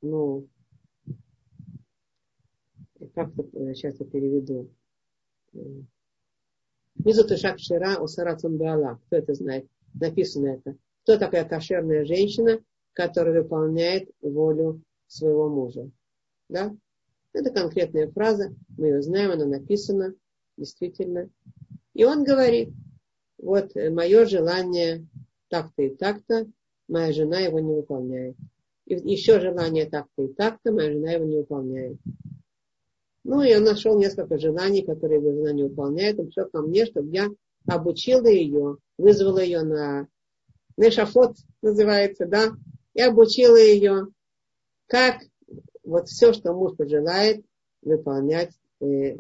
ну, 0.03 0.49
как-то 3.15 3.43
сейчас 3.75 4.01
я 4.01 4.07
переведу. 4.07 4.71
Мизу 7.05 7.37
шаг 7.37 7.59
вчера 7.59 7.99
у 8.01 8.07
Сарацун 8.07 8.57
Биала. 8.57 8.99
Кто 9.07 9.17
это 9.17 9.35
знает? 9.35 9.69
Написано 9.93 10.49
это. 10.49 10.77
Кто 11.03 11.19
такая 11.19 11.45
кошерная 11.45 12.07
женщина, 12.07 12.61
которая 12.95 13.43
выполняет 13.43 14.11
волю 14.23 14.83
своего 15.13 15.49
мужа? 15.49 15.91
Да? 16.49 16.75
Это 17.33 17.51
конкретная 17.51 18.11
фраза. 18.11 18.55
Мы 18.77 18.87
ее 18.89 19.03
знаем, 19.03 19.33
она 19.33 19.47
написана. 19.47 20.15
Действительно. 20.57 21.31
И 21.95 22.05
он 22.05 22.25
говорит, 22.25 22.71
вот 23.39 23.75
мое 23.75 24.27
желание 24.27 25.07
так-то 25.49 25.83
и 25.83 25.95
так-то, 25.95 26.47
моя 26.89 27.13
жена 27.13 27.39
его 27.39 27.61
не 27.61 27.75
выполняет 27.75 28.37
еще 28.91 29.41
желание 29.41 29.87
так-то 29.87 30.23
и 30.23 30.29
так-то, 30.29 30.73
моя 30.73 30.93
жена 30.93 31.13
его 31.13 31.25
не 31.25 31.37
выполняет. 31.37 31.99
Ну, 33.23 33.43
и 33.43 33.55
он 33.55 33.65
нашел 33.65 33.99
несколько 33.99 34.39
желаний, 34.39 34.83
которые 34.83 35.21
его 35.21 35.33
жена 35.33 35.53
не 35.53 35.65
выполняет. 35.65 36.19
Он 36.19 36.27
пришел 36.27 36.47
ко 36.51 36.63
мне, 36.63 36.87
чтобы 36.87 37.11
я 37.11 37.29
обучила 37.67 38.27
ее, 38.27 38.79
вызвала 38.99 39.39
ее 39.39 39.63
на 39.63 40.09
Нешафот 40.77 41.37
называется, 41.61 42.25
да, 42.27 42.53
и 42.95 43.03
обучила 43.03 43.57
ее, 43.57 44.09
как 44.91 45.23
вот 45.83 46.09
все, 46.09 46.35
что 46.35 46.53
муж 46.53 46.77
пожелает, 46.77 47.43
выполнять 47.81 48.53
э, 48.81 49.17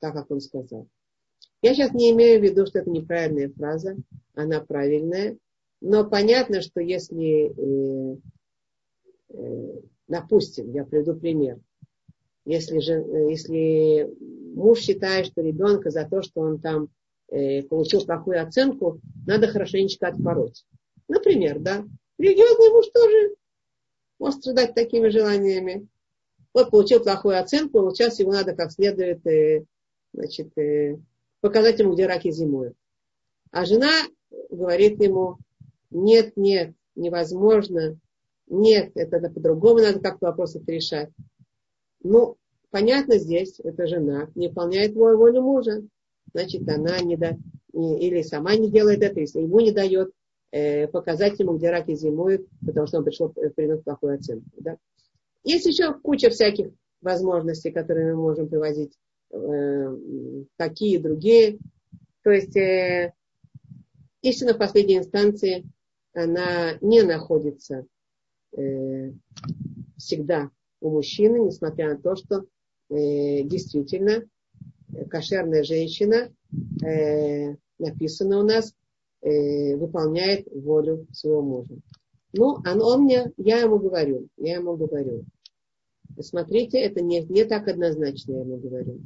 так, 0.00 0.14
как 0.14 0.30
он 0.30 0.40
сказал. 0.40 0.88
Я 1.62 1.74
сейчас 1.74 1.92
не 1.92 2.10
имею 2.10 2.40
в 2.40 2.42
виду, 2.42 2.66
что 2.66 2.80
это 2.80 2.90
неправильная 2.90 3.50
фраза, 3.50 3.96
она 4.34 4.60
правильная, 4.60 5.38
но 5.80 6.04
понятно, 6.04 6.60
что 6.60 6.80
если 6.80 7.52
э, 7.52 8.16
Э, 9.32 9.80
допустим, 10.08 10.72
я 10.72 10.84
приведу 10.84 11.14
пример. 11.14 11.58
Если, 12.44 12.78
же, 12.80 12.94
э, 12.94 13.30
если 13.30 14.10
муж 14.54 14.80
считает, 14.80 15.26
что 15.26 15.42
ребенка 15.42 15.90
за 15.90 16.08
то, 16.08 16.22
что 16.22 16.40
он 16.40 16.60
там 16.60 16.88
э, 17.28 17.62
получил 17.62 18.04
плохую 18.04 18.42
оценку, 18.42 19.00
надо 19.26 19.48
хорошенечко 19.48 20.08
отпороть. 20.08 20.64
Например, 21.08 21.58
да, 21.58 21.84
религиозный 22.18 22.70
муж 22.70 22.86
тоже 22.88 23.34
может 24.22 24.40
страдать 24.40 24.74
такими 24.74 25.08
желаниями. 25.08 25.88
Вот 26.54 26.70
получил 26.70 27.02
плохую 27.02 27.40
оценку, 27.40 27.80
вот 27.80 27.96
сейчас 27.96 28.20
его 28.20 28.30
надо 28.32 28.54
как 28.54 28.70
следует 28.70 29.26
э, 29.26 29.64
значит, 30.12 30.56
э, 30.56 30.98
показать 31.40 31.80
ему, 31.80 31.94
где 31.94 32.06
раки 32.06 32.30
зимуют. 32.30 32.76
А 33.50 33.64
жена 33.64 33.90
говорит 34.48 35.02
ему, 35.02 35.38
нет, 35.90 36.36
нет, 36.36 36.74
невозможно, 36.94 37.98
нет, 38.46 38.92
это 38.94 39.18
по-другому 39.28 39.80
надо 39.80 39.98
как-то 39.98 40.26
вопрос 40.26 40.54
это 40.54 40.70
решать. 40.70 41.10
Ну, 42.04 42.36
понятно 42.70 43.18
здесь, 43.18 43.58
эта 43.58 43.88
жена 43.88 44.30
не 44.36 44.48
выполняет 44.48 44.94
волю 44.94 45.42
мужа. 45.42 45.82
Значит, 46.32 46.68
она 46.68 47.00
не 47.00 47.16
да, 47.16 47.36
или 47.72 48.22
сама 48.22 48.54
не 48.54 48.70
делает 48.70 49.02
это, 49.02 49.18
если 49.18 49.40
ему 49.40 49.58
не 49.60 49.72
дает 49.72 50.12
показать 50.92 51.38
ему, 51.40 51.56
где 51.56 51.70
раки 51.70 51.94
зимуют, 51.94 52.46
потому 52.64 52.86
что 52.86 52.98
он 52.98 53.04
пришел 53.04 53.30
приносить 53.30 53.84
плохую 53.84 54.16
оценку. 54.16 54.50
Да? 54.58 54.76
Есть 55.44 55.66
еще 55.66 55.94
куча 55.94 56.30
всяких 56.30 56.68
возможностей, 57.00 57.70
которые 57.70 58.14
мы 58.14 58.22
можем 58.22 58.48
привозить, 58.48 58.92
э, 59.32 59.96
такие 60.56 61.00
другие. 61.00 61.58
То 62.22 62.30
есть 62.30 62.56
э, 62.56 63.12
истина 64.22 64.54
в 64.54 64.58
последней 64.58 64.98
инстанции, 64.98 65.64
она 66.14 66.76
не 66.80 67.02
находится 67.02 67.86
э, 68.56 69.12
всегда 69.96 70.50
у 70.80 70.90
мужчины, 70.90 71.38
несмотря 71.38 71.94
на 71.94 72.00
то, 72.00 72.14
что 72.14 72.44
э, 72.90 73.42
действительно 73.42 74.24
кошерная 75.10 75.64
женщина, 75.64 76.32
э, 76.84 77.56
написано 77.78 78.40
у 78.40 78.42
нас, 78.42 78.74
э, 79.22 79.76
выполняет 79.76 80.46
волю 80.52 81.06
своего 81.12 81.42
мужа. 81.42 81.74
Ну, 82.32 82.58
он, 82.66 82.82
он 82.82 83.02
мне, 83.02 83.32
я 83.36 83.58
ему 83.58 83.78
говорю, 83.78 84.28
я 84.36 84.56
ему 84.56 84.76
говорю. 84.76 85.24
Смотрите, 86.20 86.78
это 86.78 87.00
не, 87.00 87.20
не 87.20 87.44
так 87.44 87.68
однозначно, 87.68 88.32
я 88.32 88.40
ему 88.40 88.58
говорю. 88.58 89.00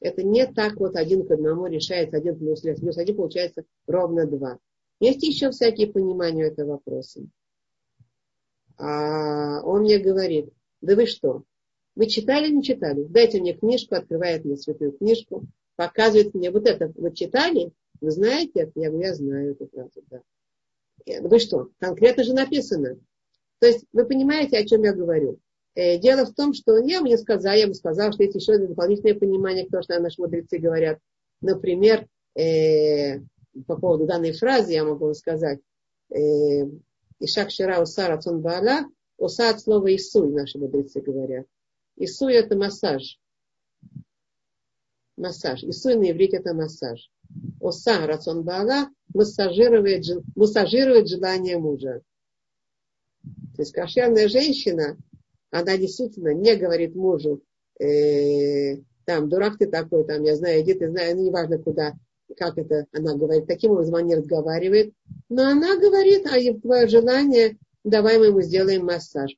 Это 0.00 0.22
не 0.22 0.46
так 0.46 0.76
вот 0.76 0.96
один 0.96 1.26
к 1.26 1.30
одному 1.30 1.66
решается, 1.66 2.18
один 2.18 2.36
плюс, 2.38 2.60
плюс 2.60 2.98
один 2.98 3.16
получается 3.16 3.64
ровно 3.86 4.26
два. 4.26 4.58
Есть 5.00 5.22
еще 5.22 5.50
всякие 5.50 5.86
понимания 5.86 6.44
этого 6.44 6.72
вопроса. 6.72 7.26
А 8.76 9.62
он 9.62 9.82
мне 9.82 9.98
говорит, 9.98 10.50
да 10.80 10.94
вы 10.94 11.06
что, 11.06 11.44
вы 11.94 12.06
читали, 12.06 12.50
не 12.50 12.62
читали? 12.62 13.04
Дайте 13.04 13.40
мне 13.40 13.54
книжку, 13.54 13.94
открывает 13.94 14.44
мне 14.44 14.56
святую 14.56 14.92
книжку, 14.92 15.46
показывает 15.76 16.34
мне, 16.34 16.50
вот 16.50 16.66
это 16.66 16.92
вы 16.96 17.12
читали? 17.12 17.72
Вы 18.00 18.10
знаете 18.10 18.60
это? 18.60 18.72
Я 18.76 18.90
говорю, 18.90 19.06
я 19.06 19.14
знаю 19.14 19.52
эту 19.52 19.66
фразу, 19.68 20.02
да. 20.10 20.22
Вы 21.20 21.38
что, 21.38 21.70
конкретно 21.78 22.24
же 22.24 22.34
написано. 22.34 22.98
То 23.58 23.66
есть 23.66 23.84
вы 23.92 24.04
понимаете, 24.06 24.58
о 24.58 24.66
чем 24.66 24.82
я 24.82 24.92
говорю. 24.92 25.38
Э, 25.74 25.98
дело 25.98 26.24
в 26.24 26.34
том, 26.34 26.54
что 26.54 26.78
я 26.78 27.00
мне 27.00 27.18
сказал, 27.18 27.54
я 27.54 27.66
бы 27.66 27.74
сказал, 27.74 28.12
что 28.12 28.22
есть 28.22 28.36
еще 28.36 28.58
дополнительное 28.58 29.18
понимание, 29.18 29.66
то, 29.66 29.82
что 29.82 29.98
наши 29.98 30.20
мудрецы 30.20 30.58
говорят. 30.58 30.98
Например, 31.40 32.06
э, 32.36 33.20
по 33.66 33.76
поводу 33.76 34.06
данной 34.06 34.32
фразы 34.32 34.72
я 34.72 34.84
могу 34.84 35.12
сказать. 35.14 35.60
Э, 36.10 36.64
Ишак 37.20 37.50
Шира 37.50 37.80
Уса 37.80 38.08
Рацон 38.08 38.40
Баала, 38.40 38.86
Уса 39.18 39.50
от 39.50 39.60
слова 39.60 39.94
Исуй, 39.94 40.30
наши 40.32 40.58
мудрецы 40.58 41.00
говорят. 41.00 41.46
Исуй 41.96 42.34
это 42.34 42.56
массаж. 42.56 43.18
Массаж. 45.16 45.62
Исуй 45.64 45.94
на 45.96 46.10
иврите 46.10 46.36
это 46.38 46.54
массаж. 46.54 47.10
Оса 47.60 48.06
Рацон 48.06 48.42
Баала 48.42 48.88
массажирует, 49.12 50.04
массажирует 50.34 51.08
желание 51.08 51.58
мужа. 51.58 52.02
То 53.22 53.62
есть 53.62 53.72
кошерная 53.72 54.28
женщина, 54.28 54.98
она 55.50 55.76
действительно 55.76 56.34
не 56.34 56.56
говорит 56.56 56.94
мужу, 56.94 57.42
э, 57.80 58.76
там, 59.04 59.28
дурак 59.28 59.58
ты 59.58 59.66
такой, 59.66 60.04
там, 60.04 60.22
я 60.22 60.36
знаю, 60.36 60.62
иди 60.62 60.74
ты 60.74 60.90
знаешь, 60.90 61.14
ну, 61.14 61.24
неважно 61.24 61.58
куда, 61.58 61.94
как 62.36 62.58
это 62.58 62.86
она 62.92 63.14
говорит, 63.14 63.46
таким 63.46 63.72
образом 63.72 63.94
она 63.94 64.04
не 64.04 64.16
разговаривает, 64.16 64.92
но 65.28 65.48
она 65.48 65.76
говорит, 65.78 66.26
а 66.26 66.60
твое 66.60 66.88
желание, 66.88 67.56
давай 67.84 68.18
мы 68.18 68.26
ему 68.26 68.42
сделаем 68.42 68.86
массаж. 68.86 69.36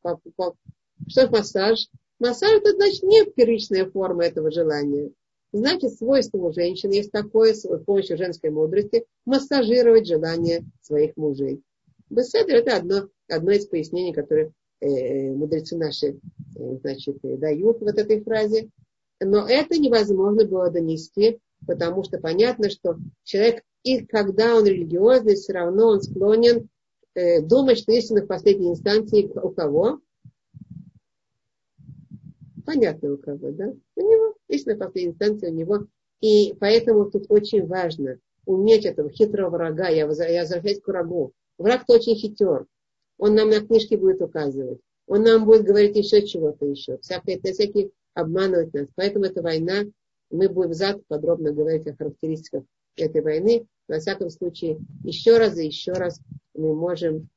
Что 1.09 1.29
массаж? 1.31 1.89
Массаж 2.19 2.53
это 2.53 2.73
значит 2.73 3.03
не 3.03 3.25
первичная 3.27 3.91
форма 3.91 4.25
этого 4.25 4.51
желания. 4.51 5.11
Значит, 5.53 5.95
свойство 5.95 6.39
у 6.39 6.53
женщин 6.53 6.91
есть 6.91 7.13
такое, 7.13 7.55
с 7.55 7.67
помощью 7.85 8.17
женской 8.17 8.51
мудрости, 8.51 9.07
массажировать 9.25 10.07
желание 10.07 10.65
своих 10.83 11.17
мужей. 11.17 11.63
Беседер 12.11 12.57
это 12.57 12.77
одно, 12.77 13.09
одно 13.29 13.53
из 13.53 13.67
пояснений, 13.67 14.13
которые 14.13 14.53
э, 14.81 15.31
мудрецы 15.33 15.77
наши 15.77 16.19
э, 16.57 16.77
значит, 16.81 17.19
дают 17.23 17.81
вот 17.81 17.99
этой 17.99 18.23
фразе. 18.23 18.69
Но 19.21 19.49
это 19.49 19.79
невозможно 19.79 20.47
было 20.47 20.71
донести, 20.71 21.39
потому 21.67 22.05
что 22.05 22.19
понятно, 22.19 22.71
что 22.71 22.97
человек, 23.25 23.63
и 23.83 24.05
когда 24.05 24.57
он 24.57 24.67
религиозный, 24.67 25.37
все 25.37 25.55
равно 25.55 25.89
он 25.89 26.03
склонен 26.03 26.69
э, 27.15 27.41
думать, 27.41 27.79
что 27.79 27.93
истина 27.93 28.23
в 28.23 28.27
последней 28.27 28.71
инстанции 28.71 29.25
у 29.25 29.51
кого? 29.51 30.01
Понятно 32.65 33.15
у 33.15 33.17
кого, 33.17 33.53
да? 33.53 33.73
У 33.97 34.01
него. 34.01 34.36
Истина 34.49 34.77
в 34.77 34.79
последней 34.79 35.13
инстанции 35.13 35.51
у 35.51 35.55
него. 35.55 35.87
И 36.21 36.55
поэтому 36.59 37.11
тут 37.11 37.27
очень 37.29 37.67
важно 37.67 38.19
уметь 38.45 38.87
этого 38.87 39.11
хитрого 39.11 39.51
врага. 39.51 39.89
Я, 39.89 39.97
я 39.97 40.07
возвращаюсь 40.07 40.81
к 40.81 40.89
врагу. 40.89 41.33
Враг-то 41.59 41.95
очень 41.95 42.15
хитер. 42.15 42.67
Он 43.19 43.35
нам 43.35 43.51
на 43.51 43.61
книжке 43.61 43.97
будет 43.97 44.23
указывать. 44.23 44.81
Он 45.07 45.23
нам 45.23 45.45
будет 45.45 45.65
говорить 45.65 45.97
еще 45.97 46.27
чего-то 46.27 46.67
еще. 46.67 46.99
Всякие, 46.99 47.41
всякие 47.41 47.91
обманывать 48.15 48.73
нас. 48.75 48.89
Поэтому 48.95 49.27
эта 49.27 49.43
война, 49.43 49.85
мы 50.31 50.49
будем 50.49 50.75
завтра 50.75 51.03
подробно 51.09 51.53
говорить 51.53 51.87
о 51.87 51.97
характеристиках 51.97 52.65
этой 52.97 53.21
войны. 53.21 53.67
Во 53.89 53.99
всяком 53.99 54.31
случае, 54.31 54.79
еще 55.05 55.39
раз 55.39 55.59
и 55.59 55.67
еще 55.67 55.93
раз 55.93 56.21
мы 56.55 56.75
можем 56.75 57.29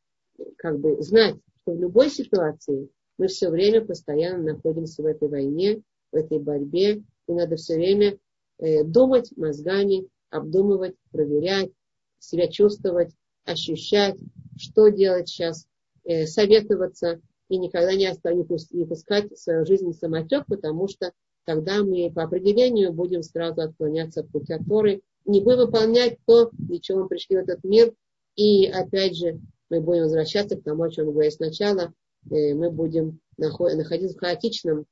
как 0.57 0.79
бы 0.79 1.01
знать, 1.01 1.35
что 1.61 1.73
в 1.73 1.79
любой 1.79 2.09
ситуации 2.09 2.89
мы 3.17 3.27
все 3.27 3.49
время 3.49 3.85
постоянно 3.85 4.53
находимся 4.53 5.03
в 5.03 5.05
этой 5.05 5.27
войне, 5.27 5.81
в 6.11 6.15
этой 6.15 6.39
борьбе, 6.39 7.03
и 7.27 7.31
надо 7.31 7.55
все 7.55 7.75
время 7.75 8.17
э, 8.57 8.83
думать 8.83 9.31
мозгами, 9.37 10.07
обдумывать, 10.29 10.95
проверять, 11.11 11.71
себя 12.19 12.47
чувствовать, 12.47 13.11
ощущать, 13.45 14.17
что 14.57 14.89
делать 14.89 15.29
сейчас, 15.29 15.67
э, 16.03 16.25
советоваться, 16.25 17.21
и 17.49 17.57
никогда 17.57 17.93
не, 17.95 18.05
оставить, 18.05 18.49
не 18.71 18.85
пускать 18.85 19.37
свою 19.37 19.65
жизнь 19.65 19.91
самотек, 19.93 20.45
потому 20.47 20.87
что 20.87 21.11
тогда 21.45 21.83
мы 21.83 22.11
по 22.13 22.23
определению 22.23 22.93
будем 22.93 23.23
сразу 23.23 23.61
отклоняться 23.61 24.21
от 24.21 24.29
пути 24.29 24.53
Торы, 24.67 25.01
не 25.25 25.41
будем 25.41 25.59
выполнять 25.59 26.17
то, 26.25 26.49
для 26.53 26.79
чего 26.79 27.01
мы 27.01 27.07
пришли 27.07 27.37
в 27.37 27.39
этот 27.39 27.63
мир, 27.63 27.93
и 28.35 28.67
опять 28.67 29.15
же 29.15 29.39
мы 29.69 29.81
будем 29.81 30.03
возвращаться 30.03 30.57
к 30.57 30.63
тому, 30.63 30.83
о 30.83 30.91
чем 30.91 31.07
мы 31.07 31.11
говорили 31.13 31.33
сначала, 31.33 31.93
э, 32.29 32.53
мы 32.53 32.69
будем 32.69 33.19
находиться 33.37 34.15
в 34.15 34.19
хаотичном, 34.19 34.85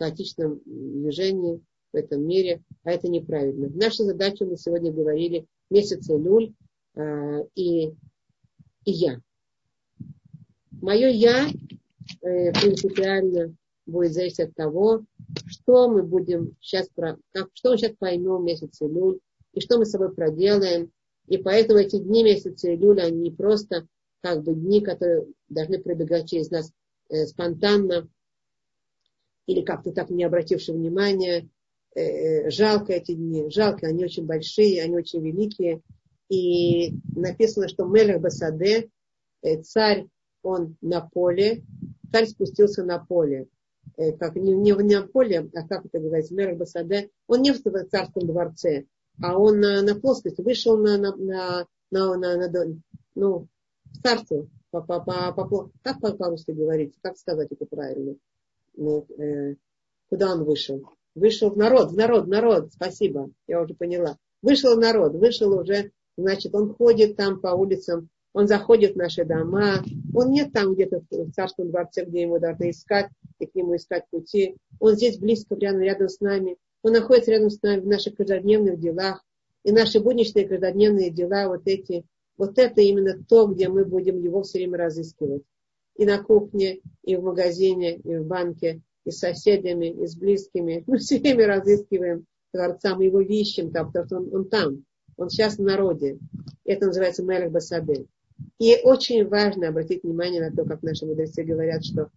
хаотичном 0.00 0.60
движении 0.64 1.60
в 1.92 1.96
этом 1.96 2.26
мире, 2.26 2.62
а 2.84 2.92
это 2.92 3.08
неправильно. 3.08 3.70
Наша 3.74 4.04
задача, 4.04 4.44
мы 4.44 4.56
сегодня 4.56 4.92
говорили, 4.92 5.46
месяц 5.70 6.08
Илюль 6.08 6.52
э, 6.94 7.44
и, 7.54 7.86
и 7.86 7.94
я. 8.84 9.20
Мое 10.80 11.08
я 11.08 11.48
Э, 12.22 12.52
принципиально 12.52 13.54
будет 13.86 14.12
зависеть 14.12 14.40
от 14.40 14.54
того, 14.54 15.04
что 15.46 15.88
мы 15.88 16.02
будем 16.02 16.56
сейчас, 16.60 16.88
как, 16.94 17.48
что 17.54 17.70
мы 17.70 17.78
сейчас 17.78 17.92
поймем 17.98 18.38
в 18.38 18.44
месяце 18.44 18.86
июль, 18.86 19.20
и 19.52 19.60
что 19.60 19.78
мы 19.78 19.86
с 19.86 19.90
собой 19.90 20.12
проделаем. 20.14 20.90
И 21.26 21.38
поэтому 21.38 21.78
эти 21.78 21.98
дни 21.98 22.24
месяца 22.24 22.72
июля, 22.72 23.04
они 23.04 23.30
просто 23.30 23.86
как 24.20 24.42
бы 24.42 24.54
дни, 24.54 24.80
которые 24.80 25.26
должны 25.48 25.78
пробегать 25.78 26.28
через 26.28 26.50
нас 26.50 26.72
э, 27.08 27.26
спонтанно, 27.26 28.08
или 29.46 29.62
как-то 29.62 29.92
так 29.92 30.10
не 30.10 30.24
обративши 30.24 30.72
внимания. 30.72 31.48
Э, 31.94 32.00
э, 32.00 32.50
жалко 32.50 32.92
эти 32.92 33.14
дни, 33.14 33.50
жалко, 33.50 33.86
они 33.88 34.04
очень 34.04 34.26
большие, 34.26 34.82
они 34.82 34.96
очень 34.96 35.20
великие. 35.22 35.82
И 36.28 36.92
написано, 37.16 37.68
что 37.68 37.84
Мелех 37.84 38.20
Басаде, 38.20 38.90
э, 39.42 39.62
царь, 39.62 40.06
он 40.42 40.76
на 40.80 41.00
поле, 41.00 41.64
царь 42.12 42.26
спустился 42.26 42.84
на 42.84 42.98
поле. 42.98 43.48
Как, 44.18 44.36
не, 44.36 44.52
не, 44.52 44.70
не 44.70 44.96
на 44.96 45.06
поле, 45.06 45.50
а 45.54 45.66
как 45.66 45.84
это 45.84 45.98
говорится, 45.98 46.34
мэр 46.34 46.54
Басаде. 46.54 47.10
Он 47.26 47.42
не 47.42 47.52
в 47.52 47.60
царском 47.60 48.26
дворце, 48.26 48.84
а 49.20 49.36
он 49.38 49.60
на, 49.60 49.82
на 49.82 49.94
плоскости 49.94 50.40
вышел 50.40 50.78
на, 50.78 50.96
на, 50.96 51.14
на, 51.16 51.66
на, 51.90 52.16
на, 52.16 52.48
на 52.48 52.80
ну, 53.14 53.48
в 53.84 54.02
царство. 54.02 54.46
По, 54.70 54.80
по, 54.80 55.00
по, 55.00 55.32
по, 55.32 55.70
как 55.82 56.00
по-русски 56.00 56.52
говорить? 56.52 56.94
Как 57.02 57.18
сказать 57.18 57.48
это 57.50 57.66
правильно? 57.66 58.14
Ну, 58.80 59.06
э, 59.16 59.54
куда 60.08 60.32
он 60.32 60.44
вышел? 60.44 60.82
Вышел 61.14 61.50
в 61.50 61.56
народ, 61.56 61.92
в 61.92 61.96
народ, 61.96 62.24
в 62.24 62.28
народ. 62.28 62.72
Спасибо, 62.72 63.30
я 63.46 63.62
уже 63.62 63.74
поняла. 63.74 64.18
Вышел 64.42 64.74
в 64.74 64.80
народ, 64.80 65.14
вышел 65.14 65.56
уже, 65.56 65.92
значит, 66.16 66.54
он 66.54 66.74
ходит 66.74 67.16
там 67.16 67.40
по 67.40 67.48
улицам 67.48 68.10
он 68.32 68.46
заходит 68.46 68.94
в 68.94 68.96
наши 68.96 69.24
дома, 69.24 69.82
он 70.14 70.30
нет 70.30 70.52
там 70.52 70.74
где-то 70.74 71.02
в 71.10 71.32
царском 71.32 71.70
дворце, 71.70 72.04
где 72.04 72.22
ему 72.22 72.38
должны 72.38 72.70
искать, 72.70 73.08
и 73.38 73.46
к 73.46 73.54
нему 73.54 73.76
искать 73.76 74.04
пути. 74.10 74.56
Он 74.78 74.94
здесь 74.94 75.18
близко, 75.18 75.56
рядом, 75.56 75.80
рядом 75.80 76.08
с 76.08 76.20
нами. 76.20 76.56
Он 76.82 76.92
находится 76.92 77.32
рядом 77.32 77.50
с 77.50 77.60
нами 77.60 77.80
в 77.80 77.86
наших 77.86 78.14
каждодневных 78.14 78.78
делах. 78.78 79.24
И 79.64 79.72
наши 79.72 80.00
будничные 80.00 80.46
каждодневные 80.46 81.10
дела, 81.10 81.48
вот 81.48 81.62
эти, 81.66 82.04
вот 82.38 82.58
это 82.58 82.80
именно 82.80 83.22
то, 83.28 83.46
где 83.46 83.68
мы 83.68 83.84
будем 83.84 84.22
его 84.22 84.42
все 84.42 84.58
время 84.58 84.78
разыскивать. 84.78 85.42
И 86.00 86.06
на 86.06 86.22
кухне, 86.22 86.80
и 87.02 87.14
в 87.14 87.22
магазине, 87.22 87.98
и 87.98 88.16
в 88.16 88.24
банке, 88.24 88.80
и 89.04 89.10
с 89.10 89.18
соседями, 89.18 89.90
и 89.90 90.06
с 90.06 90.16
близкими. 90.16 90.82
Мы 90.86 90.96
все 90.96 91.18
время 91.18 91.46
разыскиваем 91.46 92.24
Творца, 92.52 92.96
мы 92.96 93.04
его 93.04 93.20
ищем 93.20 93.70
там, 93.70 93.88
потому 93.88 94.06
что 94.06 94.16
он, 94.16 94.34
он 94.34 94.48
там. 94.48 94.84
Он 95.18 95.28
сейчас 95.28 95.58
в 95.58 95.62
народе. 95.62 96.18
Это 96.64 96.86
называется 96.86 97.22
Мелех 97.22 97.52
Басадель. 97.52 98.08
И 98.58 98.78
очень 98.82 99.28
важно 99.28 99.68
обратить 99.68 100.02
внимание 100.02 100.40
на 100.40 100.56
то, 100.56 100.64
как 100.64 100.82
наши 100.82 101.04
мудрецы 101.04 101.44
говорят, 101.44 101.84
что 101.84 102.08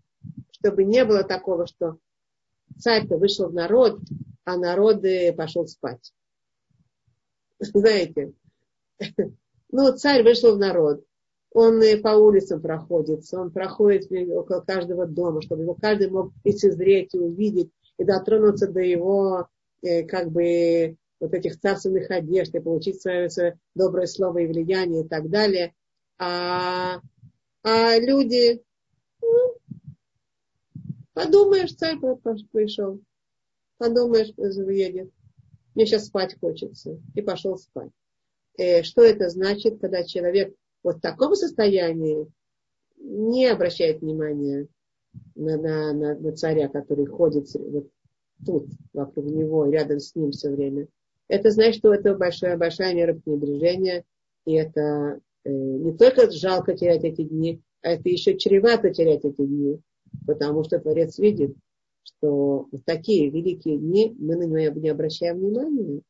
чтобы 0.52 0.86
не 0.86 1.04
было 1.04 1.26
такого, 1.26 1.68
что 1.68 1.98
царь-то 2.80 3.18
вышел 3.18 3.50
в 3.50 3.54
народ, 3.54 4.00
а 4.46 4.56
народ 4.56 5.04
пошел 5.36 5.68
спать. 5.68 6.14
Знаете, 7.60 8.32
ну, 9.72 9.92
царь 9.98 10.24
вышел 10.24 10.56
в 10.56 10.60
народ, 10.60 11.04
он 11.54 11.82
по 12.02 12.10
улицам 12.10 12.62
проходит, 12.62 13.22
он 13.32 13.52
проходит 13.52 14.12
около 14.32 14.62
каждого 14.62 15.06
дома, 15.06 15.42
чтобы 15.42 15.64
его 15.64 15.76
каждый 15.76 16.10
мог 16.10 16.32
лицезреть 16.44 17.14
и 17.14 17.20
увидеть, 17.20 17.70
и 17.98 18.04
дотронуться 18.04 18.68
до 18.68 18.82
его, 18.82 19.48
э, 19.84 20.04
как 20.04 20.32
бы, 20.32 20.98
вот 21.20 21.34
этих 21.34 21.60
царственных 21.60 22.10
одежд, 22.10 22.56
и 22.56 22.60
получить 22.60 23.02
свое, 23.02 23.30
свое 23.30 23.60
доброе 23.76 24.08
слово 24.08 24.40
и 24.40 24.48
влияние 24.48 25.06
и 25.06 25.08
так 25.08 25.30
далее. 25.30 25.74
А, 26.18 27.00
а 27.64 28.00
люди, 28.00 28.64
ну, 29.22 29.56
подумаешь, 31.14 31.76
царь 31.76 31.98
пришел, 32.52 33.00
подумаешь, 33.78 34.34
едет, 34.38 35.12
мне 35.76 35.86
сейчас 35.86 36.08
спать 36.08 36.36
хочется, 36.40 37.00
и 37.14 37.22
пошел 37.22 37.58
спать. 37.58 37.92
Э, 38.58 38.82
что 38.82 39.04
это 39.04 39.30
значит, 39.30 39.80
когда 39.80 40.04
человек 40.04 40.56
вот 40.84 40.98
в 40.98 41.02
таком 41.02 41.36
состоянии 41.36 42.28
не 42.98 43.48
обращает 43.48 44.02
внимания 44.02 44.68
на, 45.36 45.58
на, 45.58 45.94
на, 45.94 46.16
на 46.16 46.32
царя, 46.34 46.68
который 46.70 47.06
ходит 47.06 47.48
вот 47.54 47.90
тут, 48.46 48.68
вокруг 48.94 49.26
него, 49.26 49.66
рядом 49.66 50.00
с 50.00 50.16
ним 50.16 50.32
все 50.32 50.50
время. 50.50 50.88
Это 51.28 51.52
значит, 51.52 51.78
что 51.78 51.94
это 51.94 52.16
большая, 52.16 52.58
большая 52.58 52.94
мера 52.94 53.14
пренебрежения, 53.14 54.04
и 54.46 54.54
это 54.54 55.22
Э, 55.46 55.50
не 55.50 55.94
только 55.94 56.32
жалко 56.32 56.74
терять 56.74 57.04
эти 57.04 57.24
дни, 57.24 57.62
а 57.82 57.92
это 57.92 58.08
еще 58.10 58.38
чревато 58.38 58.92
терять 58.92 59.26
эти 59.26 59.46
дни, 59.46 59.80
потому 60.26 60.64
что 60.64 60.80
Творец 60.80 61.20
видит, 61.20 61.56
что 62.04 62.68
в 62.72 62.80
такие 62.86 63.30
великие 63.30 63.78
дни 63.78 64.16
мы 64.18 64.36
на 64.36 64.44
него 64.44 64.80
не 64.80 64.90
обращаем 64.90 65.40
внимания. 65.40 66.02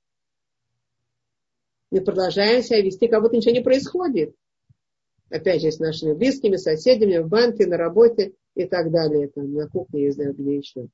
мы 1.90 2.02
продолжаем 2.02 2.62
себя 2.62 2.82
вести, 2.82 3.08
как 3.08 3.22
будто 3.22 3.36
ничего 3.38 3.54
не 3.54 3.64
происходит. 3.64 4.36
Опять 5.34 5.64
же, 5.64 5.72
с 5.72 5.80
нашими 5.80 6.14
близкими, 6.14 6.58
соседями, 6.58 7.18
в 7.18 7.28
банке, 7.28 7.66
на 7.66 7.76
работе 7.76 8.34
и 8.54 8.66
так 8.66 8.92
далее, 8.92 9.30
там, 9.30 9.52
на 9.52 9.68
кухне, 9.68 10.04
не 10.04 10.12
знаю, 10.12 10.36
где 10.36 10.58
еще. 10.58 10.90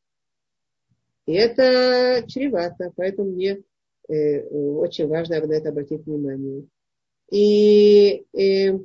И 1.25 1.33
это 1.33 2.23
чревато, 2.25 2.93
поэтому 2.95 3.31
мне 3.31 3.61
э, 4.07 4.47
очень 4.47 5.07
важно 5.07 5.45
на 5.45 5.51
это 5.51 5.69
обратить 5.69 6.05
внимание. 6.05 6.63
И, 7.29 8.23
и 8.31 8.79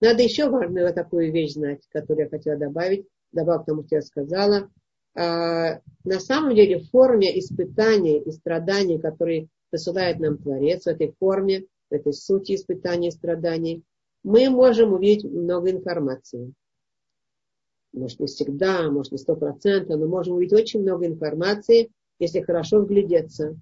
надо 0.00 0.24
еще 0.24 0.50
важную 0.50 0.92
такую 0.92 1.30
вещь 1.30 1.52
знать, 1.52 1.86
которую 1.90 2.24
я 2.24 2.30
хотела 2.30 2.56
добавить, 2.56 3.06
добавить 3.30 3.62
к 3.62 3.66
тому, 3.66 3.84
что 3.84 3.94
я 3.94 4.02
сказала. 4.02 4.68
А, 5.14 5.80
на 6.02 6.18
самом 6.18 6.56
деле 6.56 6.80
в 6.80 6.90
форме 6.90 7.38
испытаний 7.38 8.18
и 8.18 8.32
страданий, 8.32 8.98
которые 8.98 9.46
посылает 9.70 10.18
нам 10.18 10.38
Творец, 10.38 10.82
в 10.82 10.88
этой 10.88 11.14
форме, 11.20 11.66
этой 11.92 12.12
сути 12.12 12.54
испытаний 12.54 13.08
и 13.08 13.12
страданий, 13.12 13.82
мы 14.22 14.50
можем 14.50 14.92
увидеть 14.92 15.24
много 15.24 15.70
информации. 15.70 16.52
Может, 17.92 18.20
не 18.20 18.26
всегда, 18.26 18.90
может, 18.90 19.12
не 19.12 19.18
сто 19.18 19.36
процентов, 19.36 19.98
но 19.98 20.06
можем 20.06 20.36
увидеть 20.36 20.58
очень 20.58 20.82
много 20.82 21.06
информации, 21.06 21.90
если 22.18 22.40
хорошо 22.40 22.80
вглядеться. 22.80 23.56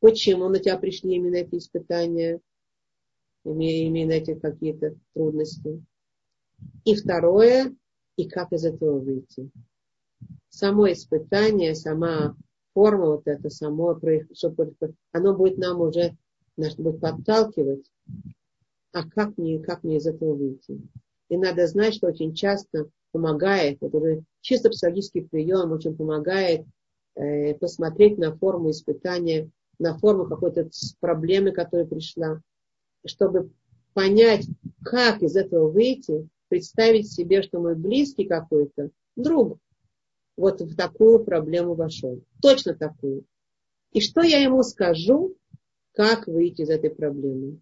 Почему 0.00 0.48
на 0.48 0.58
тебя 0.58 0.78
пришли 0.78 1.16
именно 1.16 1.36
эти 1.36 1.56
испытания, 1.56 2.40
именно 3.44 4.12
эти 4.12 4.34
какие-то 4.34 4.94
трудности. 5.14 5.82
И 6.84 6.94
второе, 6.94 7.74
и 8.16 8.28
как 8.28 8.52
из 8.52 8.64
этого 8.64 8.98
выйти 8.98 9.50
само 10.48 10.90
испытание, 10.90 11.74
сама 11.74 12.36
форма 12.74 13.06
вот 13.06 13.22
эта, 13.26 13.50
само, 13.50 13.98
оно 15.12 15.36
будет 15.36 15.58
нам 15.58 15.80
уже, 15.80 16.16
нас 16.58 16.74
будет 16.76 17.00
подталкивать, 17.00 17.90
а 18.92 19.08
как 19.08 19.36
мне, 19.36 19.58
как 19.58 19.84
мне 19.84 19.96
из 19.96 20.06
этого 20.06 20.34
выйти? 20.34 20.80
И 21.28 21.36
надо 21.36 21.66
знать, 21.66 21.94
что 21.94 22.08
очень 22.08 22.34
часто 22.34 22.88
помогает, 23.12 23.82
это 23.82 23.96
уже 23.96 24.22
чисто 24.40 24.70
психологический 24.70 25.22
прием, 25.22 25.72
очень 25.72 25.96
помогает 25.96 26.66
э, 27.14 27.54
посмотреть 27.54 28.18
на 28.18 28.36
форму 28.36 28.70
испытания, 28.70 29.50
на 29.78 29.96
форму 29.98 30.26
какой-то 30.26 30.68
проблемы, 31.00 31.52
которая 31.52 31.86
пришла, 31.86 32.40
чтобы 33.04 33.50
понять, 33.94 34.46
как 34.84 35.22
из 35.22 35.36
этого 35.36 35.70
выйти, 35.70 36.28
представить 36.48 37.12
себе, 37.12 37.42
что 37.42 37.60
мой 37.60 37.76
близкий 37.76 38.24
какой-то, 38.24 38.90
друг, 39.16 39.58
вот 40.36 40.60
в 40.60 40.76
такую 40.76 41.24
проблему 41.24 41.74
вошел. 41.74 42.22
Точно 42.40 42.74
такую. 42.74 43.24
И 43.92 44.00
что 44.00 44.22
я 44.22 44.38
ему 44.42 44.62
скажу, 44.62 45.34
как 45.98 46.28
выйти 46.28 46.62
из 46.62 46.70
этой 46.70 46.90
проблемы? 46.90 47.58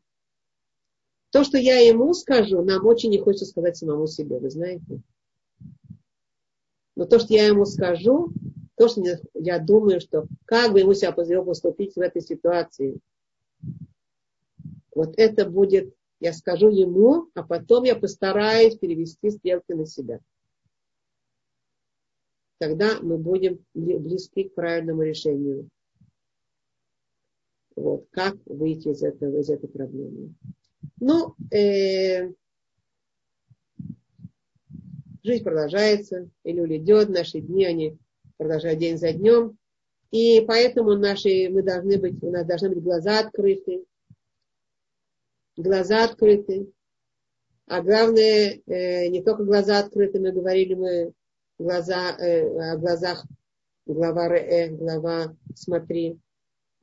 То, 1.30 1.42
что 1.42 1.56
я 1.56 1.78
ему 1.78 2.12
скажу, 2.12 2.62
нам 2.62 2.84
очень 2.84 3.08
не 3.08 3.18
хочется 3.18 3.46
сказать 3.46 3.78
самому 3.78 4.06
себе, 4.06 4.38
вы 4.38 4.50
знаете. 4.50 5.00
Но 6.96 7.06
то, 7.06 7.18
что 7.18 7.32
я 7.32 7.46
ему 7.46 7.64
скажу, 7.64 8.30
то, 8.76 8.88
что 8.88 9.00
я 9.32 9.58
думаю, 9.58 10.02
что 10.02 10.26
как 10.44 10.72
бы 10.72 10.80
ему 10.80 10.92
себя 10.92 11.12
поступить 11.12 11.96
в 11.96 12.00
этой 12.00 12.20
ситуации, 12.20 12.98
вот 14.94 15.14
это 15.16 15.48
будет, 15.48 15.94
я 16.20 16.34
скажу 16.34 16.68
ему, 16.68 17.30
а 17.32 17.42
потом 17.42 17.84
я 17.84 17.96
постараюсь 17.96 18.76
перевести 18.76 19.30
стрелки 19.30 19.72
на 19.72 19.86
себя 19.86 20.20
тогда 22.58 22.98
мы 23.02 23.18
будем 23.18 23.64
близки 23.74 24.44
к 24.44 24.54
правильному 24.54 25.02
решению. 25.02 25.68
Вот, 27.76 28.06
как 28.10 28.36
выйти 28.46 28.88
из, 28.88 29.02
этого, 29.02 29.38
из 29.38 29.50
этой 29.50 29.68
проблемы. 29.68 30.34
Ну, 30.98 31.34
э, 31.52 32.32
жизнь 35.22 35.44
продолжается, 35.44 36.30
или 36.42 36.78
идет, 36.78 37.10
наши 37.10 37.40
дни, 37.40 37.66
они 37.66 37.98
продолжают 38.38 38.80
день 38.80 38.96
за 38.96 39.12
днем. 39.12 39.58
И 40.10 40.40
поэтому 40.46 40.94
наши, 40.94 41.48
мы 41.50 41.62
должны 41.62 41.98
быть, 41.98 42.22
у 42.22 42.30
нас 42.30 42.46
должны 42.46 42.70
быть 42.70 42.82
глаза 42.82 43.20
открыты. 43.20 43.84
Глаза 45.56 46.04
открыты. 46.04 46.70
А 47.66 47.82
главное, 47.82 48.60
э, 48.66 49.08
не 49.08 49.22
только 49.22 49.44
глаза 49.44 49.80
открыты, 49.80 50.20
мы 50.20 50.32
говорили, 50.32 50.74
мы 50.74 51.12
глаза, 51.58 52.16
э, 52.18 52.72
о 52.72 52.76
глазах 52.76 53.26
глава 53.86 54.28
Ре, 54.28 54.68
глава 54.68 55.36
Смотри, 55.54 56.18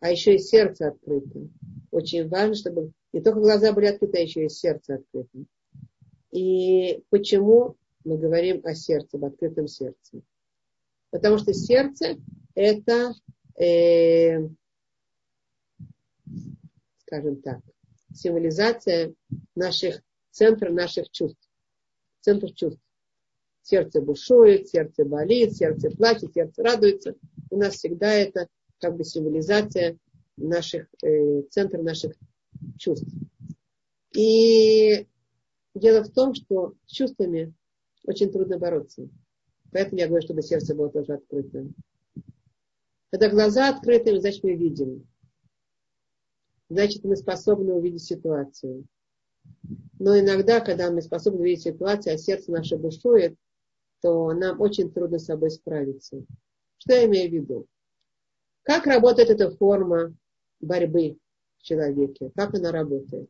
а 0.03 0.11
еще 0.11 0.35
и 0.35 0.37
сердце 0.37 0.89
открыто. 0.89 1.47
Очень 1.89 2.27
важно, 2.27 2.55
чтобы 2.55 2.91
не 3.13 3.21
только 3.21 3.39
глаза 3.39 3.71
были 3.71 3.85
открыты, 3.85 4.17
а 4.17 4.21
еще 4.21 4.45
и 4.45 4.49
сердце 4.49 4.95
открыто. 4.95 5.45
И 6.29 7.01
почему 7.09 7.77
мы 8.03 8.17
говорим 8.17 8.59
о 8.65 8.75
сердце, 8.75 9.15
об 9.15 9.23
открытом 9.23 9.69
сердце? 9.69 10.21
Потому 11.09 11.37
что 11.37 11.53
сердце 11.53 12.17
это, 12.53 13.13
э, 13.57 14.45
скажем 17.05 17.41
так, 17.41 17.61
символизация 18.13 19.13
наших, 19.55 20.03
центра 20.31 20.69
наших 20.69 21.09
чувств. 21.11 21.49
Центр 22.19 22.51
чувств 22.51 22.83
сердце 23.61 24.01
бушует, 24.01 24.67
сердце 24.67 25.05
болит, 25.05 25.55
сердце 25.55 25.91
плачет, 25.91 26.33
сердце 26.33 26.61
радуется. 26.61 27.15
У 27.49 27.55
нас 27.55 27.75
всегда 27.75 28.11
это 28.11 28.49
как 28.83 28.97
бы 28.97 29.05
символизация 29.05 29.97
наших, 30.35 30.89
э, 31.03 31.43
центр 31.43 31.81
наших 31.81 32.13
чувств. 32.77 33.07
И 34.13 35.07
дело 35.73 36.03
в 36.03 36.11
том, 36.11 36.33
что 36.33 36.75
с 36.85 36.91
чувствами 36.91 37.53
очень 38.05 38.29
трудно 38.29 38.59
бороться. 38.59 39.07
Поэтому 39.71 40.01
я 40.01 40.07
говорю, 40.07 40.21
чтобы 40.21 40.41
сердце 40.41 40.75
было 40.75 40.89
тоже 40.89 41.13
открыто. 41.13 41.65
Когда 43.09 43.29
глаза 43.29 43.69
открыты, 43.69 44.19
значит, 44.19 44.43
мы 44.43 44.55
видим. 44.55 45.07
Значит, 46.67 47.05
мы 47.05 47.15
способны 47.15 47.73
увидеть 47.73 48.03
ситуацию. 48.03 48.85
Но 49.97 50.19
иногда, 50.19 50.59
когда 50.59 50.91
мы 50.91 51.01
способны 51.01 51.39
увидеть 51.39 51.63
ситуацию, 51.63 52.15
а 52.15 52.17
сердце 52.17 52.51
наше 52.51 52.75
бушует, 52.75 53.37
то 54.01 54.33
нам 54.33 54.59
очень 54.59 54.91
трудно 54.91 55.19
с 55.19 55.25
собой 55.25 55.51
справиться. 55.51 56.25
Что 56.79 56.95
я 56.95 57.05
имею 57.05 57.29
в 57.29 57.33
виду? 57.33 57.67
Как 58.63 58.87
работает 58.87 59.29
эта 59.29 59.49
форма 59.51 60.15
борьбы 60.59 61.17
в 61.59 61.63
человеке? 61.63 62.31
Как 62.35 62.53
она 62.55 62.71
работает? 62.71 63.29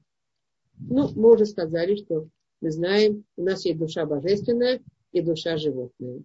Ну, 0.80 1.10
мы 1.16 1.34
уже 1.34 1.46
сказали, 1.46 1.96
что 1.96 2.28
мы 2.62 2.72
знаем, 2.72 3.26
у 3.36 3.44
нас 3.44 3.66
есть 3.66 3.80
душа 3.80 4.06
божественная 4.06 4.82
и 5.12 5.22
душа 5.22 5.58
животная. 5.58 6.24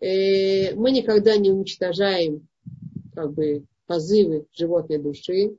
И 0.00 0.06
э, 0.06 0.74
мы 0.74 0.90
никогда 0.90 1.36
не 1.36 1.50
уничтожаем 1.50 2.48
как 3.14 3.34
бы, 3.34 3.64
позывы 3.86 4.46
животной 4.52 4.98
души. 4.98 5.56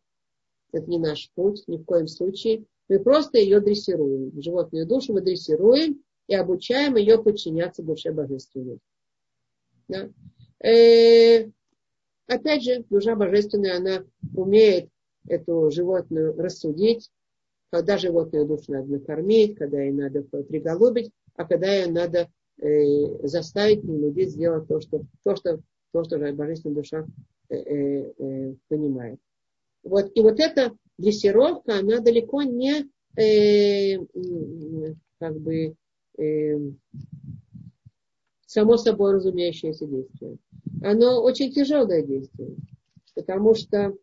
Это 0.71 0.89
не 0.89 0.99
наш 0.99 1.29
путь, 1.35 1.63
ни 1.67 1.77
в 1.77 1.83
коем 1.83 2.07
случае. 2.07 2.65
Мы 2.89 2.99
просто 2.99 3.37
ее 3.37 3.59
дрессируем. 3.59 4.41
Животную 4.41 4.87
душу 4.87 5.13
мы 5.13 5.21
дрессируем, 5.21 6.01
и 6.27 6.35
обучаем 6.35 6.95
ее 6.95 7.21
подчиняться 7.21 7.83
душе 7.83 8.11
божественной. 8.11 8.79
Да? 9.89 10.09
Э, 10.65 11.49
опять 12.31 12.63
же, 12.63 12.83
душа 12.89 13.15
божественная, 13.15 13.77
она 13.77 14.05
умеет 14.35 14.89
эту 15.27 15.69
животную 15.69 16.35
рассудить, 16.37 17.11
когда 17.69 17.97
животную 17.97 18.45
душу 18.45 18.71
надо 18.71 18.91
накормить, 18.91 19.57
когда 19.57 19.81
ей 19.81 19.91
надо 19.91 20.23
приголубить, 20.23 21.11
а 21.35 21.45
когда 21.45 21.73
ее 21.73 21.91
надо 21.91 22.29
э, 22.57 23.27
заставить, 23.27 23.81
принудить 23.81 24.31
сделать 24.31 24.67
то, 24.67 24.79
что, 24.79 25.03
то, 25.23 25.35
что, 25.35 25.59
то, 25.91 26.03
что 26.03 26.33
божественная 26.33 26.75
душа 26.75 27.05
э, 27.49 27.55
э, 27.55 28.13
э, 28.17 28.55
понимает. 28.67 29.19
Вот, 29.83 30.11
и 30.15 30.21
вот 30.21 30.39
эта 30.39 30.71
дрессировка, 30.97 31.79
она 31.79 31.99
далеко 31.99 32.43
не 32.43 32.89
э, 33.17 33.97
как 35.19 35.39
бы 35.39 35.75
э, 36.17 36.57
само 38.51 38.75
собой 38.75 39.13
разумеющееся 39.13 39.85
действие. 39.85 40.37
Оно 40.83 41.23
очень 41.23 41.53
тяжелое 41.53 42.01
действие, 42.03 42.57
потому 43.15 43.55
что, 43.55 43.95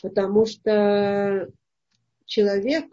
потому 0.00 0.46
что 0.46 1.52
человек 2.24 2.86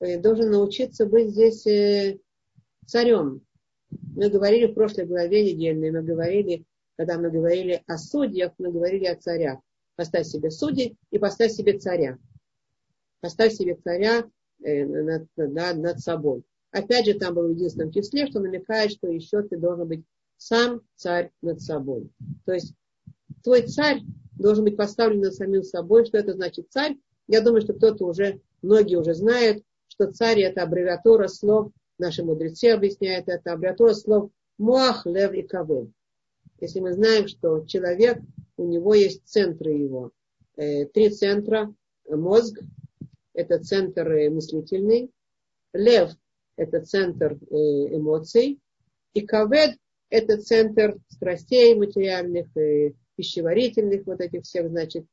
э, 0.00 0.20
должен 0.20 0.50
научиться 0.50 1.06
быть 1.06 1.30
здесь 1.30 1.66
э, 1.66 2.18
царем. 2.84 3.40
Мы 3.88 4.28
говорили 4.28 4.66
в 4.66 4.74
прошлой 4.74 5.06
главе 5.06 5.50
недельной, 5.50 5.92
мы 5.92 6.02
говорили, 6.02 6.66
когда 6.96 7.18
мы 7.18 7.30
говорили 7.30 7.82
о 7.86 7.96
судьях, 7.96 8.52
мы 8.58 8.70
говорили 8.70 9.06
о 9.06 9.16
царях. 9.16 9.60
Поставь 9.96 10.26
себе 10.26 10.50
судей 10.50 10.98
и 11.10 11.18
поставь 11.18 11.52
себе 11.52 11.78
царя. 11.78 12.18
Поставь 13.20 13.54
себе 13.54 13.76
царя 13.76 14.28
э, 14.62 14.84
над, 14.84 15.26
над, 15.36 15.78
над 15.78 16.00
собой. 16.00 16.44
Опять 16.72 17.06
же, 17.06 17.14
там 17.14 17.34
было 17.34 17.48
в 17.48 17.52
единственном 17.52 17.92
числе, 17.92 18.26
что 18.26 18.40
намекает, 18.40 18.92
что 18.92 19.08
еще 19.08 19.42
ты 19.42 19.56
должен 19.56 19.88
быть 19.88 20.04
сам 20.36 20.82
царь 20.96 21.30
над 21.42 21.60
собой. 21.60 22.10
То 22.46 22.52
есть 22.52 22.74
твой 23.42 23.62
царь 23.62 24.00
должен 24.38 24.64
быть 24.64 24.76
поставлен 24.76 25.20
над 25.20 25.34
самим 25.34 25.62
собой. 25.62 26.04
Что 26.06 26.18
это 26.18 26.32
значит 26.32 26.70
царь? 26.70 26.96
Я 27.26 27.40
думаю, 27.40 27.60
что 27.60 27.74
кто-то 27.74 28.06
уже, 28.06 28.40
многие 28.62 28.96
уже 28.96 29.14
знают, 29.14 29.62
что 29.88 30.10
царь 30.10 30.40
это 30.42 30.62
аббревиатура 30.62 31.28
слов, 31.28 31.72
наши 31.98 32.24
мудрецы 32.24 32.66
объясняют 32.66 33.28
это, 33.28 33.52
аббревиатура 33.52 33.92
слов 33.92 34.30
Муах, 34.58 35.06
Лев 35.06 35.32
и 35.32 35.42
Кавель. 35.42 35.92
Если 36.60 36.80
мы 36.80 36.92
знаем, 36.92 37.28
что 37.28 37.64
человек, 37.66 38.18
у 38.56 38.66
него 38.66 38.94
есть 38.94 39.26
центры 39.26 39.72
его. 39.72 40.12
Э, 40.56 40.84
три 40.86 41.10
центра. 41.10 41.74
Мозг, 42.08 42.60
это 43.32 43.58
центр 43.62 44.08
мыслительный. 44.30 45.10
Лев, 45.72 46.10
это 46.60 46.84
центр 46.84 47.38
э, 47.50 47.54
эмоций. 47.96 48.60
И 49.14 49.22
Кавед, 49.22 49.76
это 50.08 50.40
центр 50.40 50.98
страстей 51.08 51.74
материальных, 51.74 52.46
пищеварительных, 53.16 54.06
вот 54.06 54.20
этих 54.20 54.42
всех, 54.42 54.68
значит, 54.68 55.04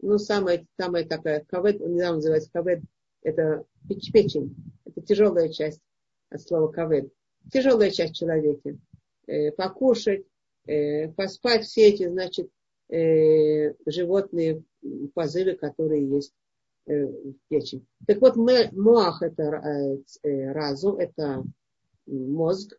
ну, 0.00 0.18
самая, 0.18 0.66
самая 0.78 1.04
такая, 1.04 1.44
кавед, 1.48 1.80
недавно 1.80 2.16
называется 2.16 2.50
кавед, 2.52 2.82
это 3.22 3.64
печень, 3.88 4.54
это 4.84 5.00
тяжелая 5.00 5.48
часть 5.48 5.80
от 6.30 6.42
слова 6.42 6.68
кавед, 6.70 7.12
тяжелая 7.52 7.90
часть 7.90 8.16
человека. 8.16 8.76
Э, 9.26 9.50
покушать, 9.50 10.24
э, 10.66 11.08
поспать, 11.08 11.64
все 11.64 11.88
эти, 11.88 12.08
значит, 12.08 12.48
э, 12.88 13.74
животные 13.86 14.62
позывы, 15.14 15.54
которые 15.54 16.08
есть 16.08 16.32
э, 16.86 17.06
в 17.06 17.34
печени. 17.48 17.84
Так 18.06 18.20
вот, 18.20 18.36
моах 18.36 19.22
это 19.22 20.02
э, 20.22 20.52
разум, 20.52 20.96
это 20.98 21.44
мозг, 22.06 22.78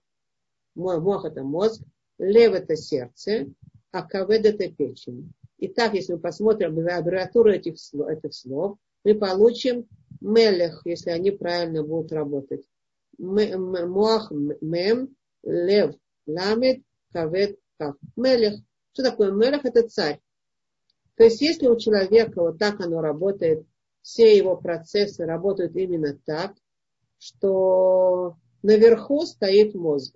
мозг 0.75 1.25
это 1.25 1.43
мозг, 1.43 1.81
лев 2.17 2.53
это 2.53 2.75
сердце, 2.75 3.47
а 3.91 4.03
кавед 4.03 4.45
это 4.45 4.71
печень. 4.71 5.31
Итак, 5.59 5.93
если 5.93 6.13
мы 6.13 6.19
посмотрим 6.19 6.71
аббревиатуру 6.71 7.51
этих 7.51 7.79
слов, 7.79 8.09
этих 8.09 8.33
слов, 8.33 8.77
мы 9.03 9.15
получим 9.15 9.87
мелех, 10.21 10.81
если 10.85 11.09
они 11.09 11.31
правильно 11.31 11.83
будут 11.83 12.11
работать. 12.11 12.63
Муах 13.17 14.31
мем, 14.61 15.15
лев, 15.43 15.95
ламет, 16.27 16.83
кавет, 17.11 17.57
кав. 17.77 17.95
Мелех. 18.15 18.59
Что 18.93 19.03
такое 19.03 19.31
мелех? 19.31 19.65
Это 19.65 19.87
царь. 19.87 20.19
То 21.15 21.23
есть, 21.23 21.41
если 21.41 21.67
у 21.67 21.77
человека 21.77 22.41
вот 22.41 22.59
так 22.59 22.79
оно 22.79 23.01
работает, 23.01 23.65
все 24.07 24.37
его 24.37 24.55
процессы 24.55 25.25
работают 25.25 25.75
именно 25.75 26.17
так, 26.23 26.55
что 27.19 28.37
наверху 28.63 29.25
стоит 29.25 29.75
мозг, 29.75 30.15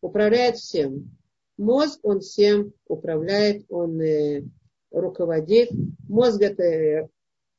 управляет 0.00 0.56
всем. 0.56 1.18
Мозг, 1.58 2.00
он 2.02 2.20
всем 2.20 2.72
управляет, 2.86 3.66
он 3.68 4.00
э, 4.00 4.42
руководит. 4.90 5.68
Мозг 6.08 6.40
это 6.40 7.10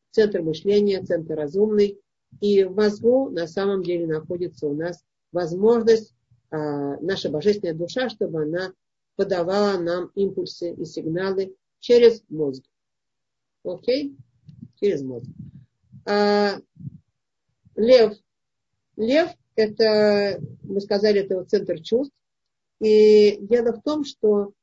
центр 0.10 0.42
мышления, 0.42 1.04
центр 1.04 1.36
разумный. 1.36 2.02
И 2.40 2.64
в 2.64 2.74
мозгу 2.74 3.30
на 3.30 3.46
самом 3.46 3.84
деле 3.84 4.08
находится 4.08 4.66
у 4.66 4.74
нас 4.74 5.04
возможность, 5.32 6.16
а, 6.50 6.98
наша 7.02 7.30
божественная 7.30 7.76
душа, 7.76 8.10
чтобы 8.10 8.42
она 8.42 8.74
подавала 9.16 9.78
нам 9.78 10.10
импульсы 10.16 10.74
и 10.74 10.86
сигналы 10.86 11.56
через 11.80 12.24
мозг. 12.30 12.64
Окей? 13.64 14.18
Через 14.82 15.02
мозг. 15.04 15.30
А, 16.06 16.58
лев. 17.76 18.14
Лев 18.98 19.32
это, 19.56 20.42
мы 20.64 20.82
сказали, 20.82 21.22
это 21.22 21.44
центр 21.46 21.82
чувств. 21.82 22.14
И 22.80 23.38
дело 23.42 23.74
в 23.74 23.84
том, 23.84 24.04
что 24.04 24.54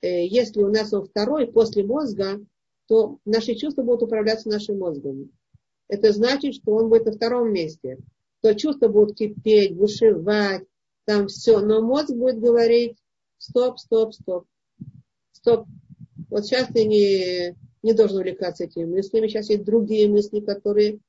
Э, 0.00 0.26
если 0.26 0.62
у 0.62 0.70
нас 0.70 0.92
он 0.92 1.06
второй 1.06 1.46
после 1.50 1.84
мозга, 1.84 2.40
то 2.86 3.18
наши 3.24 3.54
чувства 3.54 3.82
будут 3.82 4.04
управляться 4.04 4.48
нашим 4.48 4.78
мозгом. 4.78 5.30
Это 5.88 6.12
значит, 6.12 6.54
что 6.54 6.72
он 6.72 6.88
будет 6.88 7.06
на 7.06 7.12
втором 7.12 7.52
месте. 7.52 7.98
То 8.40 8.54
чувства 8.54 8.88
будут 8.88 9.16
кипеть, 9.16 9.74
бушевать, 9.74 10.64
там 11.04 11.26
все. 11.28 11.60
Но 11.60 11.82
мозг 11.82 12.10
будет 12.10 12.40
говорить, 12.40 12.96
стоп, 13.38 13.78
стоп, 13.78 14.14
стоп, 14.14 14.44
стоп. 15.32 15.66
Вот 16.30 16.46
сейчас 16.46 16.68
ты 16.68 16.84
не, 16.84 17.56
не 17.82 17.92
должен 17.92 18.18
увлекаться 18.18 18.64
этими 18.64 18.84
мыслями. 18.84 19.28
Сейчас 19.28 19.50
есть 19.50 19.64
другие 19.64 20.08
мысли, 20.08 20.40
которые 20.40 21.00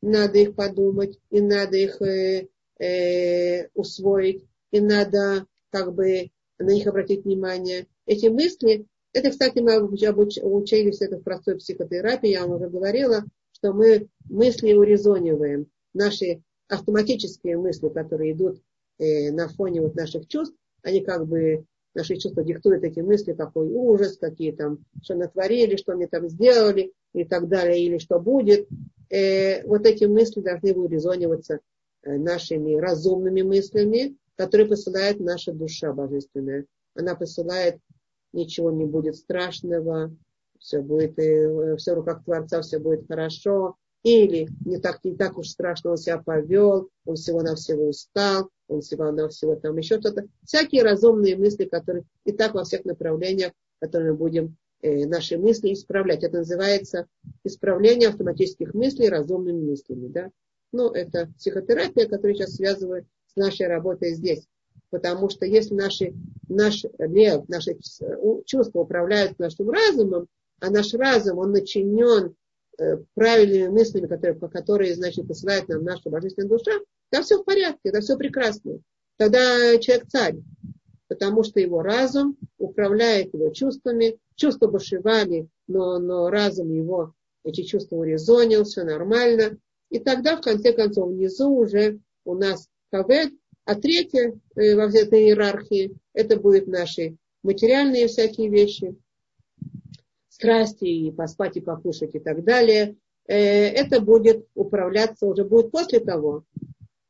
надо 0.00 0.38
их 0.38 0.54
подумать, 0.54 1.18
и 1.30 1.40
надо 1.40 1.76
их 1.76 2.00
э, 2.02 2.48
э, 2.78 3.68
усвоить, 3.74 4.44
и 4.70 4.80
надо 4.80 5.46
как 5.70 5.94
бы 5.94 6.30
на 6.58 6.70
них 6.70 6.86
обратить 6.86 7.24
внимание 7.24 7.86
эти 8.06 8.26
мысли, 8.26 8.86
это, 9.12 9.30
кстати, 9.30 9.58
мы 9.58 9.82
учились 9.82 11.02
это 11.02 11.18
в 11.18 11.22
простой 11.22 11.56
психотерапии, 11.58 12.30
я 12.30 12.46
вам 12.46 12.56
уже 12.56 12.68
говорила, 12.68 13.24
что 13.52 13.72
мы 13.72 14.08
мысли 14.28 14.72
урезониваем. 14.72 15.66
Наши 15.92 16.42
автоматические 16.68 17.58
мысли, 17.58 17.90
которые 17.90 18.32
идут 18.32 18.62
э, 18.98 19.30
на 19.30 19.48
фоне 19.48 19.82
вот 19.82 19.94
наших 19.94 20.26
чувств, 20.28 20.56
они 20.82 21.02
как 21.02 21.26
бы, 21.26 21.66
наши 21.94 22.16
чувства 22.16 22.42
диктуют 22.42 22.84
эти 22.84 23.00
мысли, 23.00 23.32
какой 23.32 23.68
ужас, 23.68 24.16
какие 24.18 24.52
там, 24.52 24.78
что 25.02 25.14
натворили, 25.14 25.76
что 25.76 25.92
они 25.92 26.06
там 26.06 26.28
сделали 26.28 26.92
и 27.12 27.24
так 27.24 27.48
далее, 27.48 27.84
или 27.84 27.98
что 27.98 28.18
будет. 28.18 28.68
Э, 29.10 29.64
вот 29.66 29.86
эти 29.86 30.04
мысли 30.04 30.40
должны 30.40 30.72
урезониваться 30.74 31.60
э, 32.02 32.16
нашими 32.16 32.76
разумными 32.76 33.42
мыслями, 33.42 34.16
которые 34.36 34.68
посылает 34.68 35.20
наша 35.20 35.52
душа 35.52 35.92
божественная. 35.92 36.66
Она 36.94 37.14
посылает 37.14 37.78
ничего 38.32 38.70
не 38.70 38.86
будет 38.86 39.16
страшного, 39.16 40.14
все 40.58 40.80
будет, 40.80 41.18
э, 41.18 41.76
все 41.76 41.92
в 41.92 41.96
руках 41.96 42.24
Творца, 42.24 42.62
все 42.62 42.78
будет 42.78 43.06
хорошо. 43.06 43.76
Или 44.02 44.48
не 44.64 44.78
так, 44.78 45.00
не 45.04 45.14
так 45.14 45.38
уж 45.38 45.48
страшно 45.48 45.92
он 45.92 45.96
себя 45.96 46.18
повел, 46.18 46.88
он 47.04 47.14
всего 47.14 47.42
на 47.42 47.54
всего 47.54 47.88
устал, 47.88 48.48
всего 48.80 49.10
на 49.10 49.28
всего 49.28 49.56
там 49.56 49.76
еще 49.76 50.00
что-то. 50.00 50.26
Всякие 50.44 50.82
разумные 50.82 51.36
мысли, 51.36 51.64
которые 51.64 52.04
и 52.24 52.32
так 52.32 52.54
во 52.54 52.64
всех 52.64 52.84
направлениях, 52.84 53.52
которые 53.80 54.12
мы 54.12 54.18
будем 54.18 54.56
э, 54.80 55.06
наши 55.06 55.38
мысли 55.38 55.72
исправлять. 55.72 56.22
Это 56.22 56.38
называется 56.38 57.06
исправление 57.44 58.08
автоматических 58.08 58.74
мыслей 58.74 59.08
разумными 59.08 59.70
мыслями. 59.70 60.08
Да? 60.08 60.30
Ну, 60.72 60.90
это 60.90 61.30
психотерапия, 61.36 62.08
которая 62.08 62.34
сейчас 62.34 62.56
связывает 62.56 63.06
с 63.26 63.36
нашей 63.36 63.66
работой 63.66 64.14
здесь. 64.14 64.46
Потому 64.90 65.30
что 65.30 65.46
если 65.46 65.74
наши, 65.74 66.14
наш 66.48 66.84
лев, 66.98 67.48
наши 67.48 67.78
чувства 68.44 68.80
управляют 68.80 69.38
нашим 69.38 69.70
разумом, 69.70 70.28
а 70.60 70.70
наш 70.70 70.92
разум, 70.94 71.38
он 71.38 71.50
начинен 71.50 72.34
э, 72.78 72.98
правильными 73.14 73.68
мыслями, 73.68 74.06
которые, 74.06 74.38
которые, 74.38 74.94
значит, 74.94 75.26
посылает 75.26 75.68
нам 75.68 75.82
наша 75.82 76.10
божественная 76.10 76.48
душа, 76.48 76.72
там 77.12 77.22
все 77.22 77.38
в 77.38 77.44
порядке, 77.44 77.90
это 77.90 78.00
все 78.00 78.16
прекрасно. 78.16 78.80
Тогда 79.18 79.76
человек 79.78 80.08
царь, 80.08 80.36
потому 81.08 81.44
что 81.44 81.60
его 81.60 81.82
разум 81.82 82.38
управляет 82.56 83.34
его 83.34 83.50
чувствами, 83.50 84.18
чувства 84.34 84.68
бушевали, 84.68 85.46
но, 85.68 85.98
но 85.98 86.30
разум 86.30 86.72
его 86.72 87.12
эти 87.44 87.64
чувства 87.64 87.96
урезонил, 87.96 88.64
все 88.64 88.84
нормально. 88.84 89.58
И 89.90 89.98
тогда, 89.98 90.38
в 90.38 90.40
конце 90.40 90.72
концов, 90.72 91.10
внизу 91.10 91.50
уже 91.50 91.98
у 92.24 92.34
нас 92.34 92.70
кавет, 92.90 93.34
а 93.66 93.74
третье 93.74 94.40
э, 94.56 94.74
во 94.74 94.88
всей 94.88 95.02
этой 95.02 95.24
иерархии, 95.24 95.94
это 96.14 96.40
будут 96.40 96.66
наши 96.66 97.16
материальные 97.42 98.06
всякие 98.06 98.48
вещи, 98.48 98.96
страсти, 100.30 100.86
и 100.86 101.10
поспать, 101.10 101.58
и 101.58 101.60
покушать, 101.60 102.14
и 102.14 102.20
так 102.20 102.42
далее. 102.42 102.96
Э, 103.26 103.34
это 103.34 104.00
будет 104.00 104.46
управляться, 104.54 105.26
уже 105.26 105.44
будет 105.44 105.70
после 105.70 106.00
того, 106.00 106.44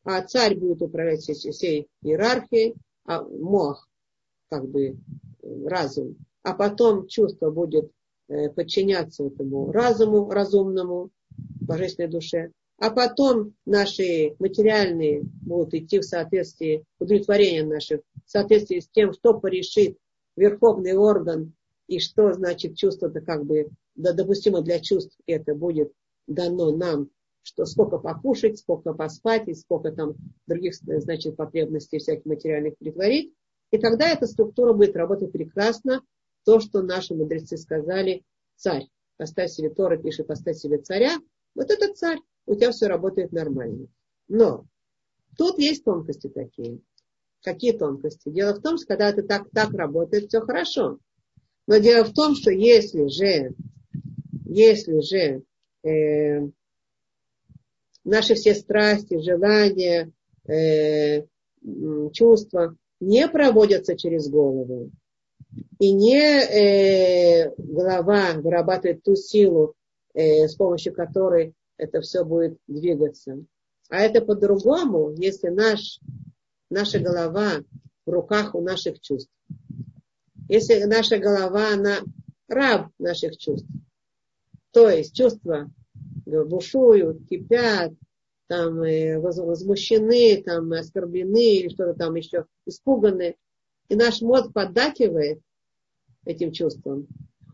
а 0.05 0.23
царь 0.23 0.57
будет 0.57 0.83
управлять 0.83 1.21
всей, 1.21 1.53
всей 1.53 1.89
иерархией, 2.03 2.75
а 3.05 3.23
мох, 3.23 3.89
как 4.49 4.69
бы 4.69 4.97
разум, 5.65 6.17
а 6.43 6.55
потом 6.55 7.07
чувство 7.07 7.51
будет 7.51 7.91
э, 8.29 8.51
подчиняться 8.51 9.25
этому 9.25 9.73
разуму 9.73 10.31
разумному, 10.31 11.11
божественной 11.61 12.11
душе, 12.11 12.53
а 12.79 12.91
потом 12.91 13.55
наши 13.65 14.35
материальные 14.39 15.23
будут 15.23 15.75
идти 15.75 16.01
в 16.01 16.05
соответствии, 16.05 16.85
удовлетворение 16.99 17.65
наших, 17.65 18.01
в 18.27 18.31
соответствии 18.31 18.81
с 18.81 18.89
тем, 18.89 19.13
что 19.13 19.39
порешит 19.39 19.97
верховный 20.37 20.95
орган 20.95 21.55
и 21.87 21.99
что 22.01 22.33
значит 22.33 22.77
чувство-то 22.77 23.21
как 23.21 23.45
бы 23.45 23.69
да, 23.95 24.13
допустимо 24.13 24.63
для 24.63 24.81
чувств 24.81 25.17
это 25.27 25.55
будет 25.55 25.93
дано 26.27 26.75
нам, 26.75 27.11
что 27.43 27.65
сколько 27.67 27.99
покушать, 27.99 28.59
сколько 28.59 28.93
поспать 28.93 29.49
и 29.49 29.55
сколько 29.55 29.93
там 29.93 30.15
других 30.47 30.75
значит 30.75 31.37
потребностей 31.37 31.99
всяких 31.99 32.25
материальных 32.25 32.77
притворить. 32.79 33.33
И 33.71 33.79
тогда 33.79 34.09
эта 34.09 34.27
структура 34.27 34.73
будет 34.73 34.97
работать 34.97 35.33
прекрасно. 35.33 36.03
То, 36.45 36.61
что 36.61 36.83
наши 36.83 37.15
мудрецы 37.15 37.57
сказали, 37.57 38.25
царь. 38.57 38.89
Поставь 39.17 39.51
себе 39.51 39.71
Тора, 39.71 39.97
пишет, 39.97 40.27
поставь 40.27 40.57
себе 40.57 40.79
царя. 40.79 41.17
Вот 41.55 41.71
это 41.71 41.93
царь 41.95 42.19
у 42.47 42.55
тебя 42.55 42.73
все 42.73 42.87
работает 42.87 43.33
нормально. 43.33 43.87
Но 44.29 44.67
тут 45.37 45.59
есть 45.59 45.85
тонкости 45.85 46.29
такие. 46.29 46.81
Какие 47.43 47.73
тонкости? 47.73 48.31
Дело 48.31 48.55
в 48.55 48.63
том, 48.63 48.77
что 48.77 48.87
когда 48.87 49.09
это 49.11 49.23
так, 49.23 49.51
так 49.51 49.73
работает, 49.73 50.29
все 50.29 50.41
хорошо. 50.41 50.99
Но 51.67 51.79
дело 51.79 52.05
в 52.05 52.13
том, 52.13 52.35
что 52.35 52.51
если 52.51 53.07
же, 53.09 53.55
если 54.45 55.01
же 55.01 55.43
э, 55.89 56.49
наши 58.05 58.35
все 58.35 58.55
страсти, 58.55 59.21
желания, 59.21 60.11
э, 60.49 61.23
чувства 62.13 62.77
не 63.01 63.29
проводятся 63.29 63.97
через 63.97 64.29
голову, 64.29 64.91
и 65.79 65.93
не 65.93 66.19
э, 66.19 67.55
голова 67.57 68.35
вырабатывает 68.35 69.03
ту 69.03 69.17
силу, 69.17 69.75
э, 70.15 70.49
с 70.49 70.55
помощью 70.55 70.95
которой 70.95 71.55
это 71.77 72.01
все 72.01 72.25
будет 72.25 72.57
двигаться. 72.67 73.45
А 73.89 73.99
это 73.99 74.23
по-другому, 74.23 75.13
если 75.17 75.49
наш, 75.49 76.01
наша 76.71 76.99
голова 76.99 77.63
в 78.07 78.11
руках 78.11 78.55
у 78.55 78.61
наших 78.61 79.01
чувств. 79.01 79.31
Если 80.49 80.85
наша 80.85 81.19
голова, 81.19 81.75
она 81.75 81.99
раб 82.49 82.89
наших 82.99 83.37
чувств. 83.37 83.69
То 84.71 84.89
есть 84.89 85.15
чувства 85.15 85.71
бушуют, 86.25 87.27
кипят, 87.29 87.93
там 88.49 88.83
э, 88.83 89.19
возмущены, 89.19 90.43
там 90.43 90.73
оскорблены 90.73 91.57
или 91.57 91.69
что-то 91.69 91.95
там 91.95 92.15
еще, 92.15 92.47
испуганы. 92.67 93.37
И 93.89 93.95
наш 93.95 94.21
мозг 94.21 94.53
поддакивает 94.53 95.41
этим 96.25 96.53
чувствам. 96.53 97.07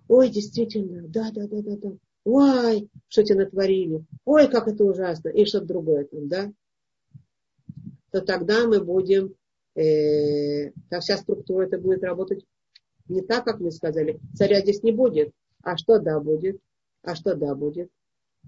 Ой, 0.08 0.28
действительно, 0.30 1.06
да, 1.08 1.30
да, 1.32 1.46
да, 1.46 1.62
да, 1.62 1.76
да. 1.76 1.92
Ой, 2.24 2.88
что 3.08 3.22
тебе 3.22 3.44
натворили. 3.44 4.04
Ой, 4.24 4.48
как 4.48 4.68
это 4.68 4.84
ужасно. 4.84 5.28
И 5.28 5.44
что-то 5.44 5.66
другое 5.66 6.04
там, 6.04 6.28
да. 6.28 6.52
То 8.10 8.20
тогда 8.20 8.66
мы 8.66 8.82
будем, 8.82 9.34
э, 9.74 10.72
вся 11.00 11.16
структура 11.16 11.66
это 11.66 11.78
будет 11.78 12.02
работать 12.02 12.44
не 13.08 13.22
так, 13.22 13.44
как 13.44 13.60
мы 13.60 13.70
сказали. 13.70 14.18
Царя 14.34 14.60
здесь 14.60 14.82
не 14.82 14.92
будет. 14.92 15.32
А 15.62 15.76
что 15.76 15.98
да 15.98 16.20
будет? 16.20 16.60
А 17.02 17.14
что 17.14 17.34
да 17.34 17.54
будет? 17.54 17.90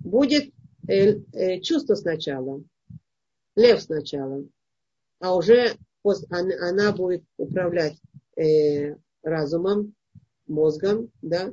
Будет 0.01 0.53
э, 0.89 1.21
э, 1.33 1.61
чувство 1.61 1.95
сначала, 1.95 2.63
лев 3.57 3.81
сначала, 3.83 4.45
а 5.21 5.37
уже 5.37 5.77
она, 6.31 6.69
она 6.69 6.93
будет 6.93 7.23
управлять 7.37 7.97
э, 8.37 8.97
разумом, 9.23 9.95
мозгом, 10.47 11.11
да, 11.23 11.53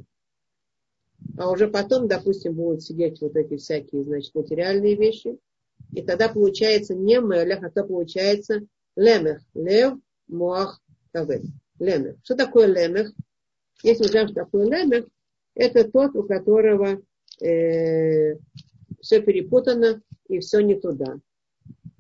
а 1.38 1.52
уже 1.52 1.68
потом, 1.68 2.08
допустим, 2.08 2.54
будут 2.56 2.84
сидеть 2.84 3.22
вот 3.22 3.36
эти 3.36 3.58
всякие, 3.58 4.04
значит, 4.04 4.34
материальные 4.34 4.96
вещи, 4.96 5.38
и 5.94 6.02
тогда 6.02 6.30
получается 6.30 6.96
не 6.96 7.20
мелех, 7.20 7.64
а 7.64 7.70
то 7.70 7.84
получается 7.84 8.62
лемех, 8.96 9.42
лев, 9.54 9.98
муах, 10.28 10.82
кавет. 11.12 11.44
Лемех. 11.80 12.16
Что 12.24 12.36
такое 12.36 12.66
лемех? 12.68 13.14
Если 13.84 14.04
мы 14.04 14.10
знаем, 14.10 14.28
что 14.28 14.36
такое 14.36 14.66
лемех, 14.66 15.06
это 15.54 15.90
тот, 15.90 16.16
у 16.16 16.24
которого 16.24 17.02
э, 17.42 18.36
все 19.02 19.22
перепутано 19.22 20.02
и 20.28 20.40
все 20.40 20.62
не 20.62 20.76
туда. 20.76 21.20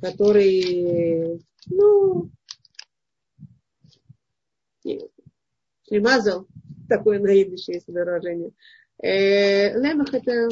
Который, 0.02 1.42
ну, 1.68 2.30
шлемазал, 5.88 6.48
такое 6.88 7.20
есть 7.26 7.88
выражение. 7.88 8.52
Э, 9.02 9.80
лемах 9.80 10.14
это 10.14 10.50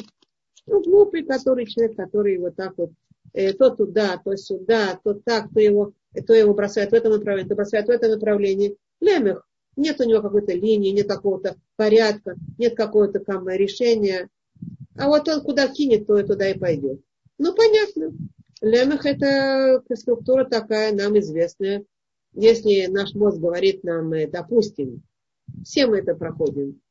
ну, 0.67 0.81
глупый, 0.81 1.23
который 1.23 1.65
человек, 1.65 1.95
который 1.95 2.37
вот 2.37 2.55
так 2.55 2.77
вот 2.77 2.91
э, 3.33 3.53
то 3.53 3.69
туда, 3.71 4.21
то 4.23 4.35
сюда, 4.35 4.99
то 5.03 5.13
так, 5.13 5.51
то 5.53 5.59
его, 5.59 5.93
то 6.27 6.33
его 6.33 6.53
бросает 6.53 6.91
в 6.91 6.93
этом 6.93 7.13
направлении, 7.13 7.49
то 7.49 7.55
бросает 7.55 7.87
в 7.87 7.91
этом 7.91 8.11
направлении. 8.11 8.77
Лемех. 9.01 9.47
Нет 9.75 9.99
у 9.99 10.05
него 10.05 10.21
какой-то 10.21 10.53
линии, 10.53 10.91
нет 10.91 11.07
какого-то 11.07 11.57
порядка, 11.75 12.35
нет 12.57 12.75
какого-то 12.75 13.19
там 13.19 13.49
решения. 13.49 14.29
А 14.97 15.07
вот 15.07 15.27
он 15.27 15.41
куда 15.41 15.67
кинет, 15.67 16.07
то 16.07 16.17
и 16.17 16.25
туда 16.25 16.49
и 16.49 16.57
пойдет. 16.57 17.01
Ну, 17.37 17.53
понятно. 17.53 18.13
Лемех 18.61 19.05
это 19.05 19.83
структура 19.93 20.45
такая, 20.45 20.93
нам 20.93 21.19
известная. 21.19 21.85
Если 22.33 22.87
наш 22.87 23.13
мозг 23.13 23.37
говорит 23.37 23.83
нам, 23.83 24.11
э, 24.13 24.27
допустим, 24.27 25.03
все 25.63 25.87
мы 25.87 25.99
это 25.99 26.15
проходим, 26.15 26.81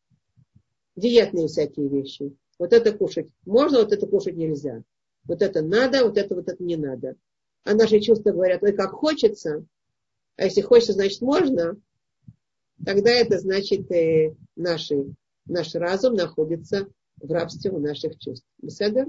диетные 0.97 1.49
всякие 1.49 1.89
вещи. 1.89 2.35
Вот 2.59 2.73
это 2.73 2.93
кушать 2.93 3.29
можно, 3.45 3.81
вот 3.81 3.93
это 3.93 4.07
кушать 4.07 4.37
нельзя. 4.37 4.83
Вот 5.25 5.43
это 5.43 5.63
надо, 5.63 6.05
вот 6.05 6.19
это 6.19 6.35
вот 6.35 6.49
это 6.49 6.63
не 6.63 6.77
надо. 6.77 7.17
А 7.65 7.75
наши 7.75 8.01
чувства 8.01 8.33
говорят, 8.33 8.63
ой, 8.63 8.73
как 8.73 8.93
хочется, 8.93 9.65
а 10.37 10.45
если 10.45 10.61
хочется, 10.61 10.93
значит 10.93 11.21
можно, 11.23 11.77
тогда 12.85 13.11
это 13.11 13.39
значит 13.39 13.91
э, 13.91 14.35
наши, 14.57 15.15
наш 15.47 15.75
разум 15.75 16.15
находится 16.15 16.89
в 17.25 17.33
рабстве 17.33 17.71
у 17.71 17.79
наших 17.79 18.19
чувств. 18.19 18.47
Беседа? 18.61 19.07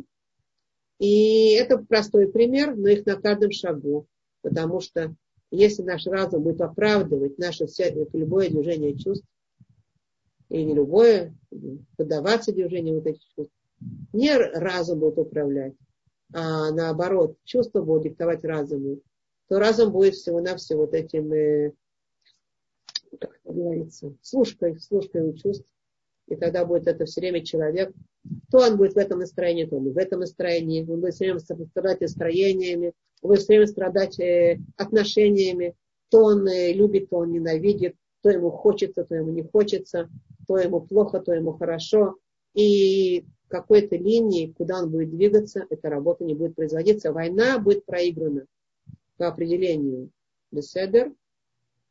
И 0.99 1.51
это 1.51 1.77
простой 1.77 2.31
пример, 2.31 2.75
но 2.75 2.87
их 2.87 3.05
на 3.05 3.15
каждом 3.15 3.51
шагу. 3.51 4.07
Потому 4.41 4.79
что 4.79 5.15
если 5.51 5.83
наш 5.83 6.05
разум 6.05 6.43
будет 6.43 6.61
оправдывать 6.61 7.37
наше 7.37 7.67
все, 7.67 7.91
любое 8.13 8.49
движение 8.49 8.97
чувств, 8.97 9.27
и 10.49 10.63
не 10.63 10.73
любое, 10.73 11.35
поддаваться 11.97 12.51
движению 12.51 12.95
вот 12.95 13.07
этих 13.07 13.23
чувств. 13.35 13.53
Не 14.13 14.37
разум 14.37 14.99
будет 14.99 15.17
управлять, 15.17 15.73
а 16.33 16.71
наоборот, 16.71 17.37
чувства 17.43 17.81
будут 17.81 18.03
диктовать 18.03 18.43
разуму. 18.43 18.99
То 19.47 19.59
разум 19.59 19.91
будет 19.91 20.15
всего-навсего 20.15 20.81
вот 20.81 20.93
этим, 20.93 21.31
э, 21.33 21.73
как 23.19 23.39
это 23.43 23.53
говорится, 23.53 24.15
слушкой, 24.21 24.79
слушкой 24.79 25.29
у 25.29 25.33
чувств. 25.33 25.71
И 26.27 26.35
тогда 26.35 26.65
будет 26.65 26.87
это 26.87 27.05
все 27.05 27.21
время 27.21 27.45
человек. 27.45 27.93
То 28.51 28.59
он 28.59 28.77
будет 28.77 28.93
в 28.93 28.97
этом 28.97 29.19
настроении, 29.19 29.65
то 29.65 29.77
он 29.77 29.91
в 29.91 29.97
этом 29.97 30.21
настроении. 30.21 30.85
Он 30.87 30.99
будет 31.01 31.13
все 31.13 31.25
время 31.25 31.39
страдать 31.39 32.01
настроениями, 32.01 32.93
он 33.21 33.29
будет 33.29 33.41
все 33.41 33.53
время 33.53 33.67
страдать 33.67 34.19
отношениями. 34.77 35.75
То 36.09 36.23
он 36.23 36.47
э, 36.47 36.71
любит, 36.71 37.09
то 37.09 37.17
он 37.17 37.31
ненавидит, 37.31 37.95
то 38.21 38.29
ему 38.29 38.51
хочется, 38.51 39.03
то 39.03 39.15
ему 39.15 39.31
не 39.31 39.43
хочется 39.43 40.09
то 40.47 40.57
ему 40.57 40.81
плохо, 40.81 41.19
то 41.19 41.33
ему 41.33 41.53
хорошо. 41.53 42.17
И 42.53 43.25
какой-то 43.47 43.95
линии, 43.95 44.53
куда 44.57 44.79
он 44.81 44.91
будет 44.91 45.11
двигаться, 45.11 45.65
эта 45.69 45.89
работа 45.89 46.23
не 46.23 46.35
будет 46.35 46.55
производиться. 46.55 47.11
Война 47.11 47.59
будет 47.59 47.85
проиграна 47.85 48.45
по 49.17 49.27
определению 49.27 50.09
Беседер. 50.51 51.13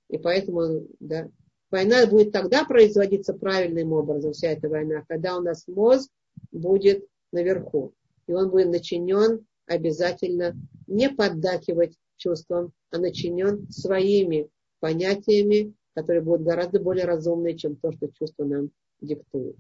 И 0.09 0.19
поэтому 0.19 0.87
да, 1.01 1.29
война 1.75 2.07
будет 2.07 2.31
тогда 2.31 2.65
производиться 2.65 3.35
правильным 3.35 3.93
образом, 3.93 4.33
вся 4.33 4.51
эта 4.51 4.69
война, 4.69 5.03
когда 5.09 5.37
у 5.37 5.41
нас 5.41 5.67
мозг 5.67 6.09
будет 6.53 7.05
наверху. 7.33 7.93
И 8.29 8.33
он 8.33 8.51
будет 8.51 8.69
начинен 8.69 9.45
обязательно 9.67 10.55
не 10.87 11.11
поддакивать 11.11 11.99
чувствам, 12.17 12.73
а 12.93 12.99
начинен 12.99 13.69
своими 13.73 14.49
понятиями, 14.79 15.75
которые 15.95 16.23
будут 16.23 16.47
гораздо 16.47 16.79
более 16.79 17.07
разумные, 17.07 17.57
чем 17.57 17.75
то, 17.75 17.91
что 17.91 18.07
чувство 18.07 18.45
нам 18.45 18.71
диктует. 19.01 19.57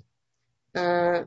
А, 0.72 1.26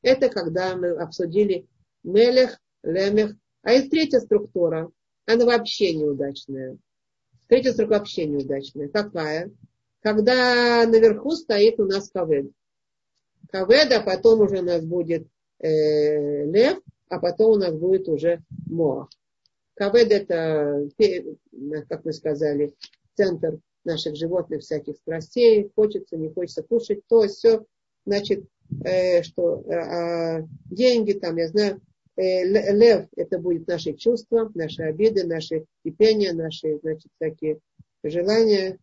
это 0.00 0.30
когда 0.30 0.74
мы 0.76 0.92
обсудили 0.92 1.66
Мелех, 2.02 2.58
Лемех. 2.82 3.36
А 3.60 3.72
есть 3.72 3.90
третья 3.90 4.20
структура, 4.20 4.90
она 5.26 5.44
вообще 5.44 5.94
неудачная. 5.94 6.78
Третья 7.48 7.72
структура 7.72 7.98
вообще 7.98 8.24
неудачная. 8.24 8.88
Какая? 8.88 9.52
Когда 10.02 10.84
наверху 10.86 11.30
стоит 11.30 11.78
у 11.78 11.84
нас 11.84 12.10
кавед. 12.10 12.50
Кавед, 13.50 13.92
а 13.92 14.02
потом 14.02 14.40
уже 14.40 14.58
у 14.58 14.62
нас 14.62 14.84
будет 14.84 15.28
э, 15.60 16.44
лев, 16.44 16.80
а 17.08 17.20
потом 17.20 17.52
у 17.52 17.56
нас 17.56 17.72
будет 17.72 18.08
уже 18.08 18.42
моах. 18.66 19.08
Кавед 19.74 20.10
это, 20.10 20.88
как 21.88 22.04
мы 22.04 22.12
сказали, 22.12 22.74
центр 23.14 23.58
наших 23.84 24.16
животных 24.16 24.62
всяких 24.62 24.96
страстей, 24.96 25.70
хочется, 25.74 26.16
не 26.16 26.30
хочется 26.30 26.62
кушать, 26.62 27.00
то 27.08 27.26
все, 27.28 27.64
значит, 28.04 28.44
э, 28.84 29.22
что 29.22 29.62
э, 29.62 30.46
деньги 30.66 31.12
там, 31.12 31.36
я 31.36 31.48
знаю, 31.48 31.80
э, 32.16 32.44
лев 32.44 33.06
это 33.16 33.38
будет 33.38 33.68
наши 33.68 33.92
чувства, 33.92 34.50
наши 34.54 34.82
обиды, 34.82 35.26
наши 35.26 35.64
кипения, 35.84 36.32
наши, 36.32 36.78
значит, 36.82 37.10
всякие 37.16 37.60
желания, 38.02 38.78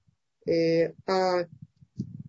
а, 1.06 1.46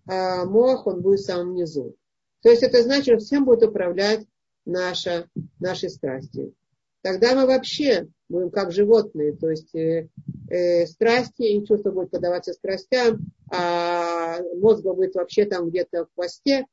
а 0.07 0.45
мох, 0.45 0.87
он 0.87 1.01
будет 1.01 1.19
в 1.19 1.25
самом 1.25 1.55
низу. 1.55 1.95
То 2.41 2.49
есть 2.49 2.63
это 2.63 2.81
значит, 2.83 3.05
что 3.05 3.17
всем 3.17 3.45
будет 3.45 3.63
управлять 3.63 4.25
наша, 4.65 5.27
наши 5.59 5.89
страсти. 5.89 6.53
Тогда 7.01 7.35
мы 7.35 7.47
вообще 7.47 8.07
будем 8.29 8.51
как 8.51 8.71
животные, 8.71 9.35
то 9.35 9.49
есть 9.49 9.73
э, 9.73 10.07
э, 10.49 10.85
страсти 10.85 11.43
и 11.43 11.65
чувства 11.65 11.91
будут 11.91 12.11
подаваться 12.11 12.53
страстям, 12.53 13.19
а 13.51 14.39
мозг 14.57 14.83
будет 14.83 15.15
вообще 15.15 15.45
там 15.45 15.69
где-то 15.69 16.05
в 16.05 16.13
хвосте. 16.13 16.65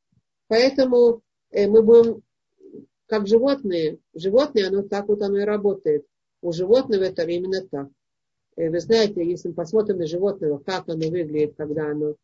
Поэтому 0.48 1.22
э, 1.50 1.66
мы 1.66 1.82
будем 1.82 2.22
как 3.06 3.26
животные. 3.26 3.98
Животные, 4.14 4.68
оно 4.68 4.82
так 4.82 5.08
вот 5.08 5.22
оно 5.22 5.38
и 5.38 5.44
работает. 5.44 6.04
У 6.42 6.52
животного 6.52 7.04
это 7.04 7.22
именно 7.22 7.66
так. 7.66 7.88
Э, 8.58 8.70
вы 8.70 8.80
знаете, 8.80 9.24
если 9.24 9.48
мы 9.48 9.54
посмотрим 9.54 9.98
на 9.98 10.06
животного, 10.06 10.58
как 10.58 10.88
оно 10.88 11.08
выглядит, 11.08 11.54
когда 11.56 11.92
оно 11.92 12.16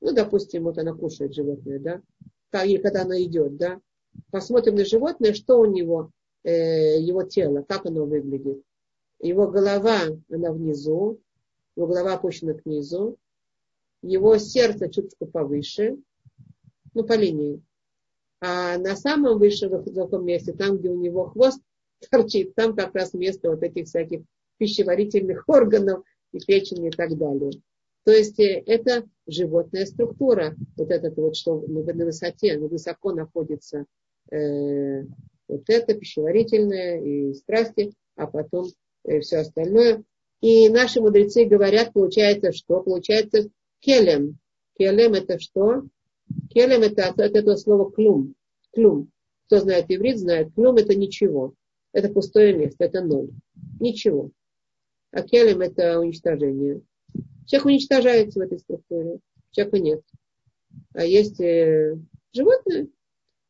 Ну, 0.00 0.12
допустим, 0.12 0.64
вот 0.64 0.78
она 0.78 0.94
кушает 0.94 1.34
животное, 1.34 1.80
да, 1.80 2.64
и 2.64 2.78
когда 2.78 3.02
она 3.02 3.20
идет, 3.20 3.56
да, 3.56 3.80
посмотрим 4.30 4.76
на 4.76 4.84
животное, 4.84 5.34
что 5.34 5.58
у 5.58 5.64
него, 5.64 6.10
э, 6.44 7.00
его 7.00 7.24
тело, 7.24 7.64
как 7.68 7.86
оно 7.86 8.04
выглядит. 8.04 8.62
Его 9.18 9.48
голова, 9.48 10.02
она 10.30 10.52
внизу, 10.52 11.18
его 11.74 11.86
голова 11.88 12.14
опущена 12.14 12.54
к 12.54 12.64
низу, 12.66 13.16
его 14.02 14.38
сердце 14.38 14.88
чуточку 14.88 15.26
повыше, 15.26 15.96
ну, 16.92 17.02
по 17.02 17.14
линии. 17.14 17.62
А 18.40 18.78
на 18.78 18.94
самом 18.94 19.38
высшем 19.38 19.70
высоком 19.70 20.24
месте, 20.24 20.52
там, 20.52 20.78
где 20.78 20.90
у 20.90 21.00
него 21.00 21.30
хвост 21.30 21.60
торчит, 22.10 22.54
там 22.54 22.76
как 22.76 22.94
раз 22.94 23.14
место 23.14 23.50
вот 23.50 23.62
этих 23.64 23.86
всяких 23.86 24.20
пищеварительных 24.64 25.44
органов 25.48 26.04
и 26.32 26.38
печени 26.38 26.88
и 26.88 26.90
так 26.90 27.16
далее. 27.16 27.52
То 28.04 28.12
есть 28.12 28.40
э, 28.40 28.62
это 28.66 29.04
животная 29.26 29.86
структура, 29.86 30.56
вот 30.76 30.90
этот 30.90 31.16
вот, 31.16 31.36
что 31.36 31.60
на 31.66 32.04
высоте, 32.04 32.58
на 32.58 32.68
высоко 32.68 33.12
находится 33.12 33.84
э, 34.30 35.02
вот 35.48 35.62
это 35.68 35.94
пищеварительное 35.94 37.00
и 37.00 37.34
страсти, 37.34 37.92
а 38.16 38.26
потом 38.26 38.66
э, 39.04 39.20
все 39.20 39.38
остальное. 39.38 40.02
И 40.40 40.68
наши 40.68 41.00
мудрецы 41.00 41.44
говорят, 41.44 41.92
получается 41.92 42.52
что? 42.52 42.82
Получается 42.82 43.48
келем. 43.80 44.38
Келем 44.78 45.14
это 45.14 45.38
что? 45.38 45.84
Келем 46.50 46.82
это 46.82 47.08
от 47.08 47.18
этого 47.18 47.56
слова 47.56 47.90
клум. 47.90 48.34
Клум. 48.72 49.10
Кто 49.46 49.60
знает 49.60 49.86
иврит, 49.88 50.18
знает. 50.18 50.52
Клум 50.54 50.76
это 50.76 50.94
ничего. 50.94 51.54
Это 51.92 52.08
пустое 52.08 52.54
место, 52.54 52.84
это 52.84 53.02
ноль. 53.02 53.30
Ничего. 53.80 54.30
А 55.14 55.22
келем 55.22 55.60
это 55.60 56.00
уничтожение. 56.00 56.80
Человек 57.46 57.66
уничтожается 57.66 58.40
в 58.40 58.42
этой 58.42 58.58
структуре. 58.58 59.20
Человека 59.52 59.78
нет. 59.78 60.02
А 60.92 61.04
есть 61.04 61.40
э, 61.40 61.96
животное. 62.32 62.88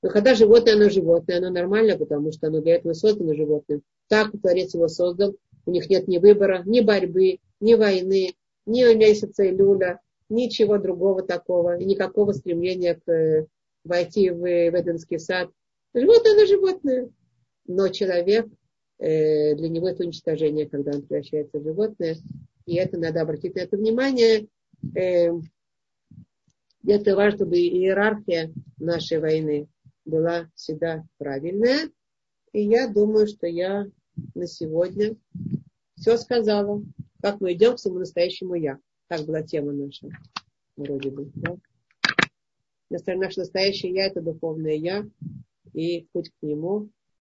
Но 0.02 0.10
когда 0.10 0.34
животное, 0.34 0.74
оно 0.74 0.90
животное, 0.90 1.38
оно 1.38 1.48
нормально, 1.48 1.96
потому 1.96 2.32
что 2.32 2.48
оно 2.48 2.60
для 2.60 2.74
этого 2.74 2.92
создано 2.92 3.32
животным. 3.32 3.80
Так 4.08 4.32
Творец 4.32 4.74
его 4.74 4.88
создал. 4.88 5.36
У 5.64 5.70
них 5.70 5.88
нет 5.88 6.06
ни 6.06 6.18
выбора, 6.18 6.62
ни 6.66 6.80
борьбы, 6.80 7.38
ни 7.60 7.72
войны, 7.72 8.34
ни 8.66 8.94
месяца 8.94 9.44
и 9.44 9.50
люля, 9.50 10.00
ничего 10.28 10.76
другого 10.76 11.22
такого, 11.22 11.78
никакого 11.78 12.32
стремления 12.32 13.00
к, 13.02 13.10
э, 13.10 13.46
войти 13.84 14.28
в, 14.28 14.40
в 14.40 14.44
Эденский 14.44 15.18
сад. 15.18 15.48
Животное, 15.94 16.32
оно 16.32 16.44
животное. 16.44 17.10
Но 17.66 17.88
человек, 17.88 18.48
для 18.98 19.68
него 19.68 19.88
это 19.88 20.04
уничтожение, 20.04 20.68
когда 20.68 20.92
он 20.92 21.02
превращается 21.02 21.58
в 21.58 21.62
животное. 21.62 22.16
И 22.66 22.76
это 22.76 22.98
надо 22.98 23.20
обратить 23.20 23.54
на 23.54 23.60
это 23.60 23.76
внимание. 23.76 24.48
Э, 24.96 25.30
это 26.86 27.16
важно, 27.16 27.38
чтобы 27.38 27.56
иерархия 27.56 28.52
нашей 28.78 29.18
войны 29.18 29.68
была 30.04 30.50
всегда 30.54 31.04
правильная. 31.18 31.90
И 32.52 32.62
я 32.62 32.88
думаю, 32.88 33.26
что 33.26 33.46
я 33.46 33.86
на 34.34 34.46
сегодня 34.46 35.16
все 35.96 36.16
сказала. 36.16 36.82
Как 37.20 37.40
мы 37.40 37.54
идем 37.54 37.74
к 37.74 37.78
своему 37.78 38.00
настоящему 38.00 38.54
я. 38.54 38.78
Так 39.08 39.26
была 39.26 39.42
тема 39.42 39.72
наша. 39.72 40.08
Вроде 40.76 41.10
бы. 41.10 41.30
Да? 41.34 41.56
Наше 42.90 43.40
настоящее 43.40 43.92
я 43.92 44.06
это 44.06 44.20
духовное 44.20 44.74
я. 44.74 45.06
И 45.72 46.06
путь 46.12 46.30
к 46.30 46.42
нему 46.42 46.90